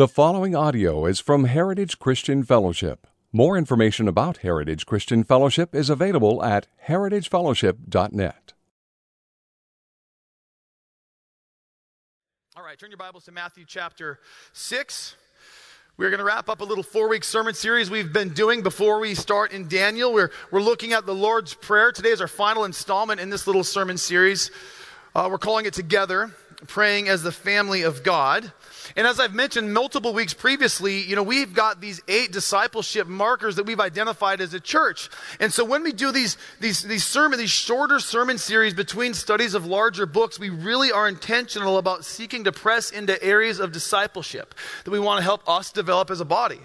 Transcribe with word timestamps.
The 0.00 0.08
following 0.08 0.56
audio 0.56 1.04
is 1.04 1.20
from 1.20 1.44
Heritage 1.44 1.98
Christian 1.98 2.42
Fellowship. 2.42 3.06
More 3.34 3.58
information 3.58 4.08
about 4.08 4.38
Heritage 4.38 4.86
Christian 4.86 5.24
Fellowship 5.24 5.74
is 5.74 5.90
available 5.90 6.42
at 6.42 6.68
heritagefellowship.net. 6.86 8.54
All 12.56 12.62
right, 12.62 12.78
turn 12.78 12.90
your 12.90 12.96
Bibles 12.96 13.26
to 13.26 13.32
Matthew 13.32 13.66
chapter 13.68 14.20
6. 14.54 15.16
We're 15.98 16.08
going 16.08 16.20
to 16.20 16.24
wrap 16.24 16.48
up 16.48 16.62
a 16.62 16.64
little 16.64 16.82
four 16.82 17.10
week 17.10 17.22
sermon 17.22 17.52
series 17.52 17.90
we've 17.90 18.10
been 18.10 18.30
doing 18.30 18.62
before 18.62 19.00
we 19.00 19.14
start 19.14 19.52
in 19.52 19.68
Daniel. 19.68 20.14
We're, 20.14 20.30
we're 20.50 20.62
looking 20.62 20.94
at 20.94 21.04
the 21.04 21.14
Lord's 21.14 21.52
Prayer. 21.52 21.92
Today 21.92 22.08
is 22.08 22.22
our 22.22 22.26
final 22.26 22.64
installment 22.64 23.20
in 23.20 23.28
this 23.28 23.46
little 23.46 23.64
sermon 23.64 23.98
series. 23.98 24.50
Uh, 25.14 25.28
we're 25.30 25.36
calling 25.36 25.66
it 25.66 25.74
Together, 25.74 26.30
Praying 26.66 27.08
as 27.08 27.22
the 27.22 27.32
Family 27.32 27.82
of 27.82 28.02
God. 28.02 28.52
And 28.96 29.06
as 29.06 29.20
I've 29.20 29.34
mentioned 29.34 29.72
multiple 29.72 30.12
weeks 30.12 30.34
previously, 30.34 31.00
you 31.00 31.16
know, 31.16 31.22
we've 31.22 31.54
got 31.54 31.80
these 31.80 32.00
eight 32.08 32.32
discipleship 32.32 33.06
markers 33.06 33.56
that 33.56 33.64
we've 33.64 33.80
identified 33.80 34.40
as 34.40 34.52
a 34.52 34.60
church. 34.60 35.08
And 35.38 35.52
so 35.52 35.64
when 35.64 35.82
we 35.82 35.92
do 35.92 36.12
these, 36.12 36.36
these, 36.60 36.82
these 36.82 37.04
sermon, 37.04 37.38
these 37.38 37.50
shorter 37.50 37.98
sermon 37.98 38.38
series 38.38 38.74
between 38.74 39.14
studies 39.14 39.54
of 39.54 39.66
larger 39.66 40.06
books, 40.06 40.38
we 40.38 40.50
really 40.50 40.92
are 40.92 41.08
intentional 41.08 41.78
about 41.78 42.04
seeking 42.04 42.44
to 42.44 42.52
press 42.52 42.90
into 42.90 43.22
areas 43.22 43.60
of 43.60 43.72
discipleship 43.72 44.54
that 44.84 44.90
we 44.90 44.98
want 44.98 45.18
to 45.18 45.24
help 45.24 45.48
us 45.48 45.70
develop 45.70 46.10
as 46.10 46.20
a 46.20 46.24
body. 46.24 46.60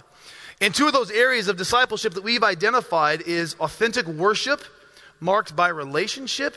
And 0.61 0.73
two 0.73 0.87
of 0.87 0.93
those 0.93 1.11
areas 1.11 1.47
of 1.47 1.57
discipleship 1.57 2.13
that 2.13 2.23
we've 2.23 2.43
identified 2.43 3.21
is 3.21 3.55
authentic 3.59 4.07
worship 4.07 4.63
marked 5.19 5.55
by 5.55 5.67
relationship 5.67 6.55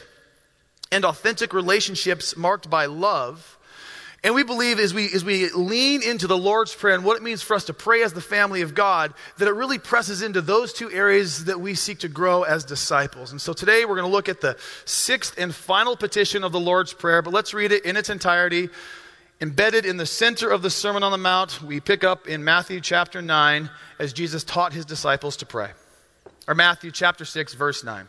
and 0.91 1.05
authentic 1.05 1.53
relationships 1.53 2.37
marked 2.37 2.71
by 2.71 2.87
love. 2.87 3.59
And 4.25 4.35
we 4.35 4.43
believe 4.43 4.81
as 4.81 4.93
we, 4.93 5.07
as 5.13 5.25
we 5.25 5.49
lean 5.51 6.03
into 6.03 6.27
the 6.27 6.37
Lord's 6.37 6.75
Prayer 6.75 6.95
and 6.95 7.05
what 7.05 7.17
it 7.17 7.23
means 7.23 7.41
for 7.41 7.55
us 7.55 7.67
to 7.67 7.75
pray 7.75 8.03
as 8.03 8.13
the 8.13 8.21
family 8.21 8.63
of 8.63 8.75
God, 8.75 9.15
that 9.37 9.47
it 9.47 9.53
really 9.53 9.79
presses 9.79 10.23
into 10.23 10.41
those 10.41 10.73
two 10.73 10.91
areas 10.91 11.45
that 11.45 11.61
we 11.61 11.75
seek 11.75 12.01
to 12.01 12.09
grow 12.09 12.43
as 12.43 12.65
disciples. 12.65 13.31
And 13.31 13.41
so 13.41 13.53
today 13.53 13.85
we're 13.85 13.95
going 13.95 14.09
to 14.09 14.13
look 14.13 14.29
at 14.29 14.41
the 14.41 14.57
sixth 14.85 15.39
and 15.39 15.55
final 15.55 15.97
petition 15.97 16.43
of 16.43 16.51
the 16.51 16.59
Lord's 16.59 16.93
Prayer, 16.93 17.23
but 17.23 17.33
let's 17.33 17.55
read 17.55 17.71
it 17.71 17.85
in 17.85 17.97
its 17.97 18.11
entirety. 18.11 18.71
Embedded 19.41 19.87
in 19.87 19.99
the 19.99 20.07
center 20.07 20.51
of 20.51 20.63
the 20.63 20.71
Sermon 20.71 21.05
on 21.05 21.13
the 21.13 21.19
Mount, 21.19 21.63
we 21.63 21.79
pick 21.79 22.03
up 22.03 22.27
in 22.27 22.43
Matthew 22.43 22.81
chapter 22.81 23.23
9 23.23 23.71
as 24.01 24.13
Jesus 24.13 24.43
taught 24.43 24.73
his 24.73 24.85
disciples 24.85 25.37
to 25.37 25.47
pray. 25.47 25.71
Or 26.49 26.57
Matthew 26.57 26.91
chapter 26.91 27.25
6, 27.25 27.55
verse 27.55 27.85
9. 27.85 28.09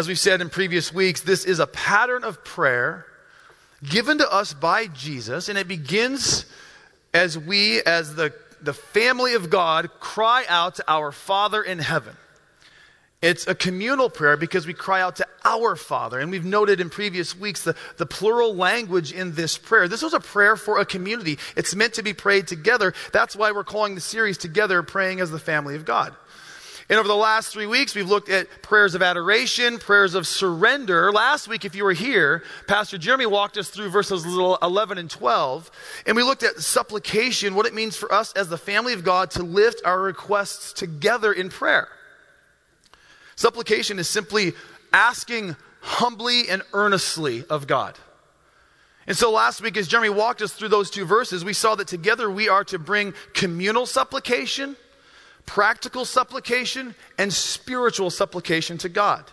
As 0.00 0.08
we've 0.08 0.18
said 0.18 0.40
in 0.40 0.48
previous 0.48 0.94
weeks, 0.94 1.20
this 1.20 1.44
is 1.44 1.58
a 1.58 1.66
pattern 1.66 2.24
of 2.24 2.42
prayer 2.42 3.04
given 3.84 4.16
to 4.16 4.32
us 4.32 4.54
by 4.54 4.86
Jesus, 4.86 5.50
and 5.50 5.58
it 5.58 5.68
begins 5.68 6.46
as 7.12 7.36
we, 7.36 7.82
as 7.82 8.14
the, 8.14 8.32
the 8.62 8.72
family 8.72 9.34
of 9.34 9.50
God, 9.50 9.90
cry 10.00 10.46
out 10.48 10.76
to 10.76 10.84
our 10.88 11.12
Father 11.12 11.60
in 11.60 11.80
heaven. 11.80 12.16
It's 13.20 13.46
a 13.46 13.54
communal 13.54 14.08
prayer 14.08 14.38
because 14.38 14.66
we 14.66 14.72
cry 14.72 15.02
out 15.02 15.16
to 15.16 15.26
our 15.44 15.76
Father. 15.76 16.18
And 16.18 16.30
we've 16.30 16.46
noted 16.46 16.80
in 16.80 16.88
previous 16.88 17.36
weeks 17.36 17.62
the, 17.62 17.76
the 17.98 18.06
plural 18.06 18.54
language 18.54 19.12
in 19.12 19.34
this 19.34 19.58
prayer. 19.58 19.86
This 19.86 20.00
was 20.00 20.14
a 20.14 20.20
prayer 20.20 20.56
for 20.56 20.78
a 20.78 20.86
community. 20.86 21.38
It's 21.56 21.74
meant 21.74 21.92
to 21.94 22.02
be 22.02 22.14
prayed 22.14 22.46
together. 22.46 22.94
That's 23.12 23.36
why 23.36 23.52
we're 23.52 23.64
calling 23.64 23.96
the 23.96 24.00
series 24.00 24.38
Together 24.38 24.82
Praying 24.82 25.20
as 25.20 25.30
the 25.30 25.38
Family 25.38 25.76
of 25.76 25.84
God. 25.84 26.14
And 26.90 26.98
over 26.98 27.06
the 27.06 27.14
last 27.14 27.52
three 27.52 27.68
weeks, 27.68 27.94
we've 27.94 28.08
looked 28.08 28.28
at 28.28 28.62
prayers 28.62 28.96
of 28.96 29.00
adoration, 29.00 29.78
prayers 29.78 30.16
of 30.16 30.26
surrender. 30.26 31.12
Last 31.12 31.46
week, 31.46 31.64
if 31.64 31.76
you 31.76 31.84
were 31.84 31.92
here, 31.92 32.42
Pastor 32.66 32.98
Jeremy 32.98 33.26
walked 33.26 33.56
us 33.56 33.68
through 33.68 33.90
verses 33.90 34.24
11 34.24 34.98
and 34.98 35.08
12. 35.08 35.70
And 36.04 36.16
we 36.16 36.24
looked 36.24 36.42
at 36.42 36.58
supplication, 36.58 37.54
what 37.54 37.66
it 37.66 37.74
means 37.74 37.96
for 37.96 38.12
us 38.12 38.32
as 38.32 38.48
the 38.48 38.58
family 38.58 38.92
of 38.92 39.04
God 39.04 39.30
to 39.32 39.44
lift 39.44 39.82
our 39.84 40.00
requests 40.00 40.72
together 40.72 41.32
in 41.32 41.48
prayer. 41.48 41.86
Supplication 43.36 44.00
is 44.00 44.08
simply 44.08 44.54
asking 44.92 45.54
humbly 45.82 46.48
and 46.48 46.60
earnestly 46.72 47.44
of 47.48 47.68
God. 47.68 47.96
And 49.06 49.16
so 49.16 49.30
last 49.30 49.62
week, 49.62 49.76
as 49.76 49.86
Jeremy 49.86 50.08
walked 50.08 50.42
us 50.42 50.52
through 50.52 50.68
those 50.70 50.90
two 50.90 51.04
verses, 51.04 51.44
we 51.44 51.52
saw 51.52 51.76
that 51.76 51.86
together 51.86 52.28
we 52.28 52.48
are 52.48 52.64
to 52.64 52.80
bring 52.80 53.14
communal 53.32 53.86
supplication 53.86 54.74
practical 55.46 56.04
supplication 56.04 56.94
and 57.18 57.32
spiritual 57.32 58.10
supplication 58.10 58.78
to 58.78 58.88
God. 58.88 59.24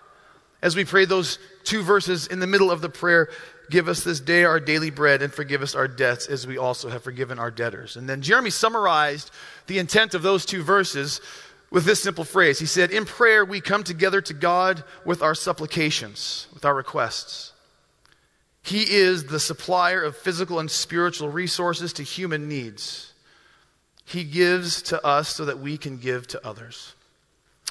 As 0.62 0.76
we 0.76 0.86
pray 0.86 1.06
those 1.06 1.38
two 1.64 1.84
verses 1.84 2.28
in 2.28 2.40
the 2.40 2.48
middle 2.48 2.72
of 2.72 2.82
the 2.82 2.90
prayer, 2.90 3.30
give 3.70 3.88
us 3.88 4.04
this 4.04 4.20
day 4.20 4.44
our 4.44 4.60
daily 4.60 4.90
bread 4.90 5.22
and 5.22 5.32
forgive 5.32 5.62
us 5.62 5.76
our 5.76 5.88
debts 5.88 6.28
as 6.28 6.48
we 6.48 6.58
also 6.58 6.90
have 6.90 7.04
forgiven 7.04 7.38
our 7.38 7.52
debtors. 7.52 7.96
And 7.96 8.10
then 8.10 8.22
Jeremy 8.22 8.50
summarized 8.50 9.32
the 9.68 9.78
intent 9.78 10.14
of 10.14 10.24
those 10.24 10.46
two 10.46 10.64
verses 10.64 11.22
with 11.70 11.86
this 11.86 12.02
simple 12.02 12.24
phrase. 12.24 12.60
He 12.60 12.66
said, 12.66 12.92
In 12.92 13.06
prayer, 13.06 13.44
we 13.46 13.62
come 13.62 13.84
together 13.84 14.22
to 14.22 14.34
God 14.34 14.84
with 15.06 15.22
our 15.22 15.36
supplications, 15.36 16.48
with 16.54 16.66
our 16.66 16.74
requests. 16.74 17.54
He 18.64 18.84
is 18.84 19.26
the 19.26 19.40
supplier 19.40 20.02
of 20.02 20.18
physical 20.18 20.60
and 20.60 20.70
spiritual 20.70 21.30
resources 21.30 21.94
to 21.94 22.04
human 22.04 22.50
needs. 22.50 23.07
He 24.08 24.24
gives 24.24 24.82
to 24.84 25.06
us 25.06 25.28
so 25.28 25.44
that 25.46 25.60
we 25.60 25.78
can 25.78 25.98
give 25.98 26.28
to 26.28 26.48
others. 26.48 26.94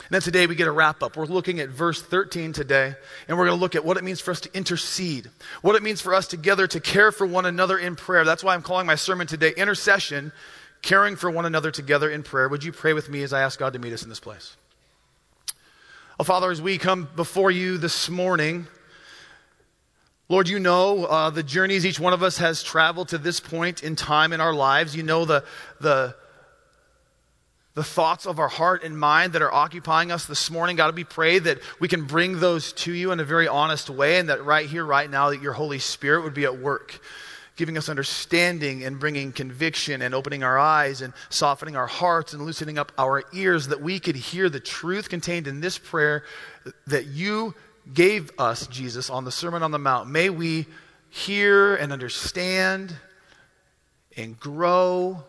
And 0.00 0.08
then 0.10 0.20
today 0.20 0.46
we 0.46 0.54
get 0.54 0.68
a 0.68 0.70
wrap 0.70 1.02
up. 1.02 1.16
We're 1.16 1.24
looking 1.24 1.60
at 1.60 1.70
verse 1.70 2.02
13 2.02 2.52
today, 2.52 2.94
and 3.26 3.38
we're 3.38 3.46
going 3.46 3.56
to 3.56 3.60
look 3.60 3.74
at 3.74 3.86
what 3.86 3.96
it 3.96 4.04
means 4.04 4.20
for 4.20 4.32
us 4.32 4.40
to 4.42 4.54
intercede, 4.54 5.30
what 5.62 5.76
it 5.76 5.82
means 5.82 6.02
for 6.02 6.12
us 6.12 6.26
together 6.26 6.66
to 6.66 6.78
care 6.78 7.10
for 7.10 7.26
one 7.26 7.46
another 7.46 7.78
in 7.78 7.96
prayer. 7.96 8.26
That's 8.26 8.44
why 8.44 8.52
I'm 8.52 8.60
calling 8.60 8.86
my 8.86 8.96
sermon 8.96 9.26
today 9.26 9.54
Intercession, 9.56 10.30
Caring 10.82 11.16
for 11.16 11.30
One 11.30 11.46
Another 11.46 11.70
Together 11.70 12.10
in 12.10 12.22
Prayer. 12.22 12.50
Would 12.50 12.64
you 12.64 12.70
pray 12.70 12.92
with 12.92 13.08
me 13.08 13.22
as 13.22 13.32
I 13.32 13.40
ask 13.40 13.58
God 13.58 13.72
to 13.72 13.78
meet 13.78 13.94
us 13.94 14.02
in 14.02 14.10
this 14.10 14.20
place? 14.20 14.56
Oh, 16.20 16.24
Father, 16.24 16.50
as 16.50 16.60
we 16.60 16.76
come 16.76 17.08
before 17.16 17.50
you 17.50 17.78
this 17.78 18.10
morning, 18.10 18.66
Lord, 20.28 20.48
you 20.48 20.58
know 20.58 21.06
uh, 21.06 21.30
the 21.30 21.42
journeys 21.42 21.86
each 21.86 21.98
one 21.98 22.12
of 22.12 22.22
us 22.22 22.36
has 22.38 22.62
traveled 22.62 23.08
to 23.08 23.18
this 23.18 23.40
point 23.40 23.82
in 23.82 23.96
time 23.96 24.34
in 24.34 24.42
our 24.42 24.52
lives. 24.52 24.94
You 24.94 25.02
know 25.02 25.24
the, 25.24 25.42
the, 25.80 26.14
the 27.76 27.84
thoughts 27.84 28.26
of 28.26 28.40
our 28.40 28.48
heart 28.48 28.82
and 28.82 28.98
mind 28.98 29.34
that 29.34 29.42
are 29.42 29.52
occupying 29.52 30.10
us 30.10 30.24
this 30.24 30.50
morning. 30.50 30.76
God, 30.76 30.96
we 30.96 31.04
pray 31.04 31.38
that 31.38 31.58
we 31.78 31.88
can 31.88 32.06
bring 32.06 32.40
those 32.40 32.72
to 32.72 32.92
you 32.92 33.12
in 33.12 33.20
a 33.20 33.24
very 33.24 33.46
honest 33.46 33.90
way 33.90 34.18
and 34.18 34.30
that 34.30 34.42
right 34.46 34.66
here, 34.66 34.82
right 34.82 35.10
now, 35.10 35.28
that 35.28 35.42
your 35.42 35.52
Holy 35.52 35.78
Spirit 35.78 36.24
would 36.24 36.32
be 36.32 36.44
at 36.46 36.58
work, 36.58 36.98
giving 37.54 37.76
us 37.76 37.90
understanding 37.90 38.82
and 38.82 38.98
bringing 38.98 39.30
conviction 39.30 40.00
and 40.00 40.14
opening 40.14 40.42
our 40.42 40.58
eyes 40.58 41.02
and 41.02 41.12
softening 41.28 41.76
our 41.76 41.86
hearts 41.86 42.32
and 42.32 42.46
loosening 42.46 42.78
up 42.78 42.92
our 42.96 43.24
ears 43.34 43.68
that 43.68 43.82
we 43.82 44.00
could 44.00 44.16
hear 44.16 44.48
the 44.48 44.58
truth 44.58 45.10
contained 45.10 45.46
in 45.46 45.60
this 45.60 45.76
prayer 45.76 46.24
that 46.86 47.04
you 47.04 47.54
gave 47.92 48.30
us, 48.38 48.66
Jesus, 48.68 49.10
on 49.10 49.26
the 49.26 49.30
Sermon 49.30 49.62
on 49.62 49.70
the 49.70 49.78
Mount. 49.78 50.08
May 50.08 50.30
we 50.30 50.64
hear 51.10 51.76
and 51.76 51.92
understand 51.92 52.96
and 54.16 54.40
grow 54.40 55.22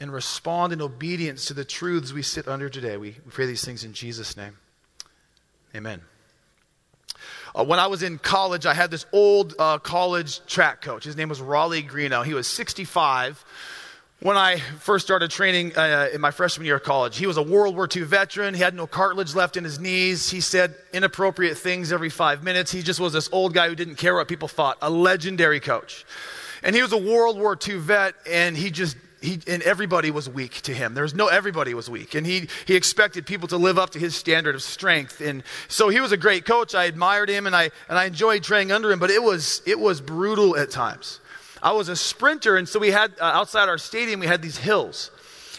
and 0.00 0.12
respond 0.12 0.72
in 0.72 0.82
obedience 0.82 1.46
to 1.46 1.54
the 1.54 1.64
truths 1.64 2.12
we 2.12 2.22
sit 2.22 2.48
under 2.48 2.68
today. 2.68 2.96
We, 2.96 3.16
we 3.24 3.30
pray 3.30 3.46
these 3.46 3.64
things 3.64 3.84
in 3.84 3.92
Jesus' 3.92 4.36
name. 4.36 4.56
Amen. 5.74 6.02
Uh, 7.54 7.64
when 7.64 7.78
I 7.78 7.86
was 7.86 8.02
in 8.02 8.18
college, 8.18 8.66
I 8.66 8.74
had 8.74 8.90
this 8.90 9.06
old 9.12 9.54
uh, 9.58 9.78
college 9.78 10.44
track 10.46 10.82
coach. 10.82 11.04
His 11.04 11.16
name 11.16 11.28
was 11.28 11.40
Raleigh 11.40 11.82
Greeno. 11.82 12.24
He 12.24 12.34
was 12.34 12.46
65 12.46 13.42
when 14.20 14.36
I 14.36 14.58
first 14.58 15.04
started 15.06 15.30
training 15.30 15.76
uh, 15.76 16.08
in 16.12 16.20
my 16.20 16.30
freshman 16.30 16.66
year 16.66 16.76
of 16.76 16.82
college. 16.82 17.16
He 17.16 17.26
was 17.26 17.36
a 17.36 17.42
World 17.42 17.76
War 17.76 17.88
II 17.94 18.02
veteran. 18.02 18.54
He 18.54 18.60
had 18.60 18.74
no 18.74 18.86
cartilage 18.86 19.34
left 19.34 19.56
in 19.56 19.64
his 19.64 19.78
knees. 19.78 20.30
He 20.30 20.40
said 20.40 20.74
inappropriate 20.92 21.56
things 21.56 21.92
every 21.92 22.10
five 22.10 22.42
minutes. 22.42 22.70
He 22.72 22.82
just 22.82 23.00
was 23.00 23.12
this 23.12 23.28
old 23.32 23.54
guy 23.54 23.68
who 23.68 23.74
didn't 23.74 23.96
care 23.96 24.14
what 24.14 24.28
people 24.28 24.48
thought. 24.48 24.78
A 24.82 24.90
legendary 24.90 25.60
coach. 25.60 26.04
And 26.62 26.74
he 26.74 26.82
was 26.82 26.92
a 26.92 26.96
World 26.96 27.38
War 27.38 27.56
II 27.56 27.76
vet, 27.78 28.14
and 28.28 28.56
he 28.56 28.70
just 28.70 28.96
he, 29.20 29.40
and 29.46 29.62
everybody 29.62 30.10
was 30.10 30.28
weak 30.28 30.60
to 30.62 30.74
him. 30.74 30.94
There 30.94 31.02
was 31.02 31.14
no, 31.14 31.28
everybody 31.28 31.74
was 31.74 31.88
weak. 31.88 32.14
And 32.14 32.26
he, 32.26 32.48
he 32.66 32.74
expected 32.74 33.26
people 33.26 33.48
to 33.48 33.56
live 33.56 33.78
up 33.78 33.90
to 33.90 33.98
his 33.98 34.14
standard 34.14 34.54
of 34.54 34.62
strength. 34.62 35.20
And 35.20 35.42
so 35.68 35.88
he 35.88 36.00
was 36.00 36.12
a 36.12 36.16
great 36.16 36.44
coach. 36.44 36.74
I 36.74 36.84
admired 36.84 37.28
him 37.28 37.46
and 37.46 37.56
I, 37.56 37.70
and 37.88 37.98
I 37.98 38.04
enjoyed 38.04 38.42
training 38.42 38.72
under 38.72 38.90
him, 38.90 38.98
but 38.98 39.10
it 39.10 39.22
was, 39.22 39.62
it 39.66 39.78
was 39.78 40.00
brutal 40.00 40.56
at 40.56 40.70
times. 40.70 41.20
I 41.62 41.72
was 41.72 41.88
a 41.88 41.96
sprinter, 41.96 42.56
and 42.56 42.68
so 42.68 42.78
we 42.78 42.90
had 42.90 43.12
uh, 43.20 43.24
outside 43.24 43.68
our 43.68 43.78
stadium, 43.78 44.20
we 44.20 44.26
had 44.26 44.42
these 44.42 44.58
hills. 44.58 45.10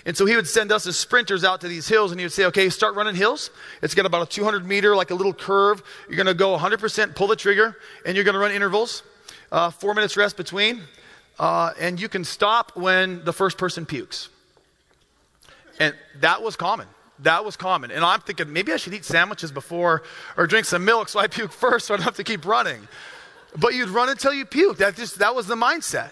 And 0.05 0.15
so 0.15 0.25
he 0.25 0.35
would 0.35 0.47
send 0.47 0.71
us 0.71 0.87
as 0.87 0.95
sprinters 0.95 1.43
out 1.43 1.61
to 1.61 1.67
these 1.67 1.87
hills, 1.87 2.11
and 2.11 2.19
he 2.19 2.25
would 2.25 2.31
say, 2.31 2.45
okay, 2.45 2.69
start 2.69 2.95
running 2.95 3.15
hills. 3.15 3.49
It's 3.81 3.93
got 3.93 4.05
about 4.05 4.21
a 4.21 4.25
200 4.25 4.65
meter, 4.65 4.95
like 4.95 5.11
a 5.11 5.15
little 5.15 5.33
curve. 5.33 5.83
You're 6.07 6.15
going 6.15 6.27
to 6.27 6.33
go 6.33 6.57
100%, 6.57 7.15
pull 7.15 7.27
the 7.27 7.35
trigger, 7.35 7.75
and 8.05 8.15
you're 8.15 8.23
going 8.23 8.35
to 8.35 8.39
run 8.39 8.51
intervals, 8.51 9.03
uh, 9.51 9.69
four 9.69 9.93
minutes 9.93 10.15
rest 10.15 10.37
between. 10.37 10.81
Uh, 11.39 11.71
and 11.79 11.99
you 11.99 12.09
can 12.09 12.23
stop 12.23 12.75
when 12.75 13.23
the 13.23 13.33
first 13.33 13.57
person 13.57 13.85
pukes. 13.85 14.29
And 15.79 15.93
that 16.21 16.41
was 16.41 16.55
common. 16.55 16.87
That 17.19 17.45
was 17.45 17.55
common. 17.55 17.91
And 17.91 18.03
I'm 18.03 18.21
thinking, 18.21 18.51
maybe 18.51 18.73
I 18.73 18.77
should 18.77 18.93
eat 18.93 19.05
sandwiches 19.05 19.51
before 19.51 20.03
or 20.35 20.47
drink 20.47 20.65
some 20.65 20.85
milk 20.85 21.09
so 21.09 21.19
I 21.19 21.27
puke 21.27 21.51
first 21.65 21.87
so 21.87 21.93
I 21.93 21.97
don't 21.97 22.05
have 22.05 22.15
to 22.17 22.23
keep 22.23 22.45
running. 22.45 22.87
But 23.55 23.73
you'd 23.73 23.89
run 23.89 24.09
until 24.09 24.33
you 24.33 24.45
puke. 24.45 24.77
That, 24.77 24.95
just, 24.95 25.19
that 25.19 25.35
was 25.35 25.47
the 25.47 25.55
mindset. 25.55 26.11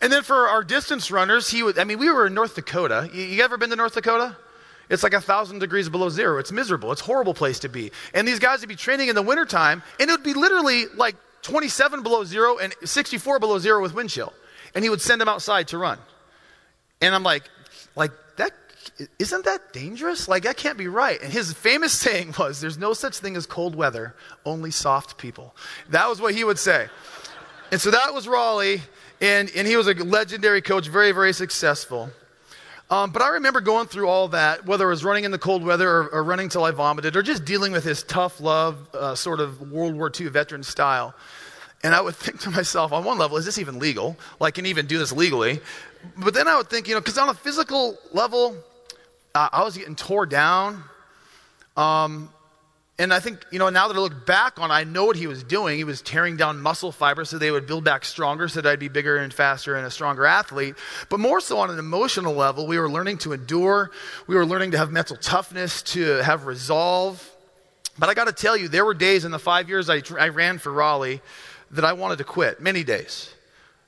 And 0.00 0.12
then 0.12 0.22
for 0.22 0.48
our 0.48 0.62
distance 0.62 1.10
runners, 1.10 1.50
he 1.50 1.62
would, 1.62 1.78
I 1.78 1.84
mean, 1.84 1.98
we 1.98 2.10
were 2.10 2.26
in 2.26 2.34
North 2.34 2.54
Dakota. 2.54 3.08
You, 3.12 3.22
you 3.22 3.42
ever 3.42 3.56
been 3.56 3.70
to 3.70 3.76
North 3.76 3.94
Dakota? 3.94 4.36
It's 4.88 5.02
like 5.02 5.14
a 5.14 5.20
thousand 5.20 5.58
degrees 5.58 5.88
below 5.88 6.08
zero. 6.10 6.38
It's 6.38 6.52
miserable. 6.52 6.92
It's 6.92 7.00
a 7.00 7.04
horrible 7.04 7.34
place 7.34 7.58
to 7.60 7.68
be. 7.68 7.90
And 8.14 8.28
these 8.28 8.38
guys 8.38 8.60
would 8.60 8.68
be 8.68 8.76
training 8.76 9.08
in 9.08 9.14
the 9.14 9.22
wintertime, 9.22 9.82
and 9.98 10.08
it 10.08 10.12
would 10.12 10.22
be 10.22 10.34
literally 10.34 10.86
like 10.94 11.16
27 11.42 12.02
below 12.02 12.24
zero 12.24 12.58
and 12.58 12.74
64 12.84 13.38
below 13.38 13.58
zero 13.58 13.82
with 13.82 13.94
wind 13.94 14.10
chill. 14.10 14.32
And 14.76 14.84
he 14.84 14.90
would 14.90 15.00
send 15.00 15.20
them 15.20 15.28
outside 15.28 15.68
to 15.68 15.78
run. 15.78 15.98
And 17.00 17.14
I'm 17.14 17.22
like, 17.22 17.44
like, 17.96 18.12
that, 18.36 18.52
isn't 19.18 19.46
that 19.46 19.72
dangerous? 19.72 20.28
Like, 20.28 20.42
that 20.42 20.58
can't 20.58 20.76
be 20.76 20.86
right. 20.86 21.20
And 21.20 21.32
his 21.32 21.52
famous 21.54 21.92
saying 21.98 22.34
was, 22.38 22.60
there's 22.60 22.76
no 22.76 22.92
such 22.92 23.16
thing 23.16 23.36
as 23.36 23.46
cold 23.46 23.74
weather, 23.74 24.14
only 24.44 24.70
soft 24.70 25.16
people. 25.16 25.56
That 25.88 26.08
was 26.08 26.20
what 26.20 26.34
he 26.34 26.44
would 26.44 26.58
say. 26.58 26.88
And 27.72 27.80
so 27.80 27.90
that 27.90 28.12
was 28.12 28.28
Raleigh. 28.28 28.82
And, 29.20 29.50
and 29.56 29.66
he 29.66 29.76
was 29.76 29.88
a 29.88 29.94
legendary 29.94 30.60
coach, 30.60 30.88
very, 30.88 31.10
very 31.12 31.32
successful. 31.32 32.10
Um, 32.90 33.10
but 33.10 33.22
I 33.22 33.28
remember 33.30 33.60
going 33.62 33.88
through 33.88 34.08
all 34.08 34.28
that, 34.28 34.66
whether 34.66 34.84
it 34.86 34.90
was 34.90 35.04
running 35.04 35.24
in 35.24 35.30
the 35.30 35.38
cold 35.38 35.64
weather 35.64 35.88
or, 35.88 36.08
or 36.08 36.22
running 36.22 36.50
till 36.50 36.64
I 36.64 36.70
vomited, 36.70 37.16
or 37.16 37.22
just 37.22 37.44
dealing 37.44 37.72
with 37.72 37.82
his 37.82 38.02
tough 38.04 38.40
love, 38.40 38.76
uh, 38.94 39.14
sort 39.14 39.40
of 39.40 39.72
World 39.72 39.96
War 39.96 40.12
II 40.14 40.28
veteran 40.28 40.62
style. 40.62 41.14
And 41.82 41.94
I 41.94 42.00
would 42.00 42.16
think 42.16 42.40
to 42.40 42.50
myself, 42.50 42.92
on 42.92 43.04
one 43.04 43.18
level, 43.18 43.36
is 43.36 43.44
this 43.44 43.58
even 43.58 43.78
legal? 43.78 44.16
Like, 44.40 44.54
can 44.54 44.66
even 44.66 44.86
do 44.86 44.98
this 44.98 45.12
legally? 45.12 45.60
But 46.16 46.34
then 46.34 46.48
I 46.48 46.56
would 46.56 46.68
think, 46.68 46.88
you 46.88 46.94
know, 46.94 47.00
because 47.00 47.18
on 47.18 47.28
a 47.28 47.34
physical 47.34 47.98
level, 48.12 48.56
uh, 49.34 49.48
I 49.52 49.62
was 49.62 49.76
getting 49.76 49.96
tore 49.96 50.26
down. 50.26 50.82
Um, 51.76 52.30
and 52.98 53.12
I 53.12 53.20
think, 53.20 53.44
you 53.52 53.58
know, 53.58 53.68
now 53.68 53.88
that 53.88 53.96
I 53.96 54.00
look 54.00 54.24
back 54.24 54.58
on, 54.58 54.70
it, 54.70 54.74
I 54.74 54.84
know 54.84 55.04
what 55.04 55.16
he 55.16 55.26
was 55.26 55.42
doing. 55.42 55.76
He 55.76 55.84
was 55.84 56.00
tearing 56.00 56.38
down 56.38 56.62
muscle 56.62 56.90
fibers 56.90 57.28
so 57.28 57.36
they 57.36 57.50
would 57.50 57.66
build 57.66 57.84
back 57.84 58.06
stronger, 58.06 58.48
so 58.48 58.62
that 58.62 58.70
I'd 58.70 58.78
be 58.78 58.88
bigger 58.88 59.18
and 59.18 59.32
faster 59.32 59.76
and 59.76 59.86
a 59.86 59.90
stronger 59.90 60.24
athlete. 60.24 60.76
But 61.10 61.20
more 61.20 61.40
so 61.40 61.58
on 61.58 61.70
an 61.70 61.78
emotional 61.78 62.34
level, 62.34 62.66
we 62.66 62.78
were 62.78 62.88
learning 62.88 63.18
to 63.18 63.34
endure. 63.34 63.90
We 64.26 64.34
were 64.34 64.46
learning 64.46 64.70
to 64.70 64.78
have 64.78 64.90
mental 64.90 65.16
toughness, 65.16 65.82
to 65.82 66.22
have 66.22 66.46
resolve. 66.46 67.30
But 67.98 68.08
I 68.08 68.14
got 68.14 68.28
to 68.28 68.32
tell 68.32 68.56
you, 68.56 68.68
there 68.68 68.84
were 68.84 68.94
days 68.94 69.26
in 69.26 69.30
the 69.30 69.38
five 69.38 69.68
years 69.68 69.90
I, 69.90 70.00
I 70.18 70.28
ran 70.28 70.56
for 70.56 70.72
Raleigh 70.72 71.20
that 71.70 71.84
I 71.84 71.92
wanted 71.92 72.18
to 72.18 72.24
quit, 72.24 72.60
many 72.60 72.84
days. 72.84 73.32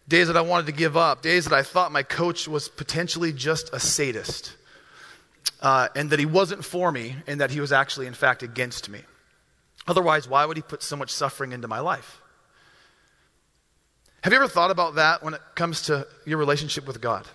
Days 0.09 0.29
that 0.29 0.37
I 0.37 0.41
wanted 0.41 0.67
to 0.67 0.73
give 0.73 0.97
up, 0.97 1.23
days 1.23 1.45
that 1.45 1.55
I 1.55 1.63
thought 1.63 1.93
my 1.93 2.03
coach 2.03 2.49
was 2.49 2.69
potentially 2.69 3.33
just 3.33 3.71
a 3.73 3.81
sadist 3.81 4.57
uh, 5.61 5.89
and 5.95 6.11
that 6.11 6.19
he 6.19 6.27
wasn't 6.27 6.65
for 6.65 6.93
me, 6.93 7.17
and 7.27 7.41
that 7.41 7.51
he 7.51 7.61
was 7.61 7.73
actually, 7.73 8.07
in 8.07 8.15
fact, 8.15 8.43
against 8.43 8.89
me. 8.89 9.01
Otherwise, 9.87 10.29
why 10.29 10.45
would 10.45 10.57
he 10.57 10.63
put 10.63 10.83
so 10.83 10.97
much 10.97 11.11
suffering 11.11 11.53
into 11.53 11.67
my 11.67 11.81
life? 11.81 12.21
Have 14.23 14.33
you 14.33 14.39
ever 14.39 14.49
thought 14.49 14.71
about 14.71 14.97
that 14.97 15.23
when 15.23 15.35
it 15.35 15.41
comes 15.55 15.83
to 15.83 16.07
your 16.27 16.39
relationship 16.39 16.87
with 16.87 17.01
God? 17.01 17.27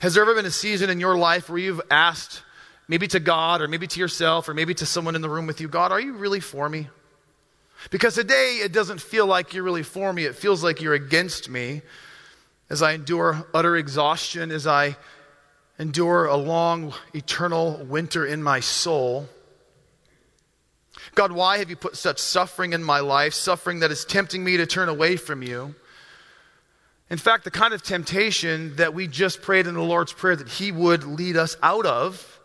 Has 0.00 0.14
there 0.14 0.22
ever 0.22 0.34
been 0.34 0.46
a 0.46 0.50
season 0.50 0.90
in 0.90 1.00
your 1.00 1.16
life 1.16 1.48
where 1.48 1.58
you've 1.58 1.80
asked, 1.90 2.42
maybe 2.86 3.08
to 3.08 3.20
God, 3.20 3.60
or 3.60 3.68
maybe 3.68 3.86
to 3.86 4.00
yourself, 4.00 4.48
or 4.48 4.54
maybe 4.54 4.74
to 4.74 4.86
someone 4.86 5.14
in 5.14 5.22
the 5.22 5.28
room 5.28 5.46
with 5.46 5.60
you, 5.60 5.68
God, 5.68 5.92
are 5.92 6.00
you 6.00 6.14
really 6.14 6.40
for 6.40 6.68
me? 6.68 6.88
Because 7.90 8.14
today 8.14 8.60
it 8.62 8.72
doesn't 8.72 9.00
feel 9.00 9.26
like 9.26 9.54
you're 9.54 9.62
really 9.62 9.82
for 9.82 10.12
me, 10.12 10.24
it 10.24 10.34
feels 10.34 10.62
like 10.64 10.80
you're 10.80 10.94
against 10.94 11.48
me 11.48 11.82
as 12.70 12.82
I 12.82 12.92
endure 12.92 13.46
utter 13.54 13.76
exhaustion, 13.76 14.50
as 14.50 14.66
I 14.66 14.96
endure 15.78 16.26
a 16.26 16.36
long, 16.36 16.92
eternal 17.14 17.84
winter 17.84 18.26
in 18.26 18.42
my 18.42 18.60
soul. 18.60 19.28
God, 21.14 21.32
why 21.32 21.58
have 21.58 21.70
you 21.70 21.76
put 21.76 21.96
such 21.96 22.18
suffering 22.18 22.72
in 22.72 22.82
my 22.82 23.00
life, 23.00 23.32
suffering 23.32 23.80
that 23.80 23.90
is 23.90 24.04
tempting 24.04 24.42
me 24.42 24.56
to 24.56 24.66
turn 24.66 24.88
away 24.88 25.16
from 25.16 25.42
you? 25.42 25.74
In 27.10 27.18
fact, 27.18 27.44
the 27.44 27.50
kind 27.50 27.72
of 27.72 27.82
temptation 27.82 28.76
that 28.76 28.92
we 28.92 29.06
just 29.06 29.40
prayed 29.40 29.66
in 29.66 29.74
the 29.74 29.82
Lord's 29.82 30.12
Prayer 30.12 30.36
that 30.36 30.48
He 30.48 30.72
would 30.72 31.04
lead 31.04 31.36
us 31.36 31.56
out 31.62 31.86
of. 31.86 32.37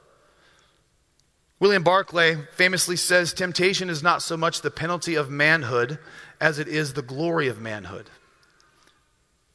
William 1.63 1.81
Barclay 1.81 2.36
famously 2.51 2.98
says 2.98 3.31
temptation 3.33 3.89
is 3.89 4.04
not 4.04 4.21
so 4.21 4.36
much 4.36 4.60
the 4.60 4.69
penalty 4.69 5.15
of 5.15 5.30
manhood 5.30 5.98
as 6.42 6.60
it 6.60 6.68
is 6.68 6.92
the 6.92 7.01
glory 7.01 7.48
of 7.48 7.62
manhood. 7.62 8.10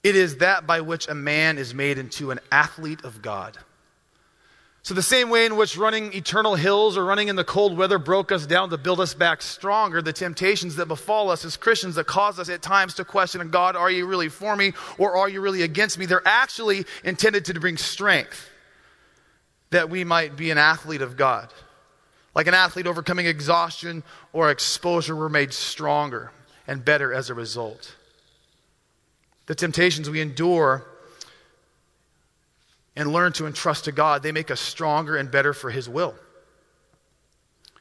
It 0.03 0.17
is 0.17 0.39
that 0.39 0.67
by 0.67 0.81
which 0.81 1.07
a 1.07 1.15
man 1.15 1.59
is 1.59 1.75
made 1.75 1.99
into 1.99 2.31
an 2.31 2.41
athlete 2.51 3.05
of 3.05 3.21
God. 3.21 3.59
So, 4.83 4.95
the 4.95 5.03
same 5.03 5.29
way 5.29 5.45
in 5.45 5.57
which 5.57 5.77
running 5.77 6.15
eternal 6.15 6.55
hills 6.55 6.97
or 6.97 7.05
running 7.05 7.29
in 7.29 7.37
the 7.37 7.45
cold 7.45 7.77
weather 7.77 7.99
broke 7.99 8.33
us 8.33 8.47
down 8.47 8.71
to 8.71 8.79
build 8.79 9.01
us 9.01 9.13
back 9.13 9.43
stronger, 9.43 10.01
the 10.01 10.15
temptations 10.15 10.77
that 10.77 10.87
befall 10.87 11.29
us 11.29 11.45
as 11.45 11.59
Christians 11.59 11.97
that 11.97 12.07
cause 12.07 12.39
us 12.39 12.49
at 12.49 12.63
times 12.63 12.95
to 12.95 13.05
question 13.05 13.47
God, 13.51 13.77
are 13.77 13.91
you 13.91 14.07
really 14.07 14.31
for 14.31 14.57
me 14.57 14.73
or 14.97 15.15
are 15.15 15.29
you 15.29 15.43
really 15.43 15.61
against 15.61 15.99
me? 15.99 16.07
They're 16.07 16.23
actually 16.25 16.87
intended 17.05 17.45
to 17.45 17.61
bring 17.61 17.77
strength 17.77 18.49
that 19.69 19.91
we 19.91 20.05
might 20.05 20.37
be 20.37 20.51
an 20.51 20.57
athlete 20.57 21.03
of 21.03 21.19
God. 21.19 21.53
Like 22.35 22.47
an 22.47 22.55
athlete 22.55 22.87
overcoming 22.87 23.27
exhaustion 23.27 24.03
or 24.33 24.51
exposure, 24.51 25.17
we're 25.17 25.29
made 25.29 25.53
stronger 25.53 26.31
and 26.67 26.85
better 26.85 27.13
as 27.13 27.31
a 27.31 27.35
result. 27.35 27.97
The 29.47 29.55
temptations 29.55 30.11
we 30.11 30.21
endure 30.21 30.87
and 32.95 33.13
learn 33.13 33.33
to 33.35 33.47
entrust 33.47 33.85
to 33.85 33.93
God, 33.93 34.23
they 34.23 34.33
make 34.33 34.51
us 34.51 34.61
stronger 34.61 35.17
and 35.17 35.31
better 35.31 35.55
for 35.55 35.71
His 35.71 35.89
will. 35.89 36.15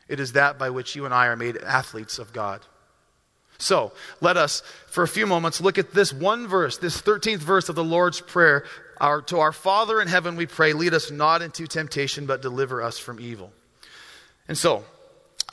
It 0.08 0.20
is 0.20 0.34
that 0.34 0.58
by 0.58 0.70
which 0.70 0.96
you 0.96 1.06
and 1.06 1.14
I 1.14 1.28
are 1.28 1.36
made 1.36 1.58
athletes 1.58 2.20
of 2.20 2.32
God. 2.32 2.62
So, 3.58 3.92
let 4.22 4.38
us, 4.38 4.62
for 4.88 5.04
a 5.04 5.08
few 5.08 5.26
moments, 5.26 5.60
look 5.60 5.78
at 5.78 5.92
this 5.92 6.14
one 6.14 6.48
verse, 6.48 6.78
this 6.78 7.02
13th 7.02 7.40
verse 7.40 7.70
of 7.70 7.76
the 7.76 7.84
Lord's 7.84 8.22
Prayer. 8.22 8.66
Our, 9.00 9.22
to 9.24 9.40
our 9.40 9.52
Father 9.52 10.00
in 10.00 10.08
heaven 10.08 10.36
we 10.36 10.46
pray, 10.46 10.74
lead 10.74 10.94
us 10.94 11.12
not 11.12 11.42
into 11.42 11.68
temptation, 11.68 12.28
but 12.28 12.42
deliver 12.42 12.82
us 12.82 13.00
from 13.00 13.20
evil. 13.20 13.52
And 14.48 14.58
so, 14.58 14.84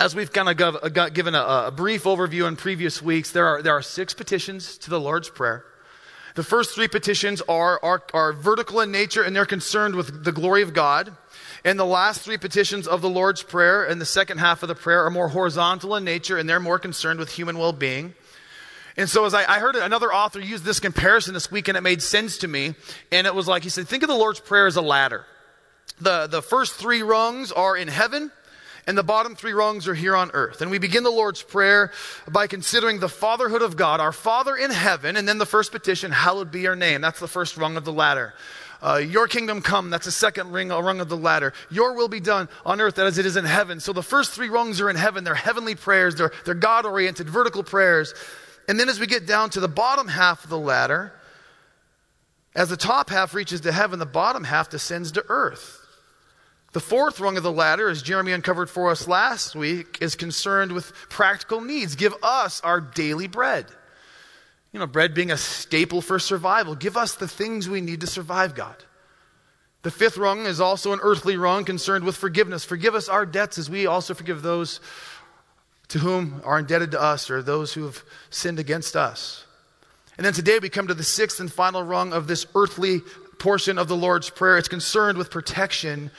as 0.00 0.14
we've 0.14 0.32
kind 0.32 0.48
of 0.48 0.76
uh, 0.82 1.08
given 1.10 1.34
a, 1.34 1.64
a 1.66 1.72
brief 1.74 2.04
overview 2.04 2.46
in 2.48 2.56
previous 2.56 3.00
weeks, 3.00 3.30
there 3.30 3.46
are, 3.46 3.62
there 3.62 3.74
are 3.74 3.82
six 3.82 4.14
petitions 4.14 4.78
to 4.78 4.90
the 4.90 5.00
Lord's 5.00 5.28
Prayer. 5.28 5.64
The 6.34 6.42
first 6.42 6.74
three 6.74 6.88
petitions 6.88 7.40
are, 7.48 7.78
are, 7.82 8.02
are 8.12 8.32
vertical 8.32 8.80
in 8.80 8.90
nature 8.90 9.22
and 9.22 9.36
they're 9.36 9.46
concerned 9.46 9.94
with 9.94 10.24
the 10.24 10.32
glory 10.32 10.62
of 10.62 10.74
God. 10.74 11.16
And 11.64 11.78
the 11.78 11.86
last 11.86 12.22
three 12.22 12.36
petitions 12.36 12.88
of 12.88 13.02
the 13.02 13.08
Lord's 13.08 13.42
Prayer 13.42 13.84
and 13.84 14.00
the 14.00 14.06
second 14.06 14.38
half 14.38 14.62
of 14.62 14.68
the 14.68 14.74
prayer 14.74 15.04
are 15.04 15.10
more 15.10 15.28
horizontal 15.28 15.94
in 15.94 16.04
nature 16.04 16.36
and 16.36 16.48
they're 16.48 16.60
more 16.60 16.78
concerned 16.78 17.20
with 17.20 17.30
human 17.30 17.56
well 17.56 17.72
being. 17.72 18.14
And 18.96 19.08
so, 19.08 19.24
as 19.24 19.34
I, 19.34 19.44
I, 19.44 19.58
heard 19.58 19.74
another 19.74 20.12
author 20.12 20.38
use 20.40 20.62
this 20.62 20.78
comparison 20.78 21.34
this 21.34 21.50
week, 21.50 21.66
and 21.66 21.76
it 21.76 21.80
made 21.80 22.00
sense 22.00 22.38
to 22.38 22.48
me. 22.48 22.74
And 23.10 23.26
it 23.26 23.34
was 23.34 23.48
like 23.48 23.64
he 23.64 23.68
said, 23.68 23.88
Think 23.88 24.04
of 24.04 24.08
the 24.08 24.14
Lord's 24.14 24.38
Prayer 24.38 24.68
as 24.68 24.76
a 24.76 24.82
ladder. 24.82 25.26
The, 26.00 26.28
the 26.28 26.42
first 26.42 26.74
three 26.74 27.02
rungs 27.02 27.50
are 27.50 27.76
in 27.76 27.88
heaven, 27.88 28.30
and 28.86 28.98
the 28.98 29.02
bottom 29.02 29.34
three 29.34 29.52
rungs 29.52 29.88
are 29.88 29.94
here 29.94 30.14
on 30.14 30.30
earth. 30.34 30.60
And 30.60 30.70
we 30.70 30.78
begin 30.78 31.04
the 31.04 31.10
Lord's 31.10 31.42
Prayer 31.42 31.90
by 32.28 32.46
considering 32.46 33.00
the 33.00 33.08
fatherhood 33.08 33.62
of 33.62 33.76
God, 33.76 34.00
our 34.00 34.12
Father 34.12 34.56
in 34.56 34.70
heaven, 34.70 35.16
and 35.16 35.26
then 35.26 35.38
the 35.38 35.46
first 35.46 35.72
petition, 35.72 36.12
hallowed 36.12 36.50
be 36.50 36.60
your 36.60 36.76
name. 36.76 37.00
That's 37.00 37.20
the 37.20 37.28
first 37.28 37.56
rung 37.56 37.76
of 37.76 37.84
the 37.84 37.92
ladder. 37.92 38.34
Uh, 38.82 38.96
your 38.96 39.26
kingdom 39.26 39.62
come, 39.62 39.88
that's 39.88 40.04
the 40.04 40.12
second 40.12 40.52
ring, 40.52 40.68
rung 40.68 41.00
of 41.00 41.08
the 41.08 41.16
ladder. 41.16 41.54
Your 41.70 41.94
will 41.94 42.08
be 42.08 42.20
done 42.20 42.50
on 42.66 42.82
earth 42.82 42.98
as 42.98 43.16
it 43.16 43.24
is 43.24 43.36
in 43.36 43.46
heaven. 43.46 43.80
So 43.80 43.94
the 43.94 44.02
first 44.02 44.32
three 44.32 44.50
rungs 44.50 44.78
are 44.82 44.90
in 44.90 44.96
heaven. 44.96 45.24
They're 45.24 45.34
heavenly 45.34 45.74
prayers, 45.74 46.16
they're, 46.16 46.32
they're 46.44 46.54
God 46.54 46.84
oriented, 46.84 47.30
vertical 47.30 47.62
prayers. 47.62 48.12
And 48.68 48.78
then 48.78 48.90
as 48.90 49.00
we 49.00 49.06
get 49.06 49.26
down 49.26 49.50
to 49.50 49.60
the 49.60 49.68
bottom 49.68 50.08
half 50.08 50.44
of 50.44 50.50
the 50.50 50.58
ladder, 50.58 51.14
as 52.54 52.68
the 52.68 52.76
top 52.76 53.08
half 53.08 53.34
reaches 53.34 53.62
to 53.62 53.72
heaven, 53.72 53.98
the 53.98 54.06
bottom 54.06 54.44
half 54.44 54.68
descends 54.68 55.12
to 55.12 55.24
earth. 55.28 55.83
The 56.74 56.80
fourth 56.80 57.20
rung 57.20 57.36
of 57.36 57.44
the 57.44 57.52
ladder, 57.52 57.88
as 57.88 58.02
Jeremy 58.02 58.32
uncovered 58.32 58.68
for 58.68 58.90
us 58.90 59.06
last 59.06 59.54
week, 59.54 59.98
is 60.00 60.16
concerned 60.16 60.72
with 60.72 60.92
practical 61.08 61.60
needs. 61.60 61.94
Give 61.94 62.12
us 62.20 62.60
our 62.62 62.80
daily 62.80 63.28
bread. 63.28 63.66
You 64.72 64.80
know, 64.80 64.86
bread 64.88 65.14
being 65.14 65.30
a 65.30 65.36
staple 65.36 66.02
for 66.02 66.18
survival. 66.18 66.74
Give 66.74 66.96
us 66.96 67.14
the 67.14 67.28
things 67.28 67.68
we 67.68 67.80
need 67.80 68.00
to 68.00 68.08
survive, 68.08 68.56
God. 68.56 68.74
The 69.82 69.92
fifth 69.92 70.16
rung 70.18 70.46
is 70.46 70.60
also 70.60 70.92
an 70.92 70.98
earthly 71.00 71.36
rung 71.36 71.64
concerned 71.64 72.04
with 72.04 72.16
forgiveness. 72.16 72.64
Forgive 72.64 72.96
us 72.96 73.08
our 73.08 73.24
debts 73.24 73.56
as 73.56 73.70
we 73.70 73.86
also 73.86 74.12
forgive 74.12 74.42
those 74.42 74.80
to 75.88 76.00
whom 76.00 76.42
are 76.44 76.58
indebted 76.58 76.90
to 76.90 77.00
us 77.00 77.30
or 77.30 77.40
those 77.40 77.72
who 77.72 77.84
have 77.84 78.02
sinned 78.30 78.58
against 78.58 78.96
us. 78.96 79.44
And 80.16 80.26
then 80.26 80.32
today 80.32 80.58
we 80.58 80.70
come 80.70 80.88
to 80.88 80.94
the 80.94 81.04
sixth 81.04 81.38
and 81.38 81.52
final 81.52 81.84
rung 81.84 82.12
of 82.12 82.26
this 82.26 82.46
earthly 82.56 82.98
portion 83.38 83.78
of 83.78 83.86
the 83.86 83.96
Lord's 83.96 84.28
Prayer. 84.28 84.58
It's 84.58 84.66
concerned 84.66 85.18
with 85.18 85.30
protection 85.30 86.10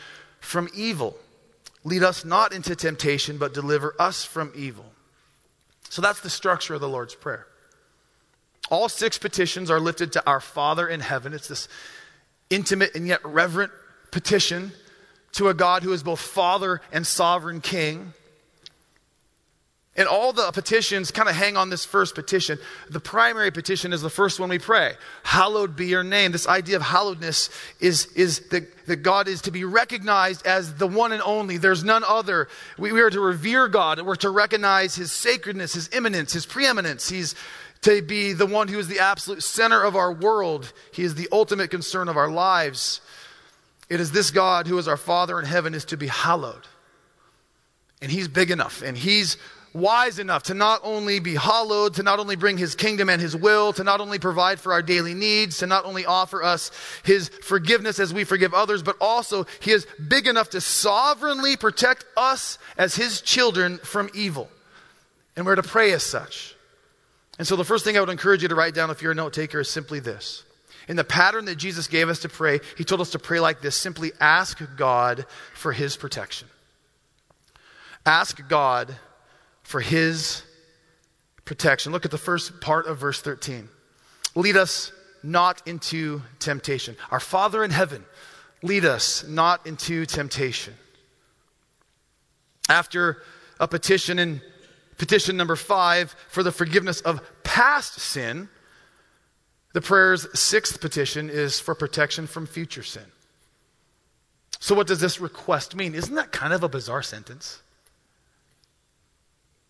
from 0.45 0.69
evil. 0.73 1.17
Lead 1.83 2.03
us 2.03 2.25
not 2.25 2.53
into 2.53 2.75
temptation, 2.75 3.37
but 3.37 3.53
deliver 3.53 3.95
us 3.99 4.23
from 4.23 4.51
evil. 4.55 4.85
So 5.89 6.01
that's 6.01 6.21
the 6.21 6.29
structure 6.29 6.73
of 6.73 6.81
the 6.81 6.89
Lord's 6.89 7.15
Prayer. 7.15 7.47
All 8.69 8.89
six 8.89 9.17
petitions 9.17 9.69
are 9.69 9.79
lifted 9.79 10.13
to 10.13 10.23
our 10.25 10.39
Father 10.39 10.87
in 10.87 10.99
heaven. 10.99 11.33
It's 11.33 11.47
this 11.47 11.67
intimate 12.49 12.95
and 12.95 13.07
yet 13.07 13.23
reverent 13.23 13.71
petition 14.11 14.71
to 15.33 15.49
a 15.49 15.53
God 15.53 15.83
who 15.83 15.93
is 15.93 16.01
both 16.01 16.19
Father 16.19 16.81
and 16.91 17.05
sovereign 17.05 17.61
King. 17.61 18.13
And 19.97 20.09
all 20.09 20.33
the 20.33 20.51
petitions 20.51 21.09
kind 21.11 21.29
of 21.29 21.35
hang 21.35 21.55
on 21.55 21.69
this 21.69 21.85
first 21.85 22.15
petition. 22.15 22.59
The 22.89 22.99
primary 22.99 23.49
petition 23.49 23.93
is 23.93 24.01
the 24.01 24.09
first 24.09 24.41
one 24.41 24.49
we 24.49 24.59
pray 24.59 24.95
Hallowed 25.23 25.75
be 25.75 25.87
your 25.87 26.03
name. 26.03 26.33
This 26.33 26.47
idea 26.47 26.75
of 26.75 26.81
hallowedness 26.81 27.49
is, 27.79 28.07
is 28.07 28.39
that, 28.49 28.87
that 28.87 28.97
God 28.97 29.29
is 29.29 29.41
to 29.43 29.51
be 29.51 29.63
recognized 29.63 30.45
as 30.45 30.75
the 30.75 30.87
one 30.87 31.13
and 31.13 31.21
only. 31.21 31.57
There's 31.57 31.83
none 31.83 32.03
other. 32.05 32.49
We, 32.77 32.91
we 32.91 33.01
are 33.01 33.09
to 33.09 33.21
revere 33.21 33.69
God. 33.69 34.01
We're 34.01 34.15
to 34.17 34.29
recognize 34.29 34.95
his 34.95 35.13
sacredness, 35.13 35.73
his 35.73 35.89
immanence, 35.93 36.33
his 36.33 36.45
preeminence. 36.45 37.07
He's 37.07 37.33
to 37.83 38.01
be 38.01 38.33
the 38.33 38.47
one 38.47 38.67
who 38.67 38.79
is 38.79 38.87
the 38.89 38.99
absolute 38.99 39.43
center 39.43 39.81
of 39.81 39.95
our 39.95 40.11
world. 40.11 40.73
He 40.91 41.03
is 41.03 41.15
the 41.15 41.29
ultimate 41.31 41.69
concern 41.69 42.09
of 42.09 42.17
our 42.17 42.29
lives. 42.29 42.99
It 43.89 44.01
is 44.01 44.11
this 44.11 44.31
God 44.31 44.67
who 44.67 44.77
is 44.77 44.87
our 44.87 44.97
Father 44.97 45.39
in 45.39 45.45
heaven 45.45 45.73
is 45.73 45.85
to 45.85 45.97
be 45.97 46.07
hallowed. 46.07 46.67
And 48.01 48.11
he's 48.11 48.27
big 48.27 48.51
enough 48.51 48.81
and 48.81 48.97
he's 48.97 49.37
wise 49.75 50.19
enough 50.19 50.43
to 50.43 50.53
not 50.53 50.79
only 50.83 51.19
be 51.19 51.35
hallowed, 51.35 51.95
to 51.95 52.03
not 52.03 52.17
only 52.17 52.37
bring 52.37 52.57
his 52.57 52.75
kingdom 52.75 53.09
and 53.09 53.21
his 53.21 53.35
will, 53.35 53.73
to 53.73 53.83
not 53.83 53.99
only 53.99 54.17
provide 54.17 54.59
for 54.59 54.71
our 54.71 54.81
daily 54.81 55.13
needs, 55.13 55.57
to 55.57 55.67
not 55.67 55.83
only 55.85 56.05
offer 56.05 56.41
us 56.41 56.71
his 57.03 57.27
forgiveness 57.27 57.99
as 57.99 58.13
we 58.13 58.23
forgive 58.23 58.53
others, 58.53 58.81
but 58.81 58.95
also 59.01 59.45
he 59.59 59.71
is 59.71 59.85
big 60.07 60.27
enough 60.27 60.49
to 60.49 60.61
sovereignly 60.61 61.57
protect 61.57 62.05
us 62.15 62.57
as 62.77 62.95
his 62.95 63.21
children 63.21 63.77
from 63.79 64.09
evil. 64.13 64.49
And 65.35 65.45
we're 65.45 65.55
to 65.55 65.63
pray 65.63 65.91
as 65.91 66.03
such. 66.03 66.55
And 67.37 67.45
so 67.45 67.57
the 67.57 67.65
first 67.65 67.83
thing 67.83 67.97
I 67.97 67.99
would 67.99 68.09
encourage 68.09 68.41
you 68.41 68.47
to 68.47 68.55
write 68.55 68.73
down 68.73 68.89
if 68.89 69.01
you're 69.01 69.11
a 69.11 69.15
note 69.15 69.33
taker 69.33 69.59
is 69.59 69.69
simply 69.69 69.99
this. 69.99 70.43
In 70.87 70.95
the 70.95 71.03
pattern 71.03 71.45
that 71.45 71.55
Jesus 71.55 71.87
gave 71.87 72.07
us 72.07 72.19
to 72.19 72.29
pray, 72.29 72.61
he 72.77 72.85
told 72.85 73.01
us 73.01 73.09
to 73.09 73.19
pray 73.19 73.41
like 73.41 73.59
this 73.59 73.75
simply 73.75 74.13
ask 74.21 74.61
God 74.77 75.25
for 75.53 75.73
his 75.73 75.97
protection. 75.97 76.47
Ask 78.05 78.47
God 78.47 78.95
for 79.65 79.81
his 79.81 80.43
protection. 81.43 81.91
Look 81.91 82.05
at 82.05 82.11
the 82.11 82.17
first 82.17 82.61
part 82.61 82.85
of 82.85 82.99
verse 82.99 83.21
13. 83.21 83.67
Lead 84.35 84.55
us 84.55 84.91
not 85.23 85.67
into 85.67 86.21
temptation. 86.39 86.95
Our 87.09 87.19
Father 87.19 87.63
in 87.63 87.71
heaven, 87.71 88.05
lead 88.61 88.85
us 88.85 89.27
not 89.27 89.65
into 89.65 90.05
temptation. 90.05 90.75
After 92.69 93.23
a 93.59 93.67
petition 93.67 94.19
in 94.19 94.41
petition 94.97 95.35
number 95.35 95.55
five 95.55 96.15
for 96.29 96.43
the 96.43 96.51
forgiveness 96.51 97.01
of 97.01 97.21
past 97.43 97.99
sin, 97.99 98.49
the 99.73 99.81
prayer's 99.81 100.27
sixth 100.39 100.79
petition 100.79 101.29
is 101.29 101.59
for 101.59 101.73
protection 101.73 102.27
from 102.27 102.45
future 102.45 102.83
sin. 102.83 103.05
So, 104.59 104.75
what 104.75 104.87
does 104.87 104.99
this 104.99 105.19
request 105.19 105.75
mean? 105.75 105.95
Isn't 105.95 106.15
that 106.15 106.31
kind 106.31 106.53
of 106.53 106.63
a 106.63 106.69
bizarre 106.69 107.03
sentence? 107.03 107.61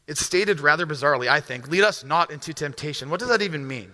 It's 0.07 0.23
stated 0.23 0.59
rather 0.59 0.85
bizarrely, 0.85 1.27
I 1.27 1.39
think. 1.39 1.67
Lead 1.67 1.83
us 1.83 2.03
not 2.03 2.31
into 2.31 2.53
temptation. 2.53 3.09
What 3.09 3.19
does 3.19 3.29
that 3.29 3.41
even 3.41 3.67
mean? 3.67 3.91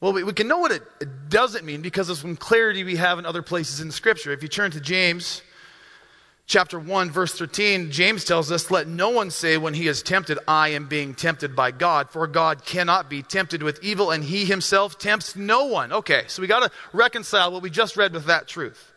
Well, 0.00 0.12
we, 0.12 0.24
we 0.24 0.32
can 0.32 0.48
know 0.48 0.58
what 0.58 0.72
it, 0.72 0.82
it 1.00 1.28
doesn't 1.28 1.64
mean 1.64 1.80
because 1.80 2.08
of 2.08 2.18
some 2.18 2.34
clarity 2.34 2.82
we 2.82 2.96
have 2.96 3.20
in 3.20 3.26
other 3.26 3.42
places 3.42 3.80
in 3.80 3.92
Scripture. 3.92 4.32
If 4.32 4.42
you 4.42 4.48
turn 4.48 4.72
to 4.72 4.80
James 4.80 5.42
chapter 6.46 6.80
1, 6.80 7.10
verse 7.12 7.38
13, 7.38 7.92
James 7.92 8.24
tells 8.24 8.50
us, 8.50 8.68
Let 8.68 8.88
no 8.88 9.10
one 9.10 9.30
say 9.30 9.58
when 9.58 9.74
he 9.74 9.86
is 9.86 10.02
tempted, 10.02 10.40
I 10.48 10.70
am 10.70 10.88
being 10.88 11.14
tempted 11.14 11.54
by 11.54 11.70
God, 11.70 12.10
for 12.10 12.26
God 12.26 12.64
cannot 12.64 13.08
be 13.08 13.22
tempted 13.22 13.62
with 13.62 13.78
evil, 13.82 14.10
and 14.10 14.24
he 14.24 14.44
himself 14.44 14.98
tempts 14.98 15.36
no 15.36 15.66
one. 15.66 15.92
Okay, 15.92 16.24
so 16.26 16.42
we 16.42 16.48
got 16.48 16.64
to 16.64 16.70
reconcile 16.92 17.52
what 17.52 17.62
we 17.62 17.70
just 17.70 17.96
read 17.96 18.12
with 18.12 18.26
that 18.26 18.48
truth. 18.48 18.92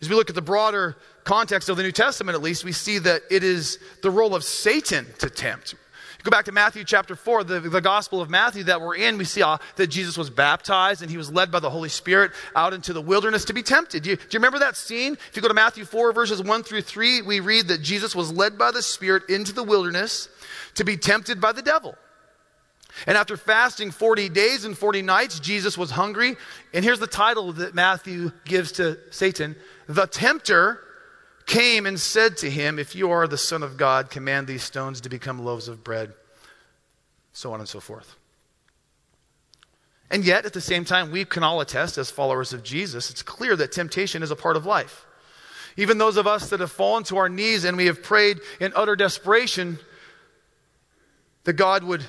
As 0.00 0.08
we 0.08 0.14
look 0.14 0.28
at 0.28 0.36
the 0.36 0.42
broader 0.42 0.96
context 1.28 1.68
of 1.68 1.76
the 1.76 1.82
New 1.82 1.92
Testament, 1.92 2.34
at 2.34 2.40
least, 2.40 2.64
we 2.64 2.72
see 2.72 2.98
that 3.00 3.20
it 3.30 3.44
is 3.44 3.78
the 4.02 4.10
role 4.10 4.34
of 4.34 4.42
Satan 4.42 5.06
to 5.18 5.28
tempt. 5.28 5.74
Go 6.22 6.30
back 6.30 6.46
to 6.46 6.52
Matthew 6.52 6.84
chapter 6.84 7.14
4, 7.14 7.44
the, 7.44 7.60
the 7.60 7.82
Gospel 7.82 8.22
of 8.22 8.30
Matthew 8.30 8.64
that 8.64 8.80
we're 8.80 8.96
in. 8.96 9.18
We 9.18 9.26
see 9.26 9.42
uh, 9.42 9.58
that 9.76 9.88
Jesus 9.88 10.16
was 10.16 10.30
baptized 10.30 11.02
and 11.02 11.10
he 11.10 11.18
was 11.18 11.30
led 11.30 11.52
by 11.52 11.60
the 11.60 11.68
Holy 11.68 11.90
Spirit 11.90 12.32
out 12.56 12.72
into 12.72 12.94
the 12.94 13.02
wilderness 13.02 13.44
to 13.44 13.52
be 13.52 13.62
tempted. 13.62 14.04
Do 14.04 14.10
you, 14.10 14.16
do 14.16 14.22
you 14.30 14.38
remember 14.38 14.58
that 14.60 14.74
scene? 14.74 15.12
If 15.12 15.36
you 15.36 15.42
go 15.42 15.48
to 15.48 15.54
Matthew 15.54 15.84
4, 15.84 16.14
verses 16.14 16.42
1 16.42 16.62
through 16.62 16.80
3, 16.80 17.20
we 17.22 17.40
read 17.40 17.68
that 17.68 17.82
Jesus 17.82 18.16
was 18.16 18.32
led 18.32 18.56
by 18.56 18.70
the 18.70 18.82
Spirit 18.82 19.24
into 19.28 19.52
the 19.52 19.62
wilderness 19.62 20.30
to 20.76 20.84
be 20.84 20.96
tempted 20.96 21.42
by 21.42 21.52
the 21.52 21.62
devil. 21.62 21.94
And 23.06 23.18
after 23.18 23.36
fasting 23.36 23.90
40 23.90 24.30
days 24.30 24.64
and 24.64 24.76
40 24.76 25.02
nights, 25.02 25.40
Jesus 25.40 25.76
was 25.76 25.90
hungry. 25.90 26.36
And 26.72 26.82
here's 26.84 27.00
the 27.00 27.06
title 27.06 27.52
that 27.52 27.74
Matthew 27.74 28.32
gives 28.46 28.72
to 28.72 28.98
Satan 29.10 29.56
The 29.88 30.06
Tempter 30.06 30.80
came 31.48 31.86
and 31.86 31.98
said 31.98 32.36
to 32.38 32.50
him, 32.50 32.78
If 32.78 32.94
you 32.94 33.10
are 33.10 33.26
the 33.26 33.36
Son 33.36 33.64
of 33.64 33.76
God, 33.76 34.10
command 34.10 34.46
these 34.46 34.62
stones 34.62 35.00
to 35.00 35.08
become 35.08 35.44
loaves 35.44 35.66
of 35.66 35.82
bread. 35.82 36.12
So 37.32 37.52
on 37.52 37.58
and 37.58 37.68
so 37.68 37.80
forth. 37.80 38.14
And 40.10 40.24
yet, 40.24 40.46
at 40.46 40.52
the 40.52 40.60
same 40.60 40.84
time, 40.84 41.10
we 41.10 41.24
can 41.24 41.42
all 41.42 41.60
attest 41.60 41.98
as 41.98 42.10
followers 42.10 42.52
of 42.52 42.62
Jesus, 42.62 43.10
it's 43.10 43.22
clear 43.22 43.56
that 43.56 43.72
temptation 43.72 44.22
is 44.22 44.30
a 44.30 44.36
part 44.36 44.56
of 44.56 44.64
life. 44.64 45.04
Even 45.76 45.98
those 45.98 46.16
of 46.16 46.26
us 46.26 46.50
that 46.50 46.60
have 46.60 46.72
fallen 46.72 47.04
to 47.04 47.18
our 47.18 47.28
knees 47.28 47.64
and 47.64 47.76
we 47.76 47.86
have 47.86 48.02
prayed 48.02 48.40
in 48.60 48.72
utter 48.74 48.96
desperation 48.96 49.78
that 51.44 51.52
God 51.52 51.84
would 51.84 52.04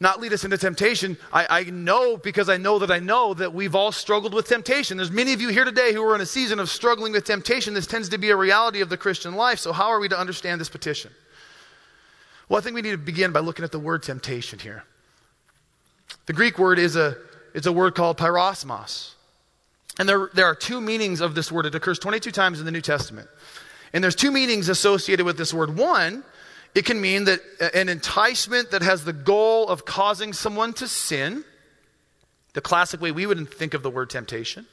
not 0.00 0.18
lead 0.18 0.32
us 0.32 0.44
into 0.44 0.56
temptation. 0.56 1.18
I, 1.30 1.46
I, 1.50 1.64
know 1.64 2.16
because 2.16 2.48
I 2.48 2.56
know 2.56 2.78
that 2.78 2.90
I 2.90 2.98
know 2.98 3.34
that 3.34 3.52
we've 3.52 3.74
all 3.74 3.92
struggled 3.92 4.32
with 4.32 4.48
temptation. 4.48 4.96
There's 4.96 5.10
many 5.10 5.34
of 5.34 5.42
you 5.42 5.50
here 5.50 5.66
today 5.66 5.92
who 5.92 6.02
are 6.02 6.14
in 6.14 6.22
a 6.22 6.26
season 6.26 6.58
of 6.58 6.70
struggling 6.70 7.12
with 7.12 7.24
temptation. 7.24 7.74
This 7.74 7.86
tends 7.86 8.08
to 8.08 8.18
be 8.18 8.30
a 8.30 8.36
reality 8.36 8.80
of 8.80 8.88
the 8.88 8.96
Christian 8.96 9.34
life. 9.34 9.58
So, 9.58 9.72
how 9.72 9.88
are 9.88 10.00
we 10.00 10.08
to 10.08 10.18
understand 10.18 10.58
this 10.58 10.70
petition? 10.70 11.12
Well, 12.48 12.58
I 12.58 12.62
think 12.62 12.74
we 12.74 12.82
need 12.82 12.92
to 12.92 12.98
begin 12.98 13.30
by 13.30 13.40
looking 13.40 13.64
at 13.64 13.72
the 13.72 13.78
word 13.78 14.02
temptation 14.02 14.58
here. 14.58 14.84
The 16.26 16.32
Greek 16.32 16.58
word 16.58 16.78
is 16.78 16.96
a, 16.96 17.16
it's 17.54 17.66
a 17.66 17.72
word 17.72 17.94
called 17.94 18.16
peirasmos. 18.16 19.12
And 19.98 20.08
there, 20.08 20.30
there 20.32 20.46
are 20.46 20.54
two 20.54 20.80
meanings 20.80 21.20
of 21.20 21.34
this 21.34 21.52
word. 21.52 21.66
It 21.66 21.74
occurs 21.74 21.98
22 21.98 22.30
times 22.30 22.58
in 22.58 22.64
the 22.64 22.72
New 22.72 22.80
Testament. 22.80 23.28
And 23.92 24.02
there's 24.02 24.14
two 24.14 24.30
meanings 24.30 24.68
associated 24.68 25.26
with 25.26 25.36
this 25.36 25.52
word. 25.52 25.76
One 25.76 26.24
it 26.74 26.84
can 26.84 27.00
mean 27.00 27.24
that 27.24 27.40
an 27.74 27.88
enticement 27.88 28.70
that 28.70 28.82
has 28.82 29.04
the 29.04 29.12
goal 29.12 29.68
of 29.68 29.84
causing 29.84 30.32
someone 30.32 30.72
to 30.74 30.86
sin, 30.86 31.44
the 32.54 32.60
classic 32.60 33.00
way 33.00 33.10
we 33.10 33.26
would 33.26 33.52
think 33.52 33.74
of 33.74 33.82
the 33.82 33.90
word 33.90 34.10
temptation. 34.10 34.66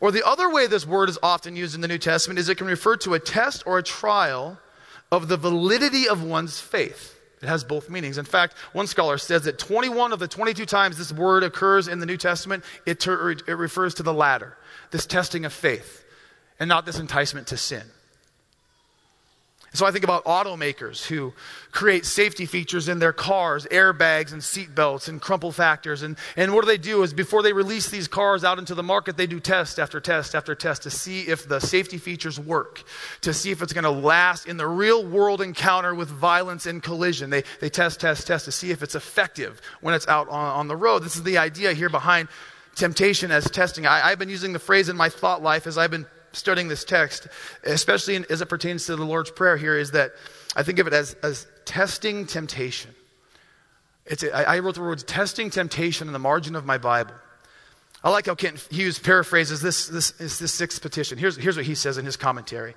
Or 0.00 0.10
the 0.10 0.26
other 0.26 0.50
way 0.50 0.66
this 0.66 0.86
word 0.86 1.08
is 1.08 1.18
often 1.22 1.56
used 1.56 1.74
in 1.74 1.82
the 1.82 1.88
New 1.88 1.98
Testament 1.98 2.38
is 2.38 2.48
it 2.48 2.56
can 2.56 2.66
refer 2.66 2.96
to 2.98 3.14
a 3.14 3.20
test 3.20 3.62
or 3.66 3.78
a 3.78 3.82
trial 3.82 4.58
of 5.12 5.28
the 5.28 5.36
validity 5.36 6.08
of 6.08 6.22
one's 6.22 6.58
faith. 6.58 7.16
It 7.42 7.48
has 7.48 7.64
both 7.64 7.88
meanings. 7.88 8.18
In 8.18 8.24
fact, 8.24 8.54
one 8.72 8.86
scholar 8.86 9.18
says 9.18 9.44
that 9.44 9.58
21 9.58 10.12
of 10.12 10.18
the 10.18 10.28
22 10.28 10.66
times 10.66 10.98
this 10.98 11.12
word 11.12 11.42
occurs 11.42 11.88
in 11.88 11.98
the 11.98 12.06
New 12.06 12.16
Testament, 12.16 12.64
it, 12.86 13.00
ter- 13.00 13.30
it 13.30 13.48
refers 13.48 13.94
to 13.94 14.02
the 14.02 14.12
latter, 14.12 14.56
this 14.90 15.06
testing 15.06 15.44
of 15.44 15.52
faith, 15.52 16.04
and 16.58 16.68
not 16.68 16.84
this 16.84 16.98
enticement 16.98 17.46
to 17.48 17.56
sin. 17.56 17.84
So 19.72 19.86
I 19.86 19.92
think 19.92 20.02
about 20.02 20.24
automakers 20.24 21.06
who 21.06 21.32
create 21.70 22.04
safety 22.04 22.44
features 22.44 22.88
in 22.88 22.98
their 22.98 23.12
cars, 23.12 23.66
airbags 23.70 24.32
and 24.32 24.42
seat 24.42 24.74
belts 24.74 25.06
and 25.06 25.20
crumple 25.20 25.52
factors. 25.52 26.02
And, 26.02 26.16
and 26.36 26.52
what 26.52 26.62
do 26.62 26.66
they 26.66 26.76
do 26.76 27.04
is 27.04 27.12
before 27.12 27.44
they 27.44 27.52
release 27.52 27.88
these 27.88 28.08
cars 28.08 28.42
out 28.42 28.58
into 28.58 28.74
the 28.74 28.82
market, 28.82 29.16
they 29.16 29.28
do 29.28 29.38
test 29.38 29.78
after 29.78 30.00
test 30.00 30.34
after 30.34 30.56
test 30.56 30.82
to 30.82 30.90
see 30.90 31.22
if 31.22 31.46
the 31.46 31.60
safety 31.60 31.98
features 31.98 32.40
work, 32.40 32.82
to 33.20 33.32
see 33.32 33.52
if 33.52 33.62
it's 33.62 33.72
going 33.72 33.84
to 33.84 33.90
last 33.90 34.46
in 34.46 34.56
the 34.56 34.66
real 34.66 35.06
world 35.06 35.40
encounter 35.40 35.94
with 35.94 36.08
violence 36.08 36.66
and 36.66 36.82
collision. 36.82 37.30
They, 37.30 37.44
they 37.60 37.70
test, 37.70 38.00
test, 38.00 38.26
test 38.26 38.46
to 38.46 38.52
see 38.52 38.72
if 38.72 38.82
it's 38.82 38.96
effective 38.96 39.60
when 39.82 39.94
it's 39.94 40.08
out 40.08 40.28
on, 40.28 40.52
on 40.56 40.68
the 40.68 40.76
road. 40.76 41.04
This 41.04 41.14
is 41.14 41.22
the 41.22 41.38
idea 41.38 41.74
here 41.74 41.88
behind 41.88 42.28
temptation 42.74 43.30
as 43.30 43.44
testing. 43.44 43.86
I, 43.86 44.08
I've 44.08 44.18
been 44.18 44.28
using 44.28 44.52
the 44.52 44.58
phrase 44.58 44.88
in 44.88 44.96
my 44.96 45.10
thought 45.10 45.42
life 45.42 45.68
as 45.68 45.78
I've 45.78 45.92
been 45.92 46.06
studying 46.32 46.68
this 46.68 46.84
text, 46.84 47.28
especially 47.64 48.16
in, 48.16 48.26
as 48.30 48.40
it 48.40 48.46
pertains 48.46 48.86
to 48.86 48.96
the 48.96 49.04
Lord's 49.04 49.30
Prayer 49.30 49.56
here, 49.56 49.76
is 49.76 49.92
that 49.92 50.12
I 50.56 50.62
think 50.62 50.78
of 50.78 50.86
it 50.86 50.92
as, 50.92 51.14
as 51.22 51.46
testing 51.64 52.26
temptation. 52.26 52.94
It's 54.06 54.22
a, 54.22 54.48
I 54.48 54.58
wrote 54.58 54.74
the 54.74 54.80
words 54.80 55.02
testing 55.04 55.50
temptation 55.50 56.08
in 56.08 56.12
the 56.12 56.18
margin 56.18 56.56
of 56.56 56.64
my 56.64 56.78
Bible. 56.78 57.14
I 58.02 58.10
like 58.10 58.26
how 58.26 58.34
Kent 58.34 58.66
Hughes 58.70 58.98
paraphrases 58.98 59.60
this, 59.60 59.86
this, 59.86 60.12
this, 60.12 60.52
sixth 60.52 60.80
petition. 60.80 61.18
Here's, 61.18 61.36
here's 61.36 61.56
what 61.56 61.66
he 61.66 61.74
says 61.74 61.98
in 61.98 62.06
his 62.06 62.16
commentary. 62.16 62.74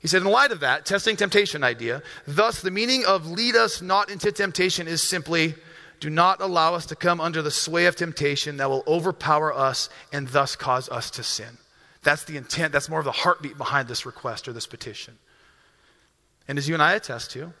He 0.00 0.08
said, 0.08 0.22
in 0.22 0.28
light 0.28 0.50
of 0.50 0.60
that, 0.60 0.84
testing 0.84 1.16
temptation 1.16 1.62
idea, 1.64 2.02
thus 2.26 2.60
the 2.60 2.70
meaning 2.70 3.04
of 3.06 3.30
lead 3.30 3.54
us 3.54 3.80
not 3.80 4.10
into 4.10 4.32
temptation 4.32 4.88
is 4.88 5.02
simply 5.02 5.54
do 6.00 6.10
not 6.10 6.40
allow 6.40 6.74
us 6.74 6.86
to 6.86 6.96
come 6.96 7.20
under 7.20 7.40
the 7.40 7.50
sway 7.50 7.86
of 7.86 7.96
temptation 7.96 8.58
that 8.58 8.68
will 8.68 8.84
overpower 8.86 9.54
us 9.54 9.88
and 10.12 10.28
thus 10.28 10.54
cause 10.54 10.88
us 10.90 11.10
to 11.12 11.22
sin. 11.22 11.58
That's 12.06 12.22
the 12.22 12.36
intent, 12.36 12.72
that's 12.72 12.88
more 12.88 13.00
of 13.00 13.04
the 13.04 13.10
heartbeat 13.10 13.58
behind 13.58 13.88
this 13.88 14.06
request 14.06 14.46
or 14.46 14.52
this 14.52 14.68
petition. 14.68 15.18
And 16.46 16.56
as 16.56 16.68
you 16.68 16.74
and 16.74 16.82
I 16.82 16.92
attest 16.92 17.32
to, 17.32 17.52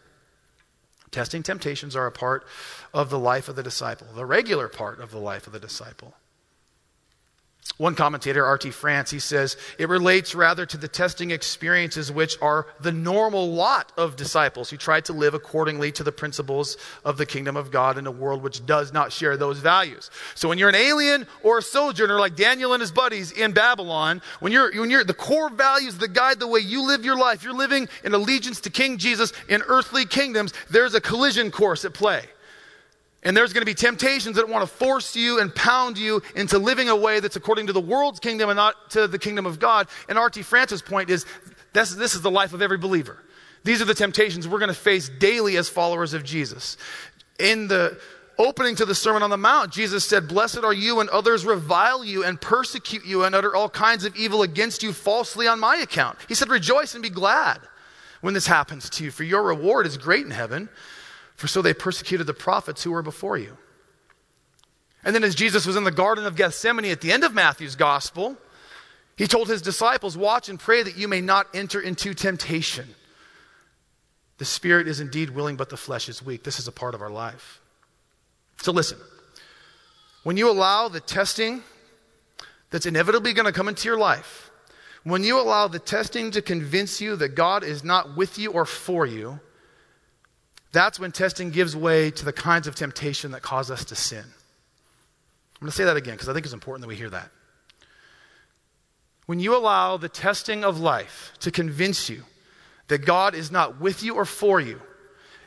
testing 1.10 1.42
temptations 1.42 1.96
are 1.96 2.06
a 2.06 2.12
part 2.12 2.46
of 2.94 3.10
the 3.10 3.18
life 3.18 3.48
of 3.48 3.56
the 3.56 3.64
disciple, 3.64 4.06
the 4.14 4.24
regular 4.24 4.68
part 4.68 5.00
of 5.00 5.10
the 5.10 5.18
life 5.18 5.48
of 5.48 5.52
the 5.52 5.58
disciple. 5.58 6.14
One 7.78 7.94
commentator, 7.94 8.44
R.T. 8.44 8.70
France, 8.70 9.10
he 9.10 9.18
says, 9.18 9.56
it 9.78 9.88
relates 9.88 10.34
rather 10.34 10.64
to 10.66 10.76
the 10.76 10.88
testing 10.88 11.30
experiences 11.30 12.10
which 12.10 12.40
are 12.40 12.66
the 12.80 12.92
normal 12.92 13.52
lot 13.52 13.92
of 13.98 14.16
disciples 14.16 14.70
who 14.70 14.76
try 14.76 15.00
to 15.02 15.12
live 15.12 15.34
accordingly 15.34 15.92
to 15.92 16.02
the 16.02 16.12
principles 16.12 16.78
of 17.04 17.18
the 17.18 17.26
kingdom 17.26 17.56
of 17.56 17.70
God 17.70 17.98
in 17.98 18.06
a 18.06 18.10
world 18.10 18.42
which 18.42 18.64
does 18.64 18.92
not 18.92 19.12
share 19.12 19.36
those 19.36 19.58
values. 19.58 20.10
So 20.34 20.48
when 20.48 20.58
you're 20.58 20.70
an 20.70 20.74
alien 20.74 21.26
or 21.42 21.58
a 21.58 21.62
sojourner 21.62 22.18
like 22.18 22.34
Daniel 22.36 22.72
and 22.72 22.80
his 22.80 22.92
buddies 22.92 23.32
in 23.32 23.52
Babylon, 23.52 24.22
when 24.40 24.52
you're, 24.52 24.72
when 24.80 24.90
you're 24.90 25.04
the 25.04 25.12
core 25.12 25.50
values 25.50 25.98
that 25.98 26.14
guide 26.14 26.38
the 26.38 26.46
way 26.46 26.60
you 26.60 26.86
live 26.86 27.04
your 27.04 27.18
life, 27.18 27.44
you're 27.44 27.52
living 27.52 27.88
in 28.04 28.14
allegiance 28.14 28.60
to 28.62 28.70
King 28.70 28.96
Jesus 28.96 29.32
in 29.48 29.62
earthly 29.66 30.06
kingdoms, 30.06 30.54
there's 30.70 30.94
a 30.94 31.00
collision 31.00 31.50
course 31.50 31.84
at 31.84 31.92
play. 31.92 32.24
And 33.22 33.36
there's 33.36 33.52
going 33.52 33.62
to 33.62 33.66
be 33.66 33.74
temptations 33.74 34.36
that 34.36 34.48
want 34.48 34.68
to 34.68 34.72
force 34.72 35.16
you 35.16 35.40
and 35.40 35.52
pound 35.54 35.98
you 35.98 36.22
into 36.34 36.58
living 36.58 36.88
a 36.88 36.96
way 36.96 37.18
that's 37.20 37.36
according 37.36 37.66
to 37.66 37.72
the 37.72 37.80
world's 37.80 38.20
kingdom 38.20 38.50
and 38.50 38.56
not 38.56 38.90
to 38.90 39.08
the 39.08 39.18
kingdom 39.18 39.46
of 39.46 39.58
God. 39.58 39.88
And 40.08 40.18
R.T. 40.18 40.42
France's 40.42 40.82
point 40.82 41.10
is 41.10 41.26
this, 41.72 41.94
this 41.94 42.14
is 42.14 42.22
the 42.22 42.30
life 42.30 42.52
of 42.52 42.62
every 42.62 42.78
believer. 42.78 43.22
These 43.64 43.82
are 43.82 43.84
the 43.84 43.94
temptations 43.94 44.46
we're 44.46 44.60
going 44.60 44.68
to 44.68 44.74
face 44.74 45.08
daily 45.08 45.56
as 45.56 45.68
followers 45.68 46.14
of 46.14 46.22
Jesus. 46.22 46.76
In 47.40 47.66
the 47.66 48.00
opening 48.38 48.76
to 48.76 48.84
the 48.84 48.94
Sermon 48.94 49.22
on 49.22 49.30
the 49.30 49.36
Mount, 49.36 49.72
Jesus 49.72 50.04
said, 50.04 50.28
Blessed 50.28 50.58
are 50.58 50.72
you 50.72 50.96
when 50.96 51.08
others 51.10 51.44
revile 51.44 52.04
you 52.04 52.22
and 52.22 52.40
persecute 52.40 53.04
you 53.04 53.24
and 53.24 53.34
utter 53.34 53.56
all 53.56 53.68
kinds 53.68 54.04
of 54.04 54.14
evil 54.14 54.42
against 54.42 54.82
you 54.82 54.92
falsely 54.92 55.48
on 55.48 55.58
my 55.58 55.76
account. 55.76 56.18
He 56.28 56.34
said, 56.34 56.48
Rejoice 56.48 56.94
and 56.94 57.02
be 57.02 57.10
glad 57.10 57.60
when 58.20 58.34
this 58.34 58.46
happens 58.46 58.88
to 58.90 59.04
you, 59.04 59.10
for 59.10 59.24
your 59.24 59.42
reward 59.42 59.86
is 59.86 59.96
great 59.96 60.24
in 60.24 60.30
heaven 60.30 60.68
for 61.36 61.46
so 61.46 61.62
they 61.62 61.74
persecuted 61.74 62.26
the 62.26 62.34
prophets 62.34 62.82
who 62.82 62.90
were 62.90 63.02
before 63.02 63.36
you. 63.36 63.56
And 65.04 65.14
then, 65.14 65.22
as 65.22 65.34
Jesus 65.34 65.66
was 65.66 65.76
in 65.76 65.84
the 65.84 65.92
Garden 65.92 66.26
of 66.26 66.34
Gethsemane 66.34 66.90
at 66.90 67.00
the 67.00 67.12
end 67.12 67.22
of 67.22 67.32
Matthew's 67.32 67.76
gospel, 67.76 68.36
he 69.16 69.26
told 69.26 69.48
his 69.48 69.62
disciples, 69.62 70.16
Watch 70.16 70.48
and 70.48 70.58
pray 70.58 70.82
that 70.82 70.96
you 70.96 71.06
may 71.06 71.20
not 71.20 71.46
enter 71.54 71.80
into 71.80 72.12
temptation. 72.12 72.94
The 74.38 74.44
spirit 74.44 74.88
is 74.88 74.98
indeed 74.98 75.30
willing, 75.30 75.56
but 75.56 75.70
the 75.70 75.76
flesh 75.76 76.08
is 76.08 76.24
weak. 76.24 76.42
This 76.42 76.58
is 76.58 76.66
a 76.66 76.72
part 76.72 76.94
of 76.94 77.02
our 77.02 77.10
life. 77.10 77.60
So, 78.62 78.72
listen 78.72 78.98
when 80.26 80.36
you 80.36 80.50
allow 80.50 80.88
the 80.88 80.98
testing 80.98 81.62
that's 82.70 82.84
inevitably 82.84 83.32
going 83.32 83.46
to 83.46 83.52
come 83.52 83.68
into 83.68 83.88
your 83.88 83.96
life, 83.96 84.50
when 85.04 85.22
you 85.22 85.40
allow 85.40 85.68
the 85.68 85.78
testing 85.78 86.32
to 86.32 86.42
convince 86.42 87.00
you 87.00 87.14
that 87.14 87.36
God 87.36 87.62
is 87.62 87.84
not 87.84 88.16
with 88.16 88.36
you 88.36 88.50
or 88.50 88.64
for 88.64 89.06
you, 89.06 89.38
that's 90.76 91.00
when 91.00 91.12
testing 91.12 91.50
gives 91.50 91.74
way 91.74 92.10
to 92.10 92.24
the 92.24 92.32
kinds 92.32 92.66
of 92.66 92.74
temptation 92.74 93.30
that 93.30 93.42
cause 93.42 93.70
us 93.70 93.84
to 93.86 93.94
sin. 93.94 94.24
I'm 94.24 95.60
going 95.60 95.70
to 95.70 95.76
say 95.76 95.84
that 95.84 95.96
again 95.96 96.14
because 96.14 96.28
I 96.28 96.34
think 96.34 96.44
it's 96.44 96.52
important 96.52 96.82
that 96.82 96.88
we 96.88 96.96
hear 96.96 97.10
that. 97.10 97.30
When 99.24 99.40
you 99.40 99.56
allow 99.56 99.96
the 99.96 100.08
testing 100.08 100.64
of 100.64 100.78
life 100.78 101.32
to 101.40 101.50
convince 101.50 102.08
you 102.08 102.22
that 102.88 103.06
God 103.06 103.34
is 103.34 103.50
not 103.50 103.80
with 103.80 104.02
you 104.02 104.14
or 104.14 104.24
for 104.24 104.60
you, 104.60 104.80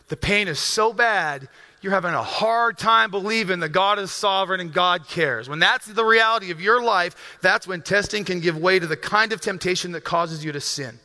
the 0.07 0.17
pain 0.17 0.47
is 0.47 0.57
so 0.57 0.91
bad, 0.91 1.47
you're 1.81 1.93
having 1.93 2.13
a 2.13 2.23
hard 2.23 2.77
time 2.77 3.11
believing 3.11 3.59
that 3.59 3.69
God 3.69 3.99
is 3.99 4.11
sovereign 4.11 4.59
and 4.59 4.73
God 4.73 5.07
cares. 5.07 5.47
When 5.47 5.59
that's 5.59 5.85
the 5.85 6.03
reality 6.03 6.51
of 6.51 6.59
your 6.59 6.81
life, 6.81 7.37
that's 7.41 7.67
when 7.67 7.81
testing 7.83 8.25
can 8.25 8.39
give 8.39 8.57
way 8.57 8.79
to 8.79 8.87
the 8.87 8.97
kind 8.97 9.31
of 9.31 9.39
temptation 9.39 9.91
that 9.93 10.03
causes 10.03 10.43
you 10.43 10.51
to 10.51 10.59
sin. 10.59 10.99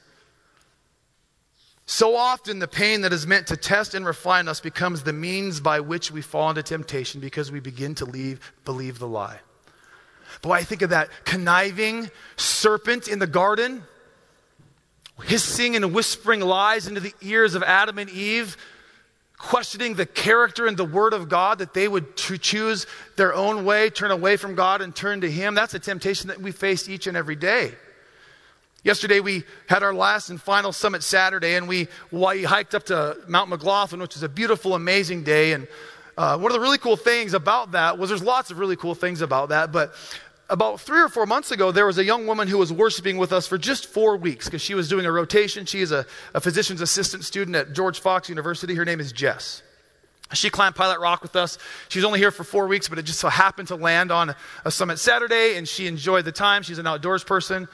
So 1.86 2.16
often, 2.16 2.60
the 2.60 2.68
pain 2.68 3.02
that 3.02 3.12
is 3.12 3.26
meant 3.26 3.48
to 3.48 3.56
test 3.56 3.94
and 3.94 4.06
refine 4.06 4.48
us 4.48 4.58
becomes 4.58 5.02
the 5.02 5.12
means 5.12 5.60
by 5.60 5.80
which 5.80 6.10
we 6.10 6.22
fall 6.22 6.48
into 6.48 6.62
temptation 6.62 7.20
because 7.20 7.52
we 7.52 7.60
begin 7.60 7.94
to 7.96 8.06
leave, 8.06 8.52
believe 8.64 8.98
the 8.98 9.06
lie. 9.06 9.40
Boy, 10.40 10.52
I 10.52 10.64
think 10.64 10.82
of 10.82 10.90
that 10.90 11.10
conniving 11.24 12.10
serpent 12.36 13.06
in 13.06 13.18
the 13.18 13.26
garden, 13.26 13.82
hissing 15.24 15.76
and 15.76 15.94
whispering 15.94 16.40
lies 16.40 16.86
into 16.86 17.00
the 17.00 17.12
ears 17.20 17.54
of 17.54 17.62
Adam 17.62 17.98
and 17.98 18.08
Eve, 18.08 18.56
questioning 19.36 19.94
the 19.94 20.06
character 20.06 20.66
and 20.66 20.78
the 20.78 20.84
word 20.86 21.12
of 21.12 21.28
God 21.28 21.58
that 21.58 21.74
they 21.74 21.86
would 21.86 22.16
choose 22.16 22.86
their 23.16 23.34
own 23.34 23.66
way, 23.66 23.90
turn 23.90 24.10
away 24.10 24.38
from 24.38 24.54
God 24.54 24.80
and 24.80 24.96
turn 24.96 25.20
to 25.20 25.30
Him. 25.30 25.54
That's 25.54 25.74
a 25.74 25.78
temptation 25.78 26.28
that 26.28 26.40
we 26.40 26.50
face 26.50 26.88
each 26.88 27.06
and 27.06 27.16
every 27.16 27.36
day. 27.36 27.74
Yesterday, 28.84 29.20
we 29.20 29.44
had 29.66 29.82
our 29.82 29.94
last 29.94 30.28
and 30.28 30.40
final 30.40 30.70
summit 30.70 31.02
Saturday, 31.02 31.54
and 31.54 31.66
we, 31.66 31.88
we 32.12 32.44
hiked 32.44 32.74
up 32.74 32.84
to 32.84 33.16
Mount 33.26 33.48
McLaughlin, 33.48 33.98
which 33.98 34.14
was 34.14 34.22
a 34.22 34.28
beautiful, 34.28 34.74
amazing 34.74 35.24
day. 35.24 35.54
And 35.54 35.66
uh, 36.18 36.36
one 36.36 36.52
of 36.52 36.54
the 36.54 36.60
really 36.60 36.76
cool 36.76 36.98
things 36.98 37.32
about 37.32 37.72
that 37.72 37.98
was 37.98 38.10
there's 38.10 38.22
lots 38.22 38.50
of 38.50 38.58
really 38.58 38.76
cool 38.76 38.94
things 38.94 39.22
about 39.22 39.48
that, 39.48 39.72
but 39.72 39.94
about 40.50 40.82
three 40.82 41.00
or 41.00 41.08
four 41.08 41.24
months 41.24 41.50
ago, 41.50 41.72
there 41.72 41.86
was 41.86 41.96
a 41.96 42.04
young 42.04 42.26
woman 42.26 42.46
who 42.46 42.58
was 42.58 42.70
worshiping 42.70 43.16
with 43.16 43.32
us 43.32 43.46
for 43.46 43.56
just 43.56 43.86
four 43.86 44.18
weeks 44.18 44.44
because 44.44 44.60
she 44.60 44.74
was 44.74 44.86
doing 44.86 45.06
a 45.06 45.10
rotation. 45.10 45.64
She 45.64 45.80
is 45.80 45.90
a, 45.90 46.04
a 46.34 46.40
physician's 46.40 46.82
assistant 46.82 47.24
student 47.24 47.56
at 47.56 47.72
George 47.72 48.00
Fox 48.00 48.28
University. 48.28 48.74
Her 48.74 48.84
name 48.84 49.00
is 49.00 49.12
Jess. 49.12 49.62
She 50.34 50.50
climbed 50.50 50.74
Pilot 50.74 51.00
Rock 51.00 51.22
with 51.22 51.36
us. 51.36 51.56
She's 51.88 52.04
only 52.04 52.18
here 52.18 52.30
for 52.30 52.44
four 52.44 52.66
weeks, 52.66 52.88
but 52.88 52.98
it 52.98 53.02
just 53.02 53.20
so 53.20 53.30
happened 53.30 53.68
to 53.68 53.76
land 53.76 54.12
on 54.12 54.34
a 54.66 54.70
summit 54.70 54.98
Saturday, 54.98 55.56
and 55.56 55.66
she 55.66 55.86
enjoyed 55.86 56.26
the 56.26 56.32
time. 56.32 56.62
She's 56.62 56.78
an 56.78 56.86
outdoors 56.86 57.24
person. 57.24 57.66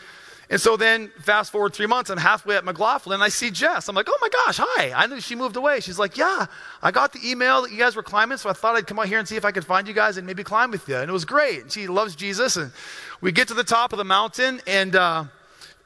And 0.50 0.60
so 0.60 0.76
then, 0.76 1.12
fast 1.20 1.52
forward 1.52 1.74
three 1.74 1.86
months, 1.86 2.10
I'm 2.10 2.18
halfway 2.18 2.56
at 2.56 2.64
McLaughlin, 2.64 3.14
and 3.14 3.22
I 3.22 3.28
see 3.28 3.52
Jess. 3.52 3.88
I'm 3.88 3.94
like, 3.94 4.08
oh 4.10 4.18
my 4.20 4.28
gosh, 4.28 4.58
hi. 4.60 4.92
I 4.92 5.06
knew 5.06 5.20
she 5.20 5.36
moved 5.36 5.54
away. 5.54 5.78
She's 5.78 5.98
like, 5.98 6.16
yeah, 6.16 6.46
I 6.82 6.90
got 6.90 7.12
the 7.12 7.20
email 7.24 7.62
that 7.62 7.70
you 7.70 7.78
guys 7.78 7.94
were 7.94 8.02
climbing, 8.02 8.36
so 8.36 8.50
I 8.50 8.52
thought 8.52 8.74
I'd 8.74 8.88
come 8.88 8.98
out 8.98 9.06
here 9.06 9.20
and 9.20 9.28
see 9.28 9.36
if 9.36 9.44
I 9.44 9.52
could 9.52 9.64
find 9.64 9.86
you 9.86 9.94
guys 9.94 10.16
and 10.16 10.26
maybe 10.26 10.42
climb 10.42 10.72
with 10.72 10.88
you. 10.88 10.96
And 10.96 11.08
it 11.08 11.12
was 11.12 11.24
great. 11.24 11.62
And 11.62 11.70
she 11.70 11.86
loves 11.86 12.16
Jesus. 12.16 12.56
And 12.56 12.72
we 13.20 13.30
get 13.30 13.46
to 13.48 13.54
the 13.54 13.62
top 13.62 13.92
of 13.92 13.98
the 13.98 14.04
mountain, 14.04 14.60
and 14.66 14.96
uh, 14.96 15.24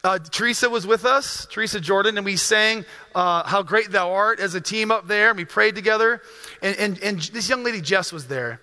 uh, 0.03 0.19
Teresa 0.19 0.71
was 0.71 0.87
with 0.87 1.05
us, 1.05 1.47
Teresa 1.51 1.79
Jordan, 1.79 2.17
and 2.17 2.25
we 2.25 2.37
sang 2.37 2.87
uh, 3.15 3.43
How 3.43 3.63
Great 3.63 3.91
Thou 3.91 4.13
Art 4.13 4.41
as 4.41 4.55
a 4.55 4.63
team 4.63 4.91
up 4.91 5.07
there, 5.07 5.29
and 5.29 5.37
we 5.37 5.45
prayed 5.45 5.75
together. 5.75 6.23
And, 6.63 6.77
and, 6.79 7.03
and 7.03 7.21
this 7.21 7.51
young 7.51 7.65
lady, 7.65 7.83
Jess, 7.83 8.15
was 8.15 8.29
there. 8.29 8.63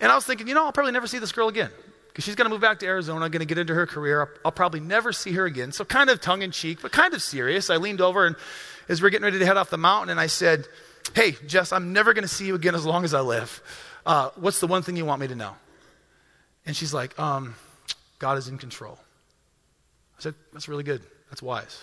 And 0.00 0.12
I 0.12 0.16
was 0.16 0.26
thinking, 0.26 0.48
you 0.48 0.54
know, 0.54 0.66
I'll 0.66 0.72
probably 0.72 0.92
never 0.92 1.06
see 1.06 1.18
this 1.18 1.32
girl 1.32 1.48
again 1.48 1.70
because 2.10 2.24
she's 2.24 2.34
going 2.34 2.46
to 2.46 2.50
move 2.50 2.60
back 2.60 2.80
to 2.80 2.86
Arizona, 2.86 3.28
going 3.30 3.40
to 3.40 3.46
get 3.46 3.58
into 3.58 3.74
her 3.74 3.86
career. 3.86 4.20
I'll, 4.22 4.28
I'll, 4.46 4.52
probably 4.52 4.80
never 4.80 5.12
see 5.12 5.32
her 5.32 5.46
again. 5.46 5.72
So, 5.72 5.84
kind 5.84 6.10
of 6.10 6.20
tongue 6.20 6.42
in 6.42 6.50
cheek, 6.50 6.82
but 6.82 6.92
kind 6.92 7.14
of 7.14 7.22
serious. 7.22 7.70
I 7.70 7.76
leaned 7.76 8.00
over 8.00 8.26
and 8.26 8.36
as 8.90 9.00
we're 9.00 9.10
getting 9.10 9.24
ready 9.24 9.38
to 9.38 9.46
head 9.46 9.56
off 9.56 9.70
the 9.70 9.78
mountain, 9.78 10.10
and 10.10 10.20
I 10.20 10.26
said, 10.26 10.66
Hey, 11.14 11.36
Jess, 11.46 11.72
I'm 11.72 11.92
never 11.92 12.12
going 12.12 12.22
to 12.22 12.28
see 12.28 12.46
you 12.46 12.56
again 12.56 12.74
as 12.74 12.84
long 12.84 13.04
as 13.04 13.14
I 13.14 13.20
live. 13.20 13.62
Uh, 14.04 14.30
what's 14.36 14.60
the 14.60 14.66
one 14.66 14.82
thing 14.82 14.96
you 14.96 15.04
want 15.04 15.20
me 15.20 15.28
to 15.28 15.34
know? 15.34 15.54
And 16.66 16.76
she's 16.76 16.92
like, 16.92 17.18
um, 17.18 17.54
God 18.18 18.36
is 18.36 18.48
in 18.48 18.58
control. 18.58 18.98
I 20.18 20.22
said, 20.22 20.34
That's 20.52 20.68
really 20.68 20.82
good. 20.82 21.02
That's 21.30 21.40
wise. 21.40 21.80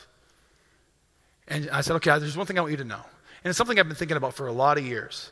And 1.47 1.69
I 1.71 1.81
said, 1.81 1.95
Okay, 1.95 2.17
there's 2.19 2.37
one 2.37 2.45
thing 2.45 2.57
I 2.57 2.61
want 2.61 2.71
you 2.71 2.77
to 2.77 2.83
know. 2.83 3.01
And 3.43 3.49
it's 3.49 3.57
something 3.57 3.79
I've 3.79 3.87
been 3.87 3.95
thinking 3.95 4.17
about 4.17 4.33
for 4.33 4.47
a 4.47 4.51
lot 4.51 4.77
of 4.77 4.85
years. 4.85 5.31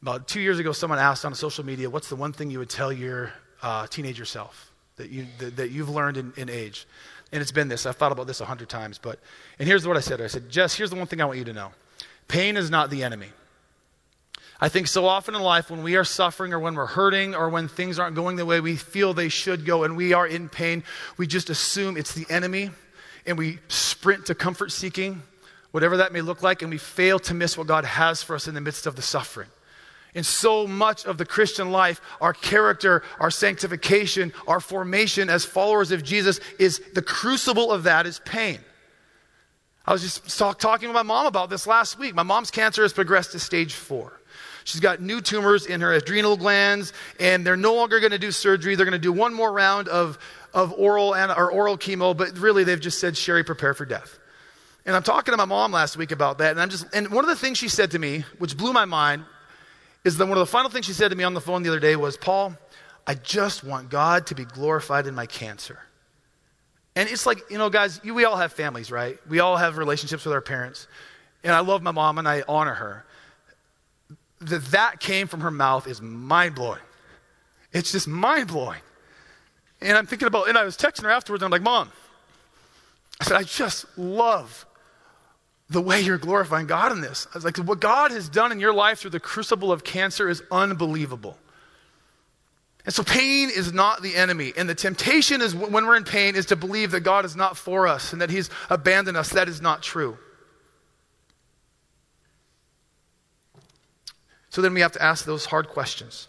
About 0.00 0.28
two 0.28 0.40
years 0.40 0.58
ago, 0.58 0.72
someone 0.72 0.98
asked 0.98 1.24
on 1.24 1.34
social 1.34 1.64
media, 1.64 1.90
What's 1.90 2.08
the 2.08 2.16
one 2.16 2.32
thing 2.32 2.50
you 2.50 2.58
would 2.58 2.70
tell 2.70 2.92
your 2.92 3.32
uh, 3.62 3.86
teenage 3.86 4.18
yourself 4.18 4.72
that, 4.96 5.10
you, 5.10 5.26
that, 5.38 5.56
that 5.56 5.70
you've 5.70 5.88
learned 5.88 6.16
in, 6.16 6.32
in 6.36 6.48
age. 6.48 6.86
And 7.32 7.42
it's 7.42 7.52
been 7.52 7.68
this. 7.68 7.86
I've 7.86 7.96
thought 7.96 8.12
about 8.12 8.26
this 8.26 8.40
a 8.40 8.44
hundred 8.44 8.68
times. 8.68 8.98
But, 8.98 9.18
and 9.58 9.68
here's 9.68 9.86
what 9.86 9.96
I 9.96 10.00
said 10.00 10.20
I 10.20 10.26
said, 10.26 10.48
Jess, 10.48 10.74
here's 10.74 10.90
the 10.90 10.96
one 10.96 11.06
thing 11.06 11.20
I 11.20 11.24
want 11.24 11.38
you 11.38 11.44
to 11.44 11.52
know 11.52 11.72
pain 12.28 12.56
is 12.56 12.70
not 12.70 12.90
the 12.90 13.02
enemy. 13.02 13.28
I 14.58 14.70
think 14.70 14.86
so 14.86 15.06
often 15.06 15.34
in 15.34 15.42
life 15.42 15.70
when 15.70 15.82
we 15.82 15.96
are 15.96 16.04
suffering 16.04 16.54
or 16.54 16.58
when 16.58 16.74
we're 16.74 16.86
hurting 16.86 17.34
or 17.34 17.50
when 17.50 17.68
things 17.68 17.98
aren't 17.98 18.16
going 18.16 18.36
the 18.36 18.46
way 18.46 18.60
we 18.60 18.76
feel 18.76 19.12
they 19.12 19.28
should 19.28 19.66
go 19.66 19.84
and 19.84 19.96
we 19.96 20.14
are 20.14 20.26
in 20.26 20.48
pain, 20.48 20.82
we 21.18 21.26
just 21.26 21.50
assume 21.50 21.98
it's 21.98 22.14
the 22.14 22.24
enemy 22.30 22.70
and 23.26 23.36
we 23.36 23.58
sprint 23.68 24.26
to 24.26 24.34
comfort 24.34 24.72
seeking, 24.72 25.22
whatever 25.72 25.98
that 25.98 26.12
may 26.12 26.22
look 26.22 26.42
like, 26.42 26.62
and 26.62 26.70
we 26.70 26.78
fail 26.78 27.18
to 27.18 27.34
miss 27.34 27.58
what 27.58 27.66
God 27.66 27.84
has 27.84 28.22
for 28.22 28.34
us 28.34 28.48
in 28.48 28.54
the 28.54 28.60
midst 28.62 28.86
of 28.86 28.96
the 28.96 29.02
suffering. 29.02 29.48
In 30.16 30.24
so 30.24 30.66
much 30.66 31.04
of 31.04 31.18
the 31.18 31.26
Christian 31.26 31.70
life, 31.70 32.00
our 32.22 32.32
character, 32.32 33.02
our 33.20 33.30
sanctification, 33.30 34.32
our 34.48 34.60
formation 34.60 35.28
as 35.28 35.44
followers 35.44 35.92
of 35.92 36.02
Jesus 36.02 36.40
is 36.58 36.80
the 36.94 37.02
crucible 37.02 37.70
of 37.70 37.82
that 37.82 38.06
is 38.06 38.18
pain. 38.24 38.58
I 39.84 39.92
was 39.92 40.00
just 40.00 40.38
talk, 40.38 40.58
talking 40.58 40.88
with 40.88 40.94
my 40.94 41.02
mom 41.02 41.26
about 41.26 41.50
this 41.50 41.66
last 41.66 41.98
week. 41.98 42.14
My 42.14 42.22
mom's 42.22 42.50
cancer 42.50 42.80
has 42.80 42.94
progressed 42.94 43.32
to 43.32 43.38
stage 43.38 43.74
four. 43.74 44.18
She's 44.64 44.80
got 44.80 45.02
new 45.02 45.20
tumors 45.20 45.66
in 45.66 45.82
her 45.82 45.92
adrenal 45.92 46.38
glands, 46.38 46.94
and 47.20 47.46
they're 47.46 47.54
no 47.54 47.74
longer 47.74 48.00
going 48.00 48.12
to 48.12 48.18
do 48.18 48.32
surgery. 48.32 48.74
They're 48.74 48.86
going 48.86 48.98
to 48.98 48.98
do 48.98 49.12
one 49.12 49.34
more 49.34 49.52
round 49.52 49.86
of, 49.88 50.18
of 50.54 50.72
oral 50.72 51.14
and, 51.14 51.30
or 51.30 51.52
oral 51.52 51.76
chemo, 51.76 52.16
but 52.16 52.38
really 52.38 52.64
they've 52.64 52.80
just 52.80 53.00
said, 53.00 53.18
Sherry, 53.18 53.44
prepare 53.44 53.74
for 53.74 53.84
death. 53.84 54.18
And 54.86 54.96
I'm 54.96 55.02
talking 55.02 55.32
to 55.32 55.36
my 55.36 55.44
mom 55.44 55.72
last 55.72 55.98
week 55.98 56.10
about 56.10 56.38
that, 56.38 56.52
and 56.52 56.60
I'm 56.60 56.70
just 56.70 56.86
and 56.94 57.10
one 57.10 57.22
of 57.22 57.28
the 57.28 57.36
things 57.36 57.58
she 57.58 57.68
said 57.68 57.90
to 57.90 57.98
me, 57.98 58.24
which 58.38 58.56
blew 58.56 58.72
my 58.72 58.86
mind, 58.86 59.26
is 60.06 60.18
that 60.18 60.26
one 60.26 60.38
of 60.38 60.40
the 60.40 60.46
final 60.46 60.70
things 60.70 60.86
she 60.86 60.92
said 60.92 61.08
to 61.08 61.16
me 61.16 61.24
on 61.24 61.34
the 61.34 61.40
phone 61.40 61.64
the 61.64 61.68
other 61.68 61.80
day 61.80 61.96
was, 61.96 62.16
Paul, 62.16 62.54
I 63.08 63.14
just 63.14 63.64
want 63.64 63.90
God 63.90 64.28
to 64.28 64.36
be 64.36 64.44
glorified 64.44 65.08
in 65.08 65.16
my 65.16 65.26
cancer. 65.26 65.80
And 66.94 67.08
it's 67.08 67.26
like, 67.26 67.42
you 67.50 67.58
know, 67.58 67.68
guys, 67.70 68.00
you, 68.04 68.14
we 68.14 68.24
all 68.24 68.36
have 68.36 68.52
families, 68.52 68.92
right? 68.92 69.18
We 69.28 69.40
all 69.40 69.56
have 69.56 69.78
relationships 69.78 70.24
with 70.24 70.32
our 70.32 70.40
parents. 70.40 70.86
And 71.42 71.52
I 71.52 71.58
love 71.58 71.82
my 71.82 71.90
mom 71.90 72.18
and 72.18 72.28
I 72.28 72.44
honor 72.48 72.74
her. 72.74 73.04
That 74.42 74.64
that 74.66 75.00
came 75.00 75.26
from 75.26 75.40
her 75.40 75.50
mouth 75.50 75.88
is 75.88 76.00
mind 76.00 76.54
blowing. 76.54 76.80
It's 77.72 77.90
just 77.90 78.06
mind 78.06 78.46
blowing. 78.46 78.80
And 79.80 79.98
I'm 79.98 80.06
thinking 80.06 80.28
about, 80.28 80.48
and 80.48 80.56
I 80.56 80.62
was 80.62 80.76
texting 80.76 81.02
her 81.02 81.10
afterwards, 81.10 81.42
and 81.42 81.46
I'm 81.46 81.50
like, 81.50 81.62
Mom, 81.62 81.90
I 83.20 83.24
said, 83.24 83.36
I 83.36 83.42
just 83.42 83.86
love 83.98 84.66
the 85.68 85.80
way 85.80 86.00
you're 86.00 86.18
glorifying 86.18 86.66
God 86.66 86.92
in 86.92 87.00
this. 87.00 87.26
I 87.32 87.36
was 87.36 87.44
like, 87.44 87.56
what 87.56 87.80
God 87.80 88.12
has 88.12 88.28
done 88.28 88.52
in 88.52 88.60
your 88.60 88.72
life 88.72 89.00
through 89.00 89.10
the 89.10 89.20
crucible 89.20 89.72
of 89.72 89.82
cancer 89.82 90.28
is 90.28 90.42
unbelievable. 90.50 91.36
And 92.84 92.94
so 92.94 93.02
pain 93.02 93.50
is 93.50 93.72
not 93.72 94.00
the 94.00 94.14
enemy. 94.14 94.52
And 94.56 94.68
the 94.68 94.74
temptation 94.74 95.42
is 95.42 95.56
when 95.56 95.86
we're 95.86 95.96
in 95.96 96.04
pain 96.04 96.36
is 96.36 96.46
to 96.46 96.56
believe 96.56 96.92
that 96.92 97.00
God 97.00 97.24
is 97.24 97.34
not 97.34 97.56
for 97.56 97.88
us 97.88 98.12
and 98.12 98.22
that 98.22 98.30
he's 98.30 98.48
abandoned 98.70 99.16
us. 99.16 99.30
That 99.30 99.48
is 99.48 99.60
not 99.60 99.82
true. 99.82 100.16
So 104.50 104.62
then 104.62 104.72
we 104.72 104.80
have 104.82 104.92
to 104.92 105.02
ask 105.02 105.24
those 105.24 105.46
hard 105.46 105.68
questions. 105.68 106.28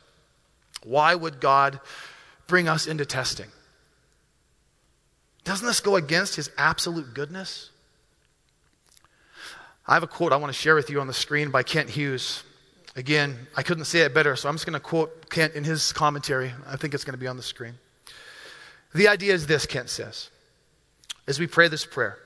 Why 0.84 1.14
would 1.14 1.40
God 1.40 1.80
bring 2.48 2.68
us 2.68 2.88
into 2.88 3.06
testing? 3.06 3.48
Doesn't 5.44 5.66
this 5.66 5.80
go 5.80 5.96
against 5.96 6.36
his 6.36 6.50
absolute 6.58 7.14
goodness? 7.14 7.70
I 9.90 9.94
have 9.94 10.04
a 10.04 10.08
quote 10.08 10.34
I 10.34 10.36
want 10.36 10.54
to 10.54 10.60
share 10.60 10.76
with 10.76 10.90
you 10.90 11.00
on 11.00 11.08
the 11.08 11.14
screen 11.14 11.50
by 11.50 11.64
Kent 11.64 11.90
Hughes. 11.90 12.44
Again, 12.98 13.48
I 13.56 13.64
couldn't 13.64 13.86
say 13.86 14.02
it 14.02 14.14
better, 14.14 14.36
so 14.36 14.50
I'm 14.50 14.56
just 14.56 14.66
going 14.66 14.74
to 14.74 14.82
quote 14.82 15.30
Kent 15.30 15.54
in 15.54 15.64
his 15.64 15.94
commentary. 15.94 16.52
I 16.68 16.76
think 16.76 16.94
it's 16.94 17.06
going 17.06 17.14
to 17.14 17.20
be 17.20 17.28
on 17.28 17.38
the 17.38 17.44
screen. 17.44 17.76
The 18.94 19.08
idea 19.08 19.34
is 19.34 19.48
this, 19.48 19.66
Kent 19.66 19.90
says, 19.90 20.30
as 21.26 21.40
we 21.40 21.48
pray 21.48 21.70
this 21.70 21.86
prayer 21.86 22.18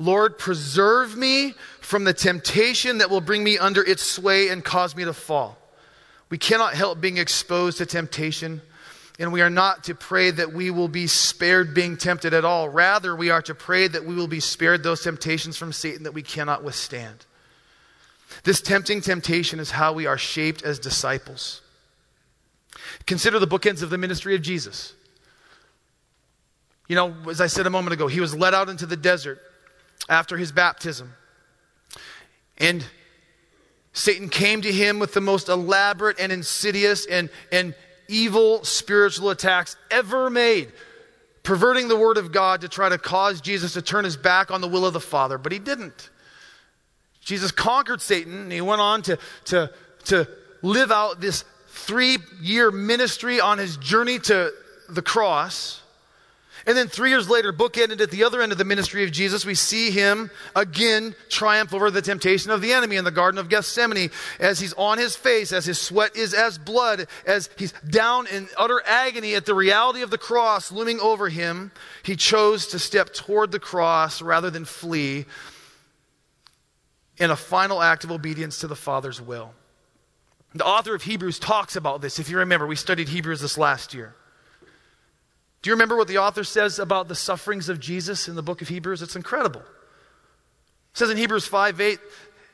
Lord, 0.00 0.38
preserve 0.38 1.16
me 1.16 1.54
from 1.80 2.04
the 2.04 2.12
temptation 2.12 2.98
that 2.98 3.10
will 3.10 3.20
bring 3.20 3.44
me 3.44 3.58
under 3.58 3.82
its 3.82 4.02
sway 4.02 4.48
and 4.48 4.64
cause 4.64 4.96
me 4.96 5.04
to 5.04 5.12
fall. 5.12 5.56
We 6.30 6.38
cannot 6.38 6.74
help 6.74 7.00
being 7.00 7.16
exposed 7.16 7.78
to 7.78 7.86
temptation, 7.86 8.60
and 9.18 9.32
we 9.32 9.42
are 9.42 9.50
not 9.50 9.84
to 9.84 9.94
pray 9.94 10.30
that 10.30 10.52
we 10.52 10.70
will 10.70 10.88
be 10.88 11.08
spared 11.08 11.74
being 11.74 11.96
tempted 11.96 12.32
at 12.32 12.44
all. 12.44 12.68
Rather, 12.68 13.16
we 13.16 13.30
are 13.30 13.42
to 13.42 13.54
pray 13.54 13.88
that 13.88 14.04
we 14.04 14.14
will 14.14 14.28
be 14.28 14.40
spared 14.40 14.82
those 14.82 15.02
temptations 15.02 15.56
from 15.56 15.72
Satan 15.72 16.04
that 16.04 16.14
we 16.14 16.22
cannot 16.22 16.62
withstand. 16.62 17.26
This 18.44 18.60
tempting 18.60 19.00
temptation 19.00 19.58
is 19.58 19.72
how 19.72 19.92
we 19.92 20.06
are 20.06 20.18
shaped 20.18 20.62
as 20.62 20.78
disciples. 20.78 21.62
Consider 23.06 23.38
the 23.40 23.46
bookends 23.46 23.82
of 23.82 23.90
the 23.90 23.98
ministry 23.98 24.36
of 24.36 24.42
Jesus. 24.42 24.94
You 26.86 26.94
know, 26.94 27.14
as 27.28 27.40
I 27.40 27.48
said 27.48 27.66
a 27.66 27.70
moment 27.70 27.94
ago, 27.94 28.06
he 28.06 28.20
was 28.20 28.36
led 28.36 28.54
out 28.54 28.68
into 28.68 28.86
the 28.86 28.96
desert 28.96 29.40
after 30.08 30.36
his 30.36 30.52
baptism. 30.52 31.12
And 32.56 32.84
Satan 33.92 34.28
came 34.28 34.62
to 34.62 34.72
him 34.72 34.98
with 35.00 35.12
the 35.12 35.20
most 35.20 35.48
elaborate 35.48 36.20
and 36.20 36.30
insidious 36.30 37.04
and, 37.06 37.30
and 37.50 37.74
evil 38.08 38.64
spiritual 38.64 39.30
attacks 39.30 39.76
ever 39.90 40.30
made, 40.30 40.72
perverting 41.42 41.88
the 41.88 41.96
word 41.96 42.16
of 42.16 42.32
God 42.32 42.62
to 42.62 42.68
try 42.68 42.88
to 42.88 42.98
cause 42.98 43.40
Jesus 43.40 43.74
to 43.74 43.82
turn 43.82 44.04
his 44.04 44.16
back 44.16 44.50
on 44.50 44.60
the 44.60 44.68
will 44.68 44.84
of 44.84 44.92
the 44.92 45.00
Father. 45.00 45.38
But 45.38 45.52
he 45.52 45.58
didn't. 45.58 46.10
Jesus 47.20 47.52
conquered 47.52 48.00
Satan 48.00 48.40
and 48.40 48.52
he 48.52 48.62
went 48.62 48.80
on 48.80 49.02
to, 49.02 49.18
to, 49.46 49.70
to 50.06 50.26
live 50.62 50.90
out 50.90 51.20
this 51.20 51.44
three 51.68 52.18
year 52.40 52.70
ministry 52.70 53.40
on 53.40 53.58
his 53.58 53.76
journey 53.76 54.18
to 54.20 54.52
the 54.88 55.02
cross. 55.02 55.82
And 56.66 56.76
then 56.76 56.88
three 56.88 57.10
years 57.10 57.28
later, 57.28 57.52
bookended 57.52 58.00
at 58.00 58.10
the 58.10 58.24
other 58.24 58.42
end 58.42 58.52
of 58.52 58.58
the 58.58 58.64
ministry 58.64 59.04
of 59.04 59.12
Jesus, 59.12 59.44
we 59.44 59.54
see 59.54 59.90
him 59.90 60.30
again 60.54 61.14
triumph 61.28 61.72
over 61.72 61.90
the 61.90 62.02
temptation 62.02 62.50
of 62.50 62.60
the 62.60 62.72
enemy 62.72 62.96
in 62.96 63.04
the 63.04 63.10
Garden 63.10 63.38
of 63.38 63.48
Gethsemane 63.48 64.10
as 64.38 64.60
he's 64.60 64.72
on 64.74 64.98
his 64.98 65.16
face, 65.16 65.52
as 65.52 65.64
his 65.64 65.80
sweat 65.80 66.16
is 66.16 66.34
as 66.34 66.58
blood, 66.58 67.06
as 67.26 67.48
he's 67.56 67.72
down 67.88 68.26
in 68.26 68.48
utter 68.56 68.82
agony 68.84 69.34
at 69.34 69.46
the 69.46 69.54
reality 69.54 70.02
of 70.02 70.10
the 70.10 70.18
cross 70.18 70.72
looming 70.72 71.00
over 71.00 71.28
him. 71.28 71.70
He 72.02 72.16
chose 72.16 72.66
to 72.68 72.78
step 72.78 73.12
toward 73.12 73.52
the 73.52 73.60
cross 73.60 74.20
rather 74.20 74.50
than 74.50 74.64
flee 74.64 75.26
in 77.18 77.30
a 77.30 77.36
final 77.36 77.82
act 77.82 78.04
of 78.04 78.12
obedience 78.12 78.58
to 78.60 78.66
the 78.66 78.76
Father's 78.76 79.20
will. 79.20 79.52
The 80.54 80.64
author 80.64 80.94
of 80.94 81.02
Hebrews 81.02 81.38
talks 81.38 81.76
about 81.76 82.00
this. 82.00 82.18
If 82.18 82.30
you 82.30 82.38
remember, 82.38 82.66
we 82.66 82.76
studied 82.76 83.08
Hebrews 83.08 83.40
this 83.40 83.58
last 83.58 83.92
year. 83.92 84.14
Do 85.62 85.70
you 85.70 85.74
remember 85.74 85.96
what 85.96 86.08
the 86.08 86.18
author 86.18 86.44
says 86.44 86.78
about 86.78 87.08
the 87.08 87.14
sufferings 87.14 87.68
of 87.68 87.80
Jesus 87.80 88.28
in 88.28 88.36
the 88.36 88.42
book 88.42 88.62
of 88.62 88.68
Hebrews? 88.68 89.02
It's 89.02 89.16
incredible. 89.16 89.60
It 89.60 90.98
says 90.98 91.10
in 91.10 91.16
Hebrews 91.16 91.46
5 91.46 91.80
8, 91.80 91.98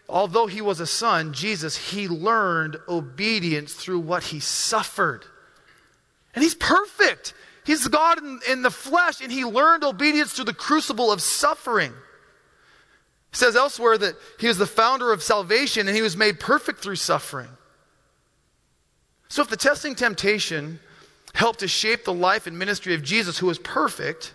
although 0.09 0.47
he 0.47 0.61
was 0.61 0.81
a 0.81 0.87
son, 0.87 1.33
Jesus, 1.33 1.77
he 1.77 2.09
learned 2.09 2.77
obedience 2.89 3.75
through 3.75 4.01
what 4.01 4.25
he 4.25 4.41
suffered. 4.41 5.25
And 6.35 6.43
he's 6.43 6.55
perfect. 6.55 7.35
He's 7.65 7.87
God 7.89 8.19
in, 8.19 8.41
in 8.51 8.63
the 8.63 8.71
flesh, 8.71 9.21
and 9.21 9.31
he 9.31 9.45
learned 9.45 9.85
obedience 9.85 10.33
through 10.33 10.47
the 10.47 10.55
crucible 10.55 11.13
of 11.13 11.23
suffering. 11.23 11.93
It 13.33 13.37
says 13.37 13.57
elsewhere 13.57 13.99
that 13.99 14.15
he 14.39 14.47
is 14.47 14.59
the 14.59 14.67
founder 14.67 15.13
of 15.13 15.23
salvation 15.23 15.89
and 15.89 15.97
he 15.97 16.03
was 16.03 16.17
made 16.17 16.39
perfect 16.39 16.81
through 16.81 16.97
suffering. 16.97 17.49
So, 19.29 19.43
if 19.43 19.49
the 19.49 19.57
testing 19.57 19.95
temptation 19.95 20.79
helped 21.35 21.61
to 21.61 21.69
shape 21.69 22.05
the 22.05 22.15
life 22.15 22.47
and 22.47 22.59
ministry 22.59 22.95
of 22.95 23.03
Jesus, 23.03 23.39
who 23.39 23.47
was 23.47 23.59
perfect, 23.59 24.33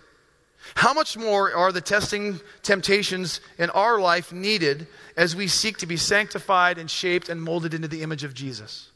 how 0.74 0.92
much 0.92 1.16
more 1.16 1.52
are 1.54 1.72
the 1.72 1.80
testing 1.80 2.38
temptations 2.62 3.40
in 3.58 3.70
our 3.70 3.98
life 3.98 4.32
needed 4.32 4.86
as 5.16 5.34
we 5.34 5.48
seek 5.48 5.78
to 5.78 5.86
be 5.86 5.96
sanctified 5.96 6.78
and 6.78 6.90
shaped 6.90 7.28
and 7.28 7.42
molded 7.42 7.74
into 7.74 7.88
the 7.88 8.02
image 8.02 8.24
of 8.24 8.34
Jesus? 8.34 8.90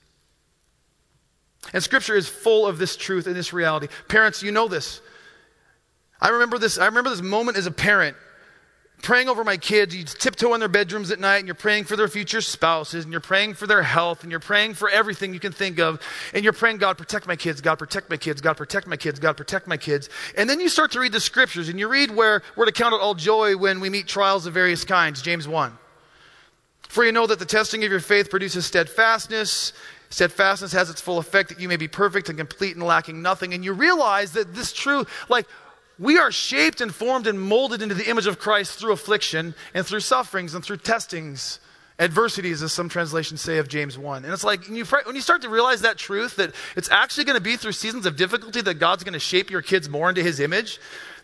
And 1.73 1.83
Scripture 1.83 2.15
is 2.15 2.29
full 2.29 2.67
of 2.67 2.79
this 2.79 2.97
truth 2.97 3.27
and 3.27 3.35
this 3.35 3.53
reality. 3.53 3.89
Parents, 4.09 4.43
you 4.43 4.53
know 4.53 4.69
this. 4.69 5.01
I 6.21 6.29
remember 6.29 6.59
this. 6.59 6.79
I 6.79 6.87
remember 6.87 7.11
this 7.11 7.23
moment 7.23 7.57
as 7.57 7.67
a 7.67 7.71
parent 7.71 8.17
praying 9.05 9.29
over 9.29 9.45
my 9.45 9.57
kids. 9.57 9.95
You 9.95 10.03
tiptoe 10.03 10.55
in 10.55 10.61
their 10.61 10.69
bedrooms 10.69 11.11
at 11.11 11.21
night 11.21 11.37
and 11.37 11.47
you're 11.47 11.55
praying 11.55 11.85
for 11.85 11.95
their 11.95 12.09
future 12.09 12.41
spouses 12.41 13.05
and 13.05 13.13
you're 13.13 13.21
praying 13.21 13.55
for 13.55 13.67
their 13.67 13.83
health 13.83 14.23
and 14.23 14.31
you're 14.31 14.41
praying 14.41 14.75
for 14.75 14.89
everything 14.89 15.33
you 15.33 15.39
can 15.39 15.53
think 15.53 15.79
of. 15.79 16.01
And 16.33 16.43
you're 16.43 16.55
praying, 16.55 16.79
God, 16.79 16.99
protect 16.99 17.29
my 17.29 17.37
kids, 17.37 17.61
God, 17.61 17.77
protect 17.77 18.11
my 18.11 18.17
kids, 18.17 18.41
God, 18.41 18.57
protect 18.57 18.87
my 18.87 18.97
kids, 18.97 19.21
God, 19.21 19.37
protect 19.37 19.69
my 19.69 19.77
kids. 19.77 20.09
And 20.37 20.49
then 20.49 20.59
you 20.59 20.69
start 20.69 20.91
to 20.93 21.01
read 21.01 21.13
the 21.13 21.21
scriptures 21.21 21.69
and 21.69 21.79
you 21.79 21.87
read 21.87 22.11
where 22.11 22.43
we're 22.57 22.65
to 22.65 22.73
count 22.73 22.95
it 22.95 23.01
all 23.01 23.15
joy 23.15 23.57
when 23.57 23.79
we 23.79 23.91
meet 23.91 24.09
trials 24.09 24.47
of 24.47 24.55
various 24.55 24.85
kinds, 24.85 25.23
James 25.23 25.47
1. 25.47 25.77
For 26.89 27.05
you 27.05 27.13
know 27.13 27.27
that 27.27 27.39
the 27.39 27.45
testing 27.45 27.85
of 27.85 27.91
your 27.91 28.01
faith 28.01 28.31
produces 28.31 28.65
steadfastness. 28.65 29.75
Steadfastness 30.09 30.73
has 30.73 30.89
its 30.89 31.01
full 31.01 31.19
effect 31.19 31.49
that 31.49 31.61
you 31.61 31.69
may 31.69 31.77
be 31.77 31.89
perfect 31.89 32.29
and 32.29 32.39
complete 32.39 32.77
and 32.77 32.85
lacking 32.85 33.21
nothing. 33.21 33.53
And 33.53 33.65
you 33.65 33.73
realize 33.73 34.33
that 34.33 34.55
this 34.55 34.73
true, 34.73 35.05
like, 35.29 35.47
we 35.99 36.19
are 36.19 36.33
shaped 36.33 36.81
and 36.81 36.95
formed 36.95 37.27
and 37.27 37.41
molded 37.41 37.83
into 37.83 37.95
the 37.95 38.09
image 38.09 38.27
of 38.27 38.39
Christ 38.39 38.79
through 38.79 38.93
affliction 38.93 39.55
and 39.75 39.87
through 39.87 40.01
sufferings 40.01 40.55
and 40.55 40.65
through 40.65 40.79
testings, 40.79 41.61
adversities, 41.99 42.63
as 42.63 42.73
some 42.73 42.89
translations 42.89 43.41
say 43.41 43.59
of 43.59 43.69
James 43.69 43.97
1. 43.97 44.25
And 44.25 44.33
it's 44.33 44.45
like 44.45 44.67
when 44.67 44.77
you, 44.77 44.85
when 44.85 45.15
you 45.15 45.23
start 45.23 45.43
to 45.43 45.49
realize 45.49 45.83
that 45.83 45.97
truth, 45.97 46.37
that 46.37 46.53
it's 46.77 46.91
actually 46.91 47.25
going 47.25 47.37
to 47.37 47.43
be 47.43 47.57
through 47.57 47.73
seasons 47.73 48.07
of 48.07 48.17
difficulty 48.17 48.61
that 48.63 48.75
God's 48.75 49.05
going 49.05 49.13
to 49.13 49.21
shape 49.21 49.51
your 49.51 49.63
kids 49.63 49.89
more 49.89 50.09
into 50.09 50.23
his 50.23 50.41
image, 50.41 50.81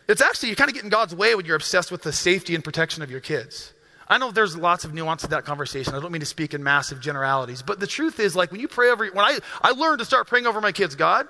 it's 0.09 0.21
actually, 0.21 0.51
you 0.51 0.57
kind 0.57 0.71
of 0.71 0.75
get 0.75 0.85
in 0.85 0.91
God's 0.91 1.15
way 1.15 1.35
when 1.35 1.47
you're 1.47 1.57
obsessed 1.57 1.91
with 1.91 2.03
the 2.03 2.13
safety 2.13 2.55
and 2.55 2.63
protection 2.63 3.03
of 3.03 3.11
your 3.11 3.21
kids. 3.21 3.73
I 4.09 4.19
know 4.19 4.33
there's 4.33 4.57
lots 4.57 4.85
of 4.85 4.93
nuance 4.93 5.23
to 5.23 5.29
that 5.29 5.45
conversation. 5.45 5.95
I 5.95 6.01
don't 6.01 6.11
mean 6.11 6.21
to 6.21 6.27
speak 6.27 6.53
in 6.53 6.65
massive 6.65 7.01
generalities, 7.01 7.63
but 7.63 7.79
the 7.79 7.87
truth 7.87 8.19
is, 8.19 8.35
like, 8.35 8.51
when 8.51 8.61
you 8.61 8.67
pray 8.67 8.91
over, 8.91 9.07
when 9.07 9.25
I, 9.25 9.39
I 9.63 9.71
learned 9.71 10.01
to 10.01 10.05
start 10.05 10.27
praying 10.27 10.47
over 10.47 10.61
my 10.61 10.73
kids, 10.73 10.97
God, 10.97 11.29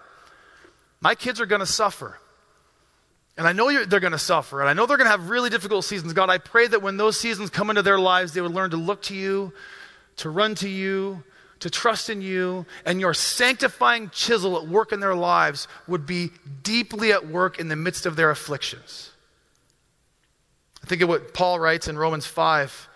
my 1.03 1.15
kids 1.15 1.43
are 1.43 1.47
going 1.47 1.61
to 1.61 1.67
suffer. 1.67 2.19
And 3.41 3.49
I 3.49 3.53
know 3.53 3.87
they're 3.87 4.01
going 4.01 4.13
to 4.13 4.19
suffer, 4.19 4.61
and 4.61 4.69
I 4.69 4.75
know 4.75 4.85
they're 4.85 4.99
going 4.99 5.07
to 5.07 5.11
have 5.11 5.31
really 5.31 5.49
difficult 5.49 5.87
seasons. 5.87 6.13
God, 6.13 6.29
I 6.29 6.37
pray 6.37 6.67
that 6.67 6.83
when 6.83 6.99
those 6.99 7.19
seasons 7.19 7.49
come 7.49 7.71
into 7.71 7.81
their 7.81 7.99
lives, 7.99 8.35
they 8.35 8.43
would 8.43 8.53
learn 8.53 8.69
to 8.73 8.77
look 8.77 9.01
to 9.05 9.15
you, 9.15 9.55
to 10.17 10.29
run 10.29 10.55
to 10.57 10.69
you, 10.69 11.25
to 11.61 11.71
trust 11.71 12.11
in 12.11 12.21
you, 12.21 12.67
and 12.85 13.01
your 13.01 13.15
sanctifying 13.15 14.11
chisel 14.11 14.59
at 14.59 14.69
work 14.69 14.93
in 14.93 15.01
their 15.01 15.15
lives 15.15 15.69
would 15.89 16.05
be 16.05 16.33
deeply 16.63 17.13
at 17.13 17.29
work 17.29 17.59
in 17.59 17.69
the 17.69 17.77
midst 17.77 18.05
of 18.05 18.15
their 18.15 18.29
afflictions. 18.31 19.11
I 20.85 20.87
think 20.87 21.01
of 21.01 21.09
what 21.09 21.33
Paul 21.33 21.59
writes 21.59 21.89
in 21.89 21.97
Romans 21.97 22.27
5. 22.27 22.91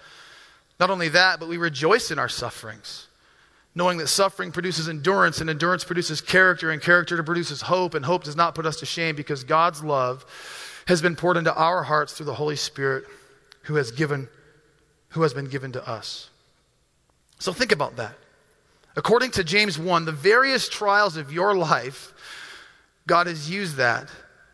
Not 0.78 0.90
only 0.90 1.08
that, 1.08 1.40
but 1.40 1.48
we 1.48 1.56
rejoice 1.56 2.10
in 2.10 2.18
our 2.18 2.28
sufferings 2.28 3.06
knowing 3.74 3.98
that 3.98 4.06
suffering 4.06 4.52
produces 4.52 4.88
endurance, 4.88 5.40
and 5.40 5.50
endurance 5.50 5.84
produces 5.84 6.20
character, 6.20 6.70
and 6.70 6.80
character 6.80 7.20
produces 7.22 7.62
hope, 7.62 7.94
and 7.94 8.04
hope 8.04 8.24
does 8.24 8.36
not 8.36 8.54
put 8.54 8.66
us 8.66 8.78
to 8.80 8.86
shame 8.86 9.16
because 9.16 9.44
God's 9.44 9.82
love 9.82 10.24
has 10.86 11.02
been 11.02 11.16
poured 11.16 11.36
into 11.36 11.54
our 11.54 11.82
hearts 11.82 12.12
through 12.12 12.26
the 12.26 12.34
Holy 12.34 12.56
Spirit 12.56 13.04
who 13.62 13.76
has 13.76 13.90
given 13.90 14.28
who 15.10 15.22
has 15.22 15.32
been 15.32 15.46
given 15.46 15.70
to 15.72 15.88
us. 15.88 16.28
So 17.38 17.52
think 17.52 17.70
about 17.70 17.96
that. 17.96 18.16
According 18.96 19.30
to 19.32 19.44
James 19.44 19.78
1, 19.78 20.04
the 20.06 20.12
various 20.12 20.68
trials 20.68 21.16
of 21.16 21.32
your 21.32 21.56
life, 21.56 22.12
God 23.06 23.28
has 23.28 23.48
used 23.48 23.76
that 23.76 24.08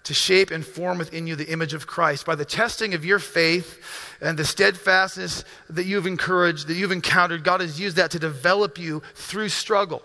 to 0.04 0.14
shape 0.14 0.50
and 0.50 0.64
form 0.64 0.98
within 0.98 1.26
you 1.26 1.36
the 1.36 1.50
image 1.50 1.74
of 1.74 1.86
Christ 1.86 2.24
by 2.24 2.34
the 2.34 2.44
testing 2.44 2.94
of 2.94 3.04
your 3.04 3.18
faith 3.18 4.16
and 4.20 4.38
the 4.38 4.44
steadfastness 4.44 5.44
that 5.68 5.84
you've 5.84 6.06
encouraged, 6.06 6.68
that 6.68 6.74
you've 6.74 6.92
encountered. 6.92 7.44
God 7.44 7.60
has 7.60 7.78
used 7.78 7.96
that 7.96 8.10
to 8.12 8.18
develop 8.18 8.78
you 8.78 9.02
through 9.14 9.50
struggle. 9.50 10.02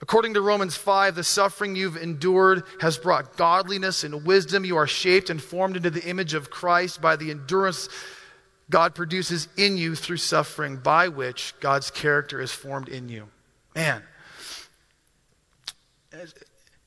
According 0.00 0.34
to 0.34 0.40
Romans 0.40 0.76
5, 0.76 1.14
the 1.14 1.22
suffering 1.22 1.76
you've 1.76 1.96
endured 1.96 2.64
has 2.80 2.98
brought 2.98 3.36
godliness 3.36 4.02
and 4.02 4.26
wisdom. 4.26 4.64
You 4.64 4.76
are 4.76 4.86
shaped 4.88 5.30
and 5.30 5.40
formed 5.40 5.76
into 5.76 5.90
the 5.90 6.04
image 6.04 6.34
of 6.34 6.50
Christ 6.50 7.00
by 7.00 7.14
the 7.14 7.30
endurance 7.30 7.88
God 8.68 8.94
produces 8.94 9.48
in 9.56 9.76
you 9.76 9.94
through 9.94 10.16
suffering, 10.16 10.76
by 10.76 11.08
which 11.08 11.54
God's 11.60 11.90
character 11.90 12.40
is 12.40 12.50
formed 12.50 12.88
in 12.88 13.08
you. 13.08 13.28
Man, 13.76 14.02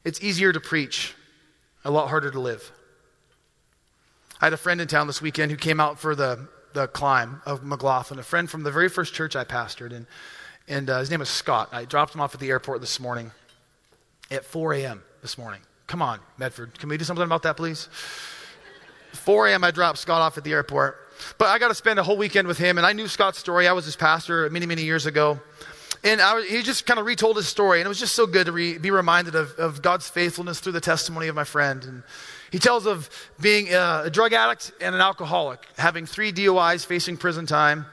it's 0.04 0.22
easier 0.22 0.52
to 0.52 0.60
preach, 0.60 1.14
a 1.86 1.92
lot 1.92 2.10
harder 2.10 2.32
to 2.32 2.40
live. 2.40 2.72
I 4.42 4.48
had 4.48 4.54
a 4.54 4.58
friend 4.58 4.82
in 4.82 4.88
town 4.88 5.08
this 5.08 5.22
weekend 5.22 5.52
who 5.52 5.58
came 5.58 5.80
out 5.80 6.00
for 6.00 6.16
the, 6.16 6.50
the 6.74 6.88
climb 6.88 7.42
of 7.46 7.64
McLaughlin, 7.64 8.20
a 8.20 8.24
friend 8.24 8.50
from 8.50 8.64
the 8.64 8.72
very 8.72 8.90
first 8.90 9.14
church 9.14 9.36
I 9.36 9.46
pastored. 9.46 9.94
And, 9.94 10.08
and 10.68 10.90
uh, 10.90 11.00
his 11.00 11.12
name 11.12 11.22
is 11.22 11.30
Scott. 11.30 11.70
I 11.72 11.86
dropped 11.86 12.14
him 12.14 12.22
off 12.22 12.34
at 12.34 12.42
the 12.42 12.50
airport 12.50 12.82
this 12.82 13.00
morning 13.00 13.32
at 14.32 14.44
4 14.44 14.74
a.m. 14.74 15.04
this 15.22 15.38
morning. 15.38 15.62
Come 15.86 16.02
on, 16.02 16.20
Medford. 16.40 16.78
Can 16.80 16.90
we 16.90 16.98
do 16.98 17.06
something 17.06 17.24
about 17.24 17.44
that, 17.44 17.56
please? 17.56 17.88
4 19.14 19.48
a.m., 19.48 19.64
I 19.64 19.72
dropped 19.72 20.00
Scott 20.00 20.22
off 20.22 20.38
at 20.38 20.44
the 20.44 20.52
airport. 20.52 20.98
But 21.38 21.48
I 21.48 21.60
got 21.60 21.70
to 21.70 21.76
spend 21.76 22.00
a 22.00 22.04
whole 22.04 22.18
weekend 22.18 22.48
with 22.48 22.58
him, 22.58 22.78
and 22.78 22.86
I 22.86 22.94
knew 22.94 23.08
Scott's 23.08 23.38
story. 23.38 23.68
I 23.68 23.74
was 23.74 23.86
his 23.86 23.96
pastor 23.96 24.50
many, 24.50 24.66
many 24.66 24.84
years 24.84 25.06
ago. 25.06 25.40
And 26.06 26.22
I, 26.22 26.46
he 26.46 26.62
just 26.62 26.86
kind 26.86 27.00
of 27.00 27.08
retold 27.08 27.36
his 27.36 27.48
story, 27.48 27.80
and 27.80 27.88
it 27.88 27.90
was 27.90 28.00
just 28.00 28.14
so 28.14 28.28
good 28.28 28.46
to 28.46 28.52
re, 28.52 28.78
be 28.78 28.92
reminded 28.92 29.34
of, 29.34 29.54
of, 29.54 29.82
God's 29.82 30.08
faithfulness 30.08 30.60
through 30.60 30.74
the 30.74 30.82
testimony 30.82 31.28
of 31.30 31.36
my 31.36 31.44
friend. 31.44 31.84
And 31.84 32.04
he 32.52 32.60
tells 32.60 32.86
of 32.86 33.10
being 33.42 33.74
a, 33.74 34.04
a 34.06 34.10
drug 34.12 34.32
addict 34.32 34.72
and 34.80 34.94
an 34.94 35.02
alcoholic, 35.02 35.66
having 35.80 36.06
three 36.06 36.32
DUIs, 36.32 36.86
facing 36.86 37.18
prison 37.18 37.48
time, 37.48 37.88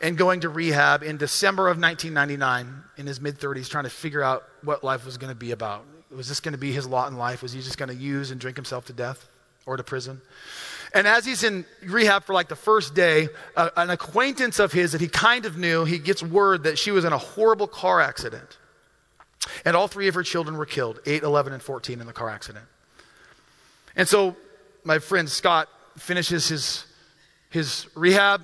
and 0.00 0.16
going 0.16 0.40
to 0.40 0.48
rehab 0.48 1.02
in 1.02 1.18
December 1.18 1.68
of 1.68 1.78
1999 1.78 2.84
in 2.96 3.06
his 3.06 3.20
mid 3.20 3.38
30s, 3.38 3.68
trying 3.68 3.84
to 3.84 3.90
figure 3.90 4.22
out 4.22 4.44
what 4.62 4.82
life 4.82 5.04
was 5.04 5.18
going 5.18 5.30
to 5.30 5.38
be 5.38 5.50
about. 5.50 5.84
Was 6.10 6.26
this 6.26 6.40
going 6.40 6.52
to 6.52 6.58
be 6.58 6.72
his 6.72 6.86
lot 6.86 7.12
in 7.12 7.18
life? 7.18 7.42
Was 7.42 7.52
he 7.52 7.60
just 7.60 7.76
going 7.76 7.90
to 7.90 7.94
use 7.94 8.30
and 8.30 8.40
drink 8.40 8.56
himself 8.56 8.86
to 8.86 8.94
death 8.94 9.28
or 9.66 9.76
to 9.76 9.84
prison? 9.84 10.22
And 10.94 11.06
as 11.06 11.24
he's 11.24 11.44
in 11.44 11.64
rehab 11.82 12.24
for 12.24 12.32
like 12.32 12.48
the 12.48 12.56
first 12.56 12.94
day, 12.94 13.28
uh, 13.56 13.70
an 13.76 13.90
acquaintance 13.90 14.58
of 14.58 14.72
his 14.72 14.92
that 14.92 15.00
he 15.00 15.08
kind 15.08 15.44
of 15.44 15.58
knew, 15.58 15.84
he 15.84 15.98
gets 15.98 16.22
word 16.22 16.64
that 16.64 16.78
she 16.78 16.90
was 16.90 17.04
in 17.04 17.12
a 17.12 17.18
horrible 17.18 17.66
car 17.66 18.00
accident. 18.00 18.58
And 19.64 19.76
all 19.76 19.88
three 19.88 20.08
of 20.08 20.14
her 20.14 20.22
children 20.22 20.56
were 20.56 20.66
killed 20.66 21.00
8, 21.06 21.22
11, 21.22 21.52
and 21.52 21.62
14 21.62 22.00
in 22.00 22.06
the 22.06 22.12
car 22.12 22.28
accident. 22.28 22.64
And 23.96 24.08
so 24.08 24.36
my 24.84 24.98
friend 24.98 25.28
Scott 25.28 25.68
finishes 25.96 26.48
his, 26.48 26.84
his 27.50 27.86
rehab, 27.94 28.42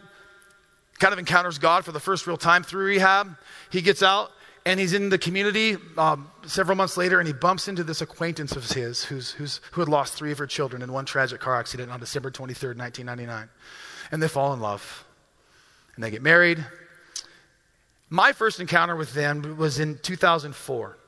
kind 0.98 1.12
of 1.12 1.18
encounters 1.18 1.58
God 1.58 1.84
for 1.84 1.92
the 1.92 2.00
first 2.00 2.26
real 2.26 2.36
time 2.36 2.62
through 2.62 2.86
rehab. 2.86 3.36
He 3.70 3.80
gets 3.80 4.02
out 4.02 4.30
and 4.66 4.80
he's 4.80 4.94
in 4.94 5.10
the 5.10 5.18
community 5.18 5.76
um, 5.98 6.30
several 6.46 6.76
months 6.76 6.96
later, 6.96 7.18
and 7.18 7.26
he 7.26 7.34
bumps 7.34 7.68
into 7.68 7.84
this 7.84 8.00
acquaintance 8.00 8.56
of 8.56 8.70
his 8.70 9.04
who's, 9.04 9.32
who's, 9.32 9.60
who 9.72 9.80
had 9.80 9.88
lost 9.88 10.14
three 10.14 10.32
of 10.32 10.38
her 10.38 10.46
children 10.46 10.80
in 10.80 10.92
one 10.92 11.04
tragic 11.04 11.40
car 11.40 11.58
accident 11.58 11.90
on 11.90 12.00
December 12.00 12.30
23rd, 12.30 12.78
1999. 12.78 13.48
And 14.10 14.22
they 14.22 14.28
fall 14.28 14.54
in 14.54 14.60
love, 14.60 15.04
and 15.94 16.04
they 16.04 16.10
get 16.10 16.22
married. 16.22 16.64
My 18.08 18.32
first 18.32 18.60
encounter 18.60 18.96
with 18.96 19.12
them 19.12 19.56
was 19.58 19.80
in 19.80 19.98
2004. 19.98 20.98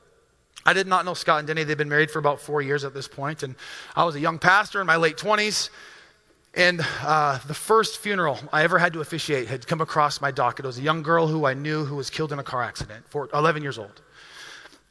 I 0.65 0.73
did 0.73 0.85
not 0.85 1.05
know 1.05 1.13
Scott 1.13 1.39
and 1.39 1.47
Denny. 1.47 1.63
They'd 1.63 1.77
been 1.77 1.89
married 1.89 2.11
for 2.11 2.19
about 2.19 2.41
four 2.41 2.61
years 2.61 2.83
at 2.83 2.93
this 2.93 3.07
point, 3.07 3.41
and 3.41 3.55
I 3.95 4.03
was 4.03 4.15
a 4.15 4.19
young 4.19 4.37
pastor 4.37 4.81
in 4.81 4.87
my 4.87 4.97
late 4.97 5.17
20s. 5.17 5.69
And 6.57 6.83
uh, 7.03 7.37
the 7.45 7.53
first 7.53 7.99
funeral 7.99 8.39
I 8.51 8.63
ever 8.63 8.79
had 8.79 8.91
to 8.93 9.01
officiate 9.01 9.47
had 9.47 9.67
come 9.67 9.79
across 9.79 10.19
my 10.19 10.31
docket. 10.31 10.65
It 10.65 10.67
was 10.67 10.79
a 10.79 10.81
young 10.81 11.03
girl 11.03 11.27
who 11.27 11.45
I 11.45 11.53
knew 11.53 11.85
who 11.85 11.95
was 11.95 12.09
killed 12.09 12.33
in 12.33 12.39
a 12.39 12.43
car 12.43 12.63
accident, 12.63 13.05
for 13.09 13.29
11 13.31 13.61
years 13.61 13.77
old. 13.77 14.01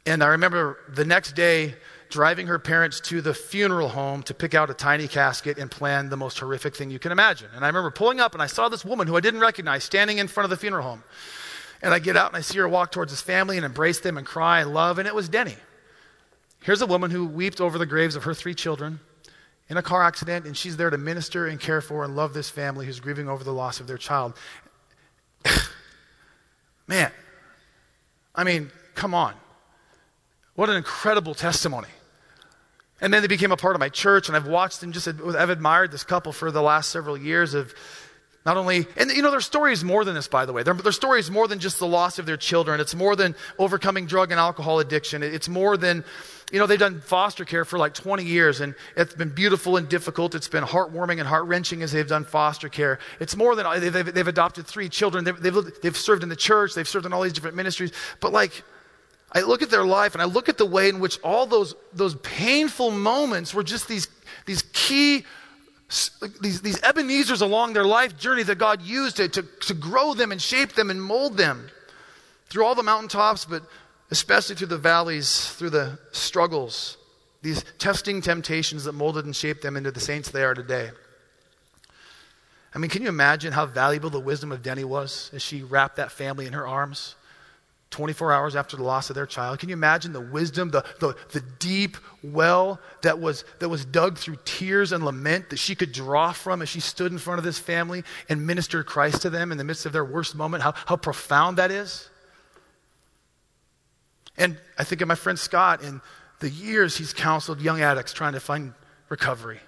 And 0.06 0.22
I 0.22 0.28
remember 0.28 0.78
the 0.88 1.04
next 1.04 1.34
day 1.34 1.74
driving 2.08 2.46
her 2.46 2.60
parents 2.60 3.00
to 3.00 3.20
the 3.20 3.34
funeral 3.34 3.88
home 3.88 4.22
to 4.22 4.32
pick 4.32 4.54
out 4.54 4.70
a 4.70 4.74
tiny 4.74 5.08
casket 5.08 5.58
and 5.58 5.68
plan 5.68 6.08
the 6.08 6.16
most 6.16 6.38
horrific 6.38 6.76
thing 6.76 6.88
you 6.88 7.00
can 7.00 7.10
imagine. 7.10 7.48
And 7.52 7.64
I 7.64 7.66
remember 7.66 7.90
pulling 7.90 8.20
up 8.20 8.32
and 8.32 8.40
I 8.40 8.46
saw 8.46 8.68
this 8.68 8.84
woman 8.84 9.08
who 9.08 9.16
I 9.16 9.20
didn't 9.20 9.40
recognize 9.40 9.82
standing 9.82 10.18
in 10.18 10.28
front 10.28 10.44
of 10.44 10.50
the 10.50 10.56
funeral 10.56 10.84
home. 10.84 11.02
And 11.82 11.92
I 11.92 11.98
get 11.98 12.16
out 12.16 12.28
and 12.28 12.36
I 12.36 12.42
see 12.42 12.58
her 12.58 12.68
walk 12.68 12.92
towards 12.92 13.10
his 13.10 13.22
family 13.22 13.56
and 13.56 13.66
embrace 13.66 13.98
them 13.98 14.16
and 14.16 14.24
cry 14.24 14.60
and 14.60 14.72
love, 14.72 15.00
and 15.00 15.08
it 15.08 15.16
was 15.16 15.28
Denny. 15.28 15.56
Here's 16.62 16.80
a 16.80 16.86
woman 16.86 17.10
who 17.10 17.26
wept 17.26 17.60
over 17.60 17.76
the 17.76 17.86
graves 17.86 18.14
of 18.14 18.22
her 18.22 18.34
three 18.34 18.54
children 18.54 19.00
in 19.68 19.76
a 19.76 19.82
car 19.82 20.02
accident, 20.02 20.46
and 20.46 20.56
she's 20.56 20.76
there 20.76 20.90
to 20.90 20.98
minister 20.98 21.46
and 21.46 21.58
care 21.58 21.80
for 21.80 22.04
and 22.04 22.14
love 22.14 22.34
this 22.34 22.48
family 22.48 22.86
who's 22.86 23.00
grieving 23.00 23.28
over 23.28 23.42
the 23.42 23.52
loss 23.52 23.80
of 23.80 23.86
their 23.86 23.98
child. 23.98 24.34
Man, 26.86 27.10
I 28.34 28.44
mean, 28.44 28.70
come 28.94 29.14
on. 29.14 29.34
What 30.54 30.70
an 30.70 30.76
incredible 30.76 31.34
testimony. 31.34 31.88
And 33.00 33.12
then 33.12 33.20
they 33.20 33.28
became 33.28 33.52
a 33.52 33.56
part 33.56 33.76
of 33.76 33.80
my 33.80 33.90
church, 33.90 34.28
and 34.28 34.36
I've 34.36 34.46
watched 34.46 34.82
and 34.82 34.92
just 34.92 35.06
I've 35.06 35.50
admired 35.50 35.92
this 35.92 36.04
couple 36.04 36.32
for 36.32 36.50
the 36.50 36.62
last 36.62 36.90
several 36.90 37.18
years 37.18 37.52
of 37.52 37.74
not 38.46 38.56
only, 38.56 38.86
and 38.96 39.10
you 39.10 39.22
know, 39.22 39.32
their 39.32 39.40
story 39.40 39.72
is 39.72 39.82
more 39.82 40.04
than 40.04 40.14
this, 40.14 40.28
by 40.28 40.46
the 40.46 40.52
way. 40.52 40.62
Their, 40.62 40.72
their 40.72 40.92
story 40.92 41.18
is 41.18 41.32
more 41.32 41.48
than 41.48 41.58
just 41.58 41.80
the 41.80 41.86
loss 41.86 42.20
of 42.20 42.26
their 42.26 42.36
children. 42.36 42.78
It's 42.78 42.94
more 42.94 43.16
than 43.16 43.34
overcoming 43.58 44.06
drug 44.06 44.30
and 44.30 44.38
alcohol 44.38 44.78
addiction. 44.78 45.24
It's 45.24 45.48
more 45.48 45.76
than, 45.76 46.04
you 46.52 46.60
know, 46.60 46.68
they've 46.68 46.78
done 46.78 47.00
foster 47.00 47.44
care 47.44 47.64
for 47.64 47.76
like 47.76 47.92
20 47.92 48.24
years, 48.24 48.60
and 48.60 48.76
it's 48.96 49.14
been 49.14 49.30
beautiful 49.30 49.76
and 49.76 49.88
difficult. 49.88 50.36
It's 50.36 50.46
been 50.46 50.62
heartwarming 50.62 51.18
and 51.18 51.26
heart 51.26 51.46
wrenching 51.46 51.82
as 51.82 51.90
they've 51.90 52.06
done 52.06 52.22
foster 52.22 52.68
care. 52.68 53.00
It's 53.18 53.34
more 53.34 53.56
than, 53.56 53.80
they've, 53.80 54.14
they've 54.14 54.28
adopted 54.28 54.64
three 54.68 54.88
children. 54.88 55.24
They've, 55.24 55.42
they've, 55.42 55.80
they've 55.82 55.96
served 55.96 56.22
in 56.22 56.28
the 56.28 56.36
church, 56.36 56.74
they've 56.74 56.86
served 56.86 57.04
in 57.04 57.12
all 57.12 57.22
these 57.22 57.32
different 57.32 57.56
ministries. 57.56 57.90
But 58.20 58.32
like, 58.32 58.62
I 59.32 59.40
look 59.40 59.62
at 59.62 59.70
their 59.70 59.84
life 59.84 60.14
and 60.14 60.22
I 60.22 60.26
look 60.26 60.48
at 60.48 60.56
the 60.56 60.66
way 60.66 60.88
in 60.88 61.00
which 61.00 61.18
all 61.24 61.46
those, 61.46 61.74
those 61.92 62.14
painful 62.14 62.92
moments 62.92 63.52
were 63.52 63.64
just 63.64 63.88
these, 63.88 64.06
these 64.46 64.62
key 64.72 65.24
these, 65.88 66.62
these 66.62 66.80
Ebenezer's 66.82 67.42
along 67.42 67.72
their 67.72 67.84
life 67.84 68.16
journey 68.18 68.42
that 68.42 68.58
God 68.58 68.82
used 68.82 69.16
to, 69.16 69.28
to, 69.28 69.42
to 69.42 69.74
grow 69.74 70.14
them 70.14 70.32
and 70.32 70.42
shape 70.42 70.72
them 70.72 70.90
and 70.90 71.00
mold 71.00 71.36
them 71.36 71.68
through 72.48 72.64
all 72.64 72.74
the 72.74 72.82
mountaintops, 72.82 73.44
but 73.44 73.62
especially 74.10 74.56
through 74.56 74.66
the 74.68 74.78
valleys, 74.78 75.48
through 75.52 75.70
the 75.70 75.98
struggles, 76.12 76.96
these 77.42 77.64
testing 77.78 78.20
temptations 78.20 78.84
that 78.84 78.92
molded 78.92 79.24
and 79.24 79.36
shaped 79.36 79.62
them 79.62 79.76
into 79.76 79.90
the 79.90 80.00
saints 80.00 80.30
they 80.30 80.42
are 80.42 80.54
today. 80.54 80.90
I 82.74 82.78
mean, 82.78 82.90
can 82.90 83.02
you 83.02 83.08
imagine 83.08 83.52
how 83.52 83.66
valuable 83.66 84.10
the 84.10 84.20
wisdom 84.20 84.52
of 84.52 84.62
Denny 84.62 84.84
was 84.84 85.30
as 85.32 85.42
she 85.42 85.62
wrapped 85.62 85.96
that 85.96 86.12
family 86.12 86.46
in 86.46 86.52
her 86.52 86.66
arms? 86.66 87.14
24 87.90 88.32
hours 88.32 88.56
after 88.56 88.76
the 88.76 88.82
loss 88.82 89.10
of 89.10 89.14
their 89.14 89.26
child. 89.26 89.58
Can 89.58 89.68
you 89.68 89.74
imagine 89.74 90.12
the 90.12 90.20
wisdom, 90.20 90.70
the, 90.70 90.84
the, 90.98 91.14
the, 91.32 91.40
deep 91.58 91.96
well 92.22 92.80
that 93.02 93.20
was, 93.20 93.44
that 93.60 93.68
was 93.68 93.84
dug 93.84 94.18
through 94.18 94.36
tears 94.44 94.92
and 94.92 95.04
lament 95.04 95.50
that 95.50 95.58
she 95.58 95.74
could 95.74 95.92
draw 95.92 96.32
from 96.32 96.62
as 96.62 96.68
she 96.68 96.80
stood 96.80 97.12
in 97.12 97.18
front 97.18 97.38
of 97.38 97.44
this 97.44 97.58
family 97.58 98.02
and 98.28 98.44
ministered 98.46 98.86
Christ 98.86 99.22
to 99.22 99.30
them 99.30 99.52
in 99.52 99.58
the 99.58 99.64
midst 99.64 99.86
of 99.86 99.92
their 99.92 100.04
worst 100.04 100.34
moment? 100.34 100.62
How, 100.62 100.72
how 100.72 100.96
profound 100.96 101.58
that 101.58 101.70
is? 101.70 102.08
And 104.36 104.58
I 104.78 104.84
think 104.84 105.00
of 105.00 105.08
my 105.08 105.14
friend 105.14 105.38
Scott 105.38 105.82
in 105.82 106.00
the 106.40 106.50
years 106.50 106.96
he's 106.96 107.12
counseled 107.12 107.60
young 107.62 107.80
addicts 107.80 108.12
trying 108.12 108.32
to 108.32 108.40
find 108.40 108.74
recovery 109.08 109.60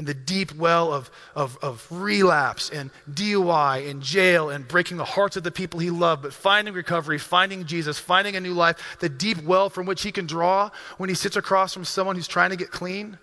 in 0.00 0.06
the 0.06 0.14
deep 0.14 0.54
well 0.54 0.94
of, 0.94 1.10
of, 1.34 1.58
of 1.60 1.86
relapse 1.90 2.70
and 2.70 2.90
DUI 3.12 3.90
and 3.90 4.02
jail 4.02 4.48
and 4.48 4.66
breaking 4.66 4.96
the 4.96 5.04
hearts 5.04 5.36
of 5.36 5.42
the 5.42 5.50
people 5.50 5.78
he 5.78 5.90
loved, 5.90 6.22
but 6.22 6.32
finding 6.32 6.72
recovery, 6.72 7.18
finding 7.18 7.66
Jesus, 7.66 7.98
finding 7.98 8.34
a 8.34 8.40
new 8.40 8.54
life, 8.54 8.96
the 9.00 9.10
deep 9.10 9.42
well 9.42 9.68
from 9.68 9.84
which 9.84 10.00
he 10.00 10.10
can 10.10 10.24
draw 10.24 10.70
when 10.96 11.10
he 11.10 11.14
sits 11.14 11.36
across 11.36 11.74
from 11.74 11.84
someone 11.84 12.16
who's 12.16 12.26
trying 12.26 12.48
to 12.48 12.56
get 12.56 12.70
clean. 12.70 13.18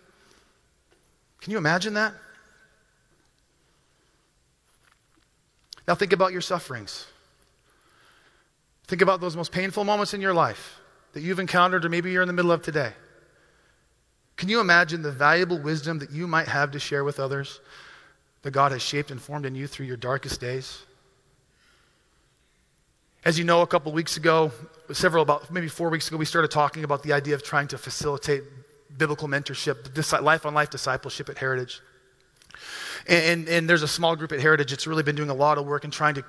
Can 1.41 1.51
you 1.51 1.57
imagine 1.57 1.95
that? 1.95 2.13
Now 5.87 5.95
think 5.95 6.13
about 6.13 6.31
your 6.31 6.41
sufferings. 6.41 7.07
Think 8.85 9.01
about 9.01 9.19
those 9.19 9.35
most 9.35 9.51
painful 9.51 9.83
moments 9.83 10.13
in 10.13 10.21
your 10.21 10.35
life 10.35 10.79
that 11.13 11.21
you've 11.21 11.39
encountered 11.39 11.85
or 11.85 11.89
maybe 11.89 12.11
you're 12.11 12.21
in 12.21 12.27
the 12.27 12.33
middle 12.33 12.51
of 12.51 12.61
today. 12.61 12.93
Can 14.37 14.49
you 14.49 14.59
imagine 14.59 15.01
the 15.01 15.11
valuable 15.11 15.59
wisdom 15.59 15.99
that 15.99 16.11
you 16.11 16.27
might 16.27 16.47
have 16.47 16.71
to 16.71 16.79
share 16.79 17.03
with 17.03 17.19
others 17.19 17.59
that 18.43 18.51
God 18.51 18.71
has 18.71 18.83
shaped 18.83 19.09
and 19.11 19.19
formed 19.19 19.45
in 19.45 19.55
you 19.55 19.65
through 19.67 19.87
your 19.87 19.97
darkest 19.97 20.39
days? 20.39 20.83
As 23.25 23.37
you 23.37 23.43
know, 23.43 23.61
a 23.61 23.67
couple 23.67 23.91
weeks 23.91 24.15
ago, 24.15 24.51
several 24.93 25.23
about 25.23 25.51
maybe 25.51 25.67
four 25.67 25.89
weeks 25.89 26.07
ago, 26.07 26.17
we 26.17 26.25
started 26.25 26.51
talking 26.51 26.83
about 26.83 27.03
the 27.03 27.13
idea 27.13 27.33
of 27.33 27.43
trying 27.43 27.67
to 27.69 27.77
facilitate 27.77 28.43
biblical 28.95 29.27
mentorship, 29.27 30.21
life 30.21 30.45
on 30.45 30.53
life 30.53 30.69
discipleship 30.69 31.27
at 31.29 31.37
Heritage. 31.37 31.81
And, 33.07 33.25
and, 33.25 33.49
and, 33.49 33.69
there's 33.69 33.83
a 33.83 33.87
small 33.87 34.15
group 34.15 34.31
at 34.31 34.39
Heritage 34.39 34.69
that's 34.69 34.87
really 34.87 35.03
been 35.03 35.15
doing 35.15 35.29
a 35.29 35.33
lot 35.33 35.57
of 35.57 35.65
work 35.65 35.83
in 35.83 35.91
trying 35.91 36.15
to 36.15 36.23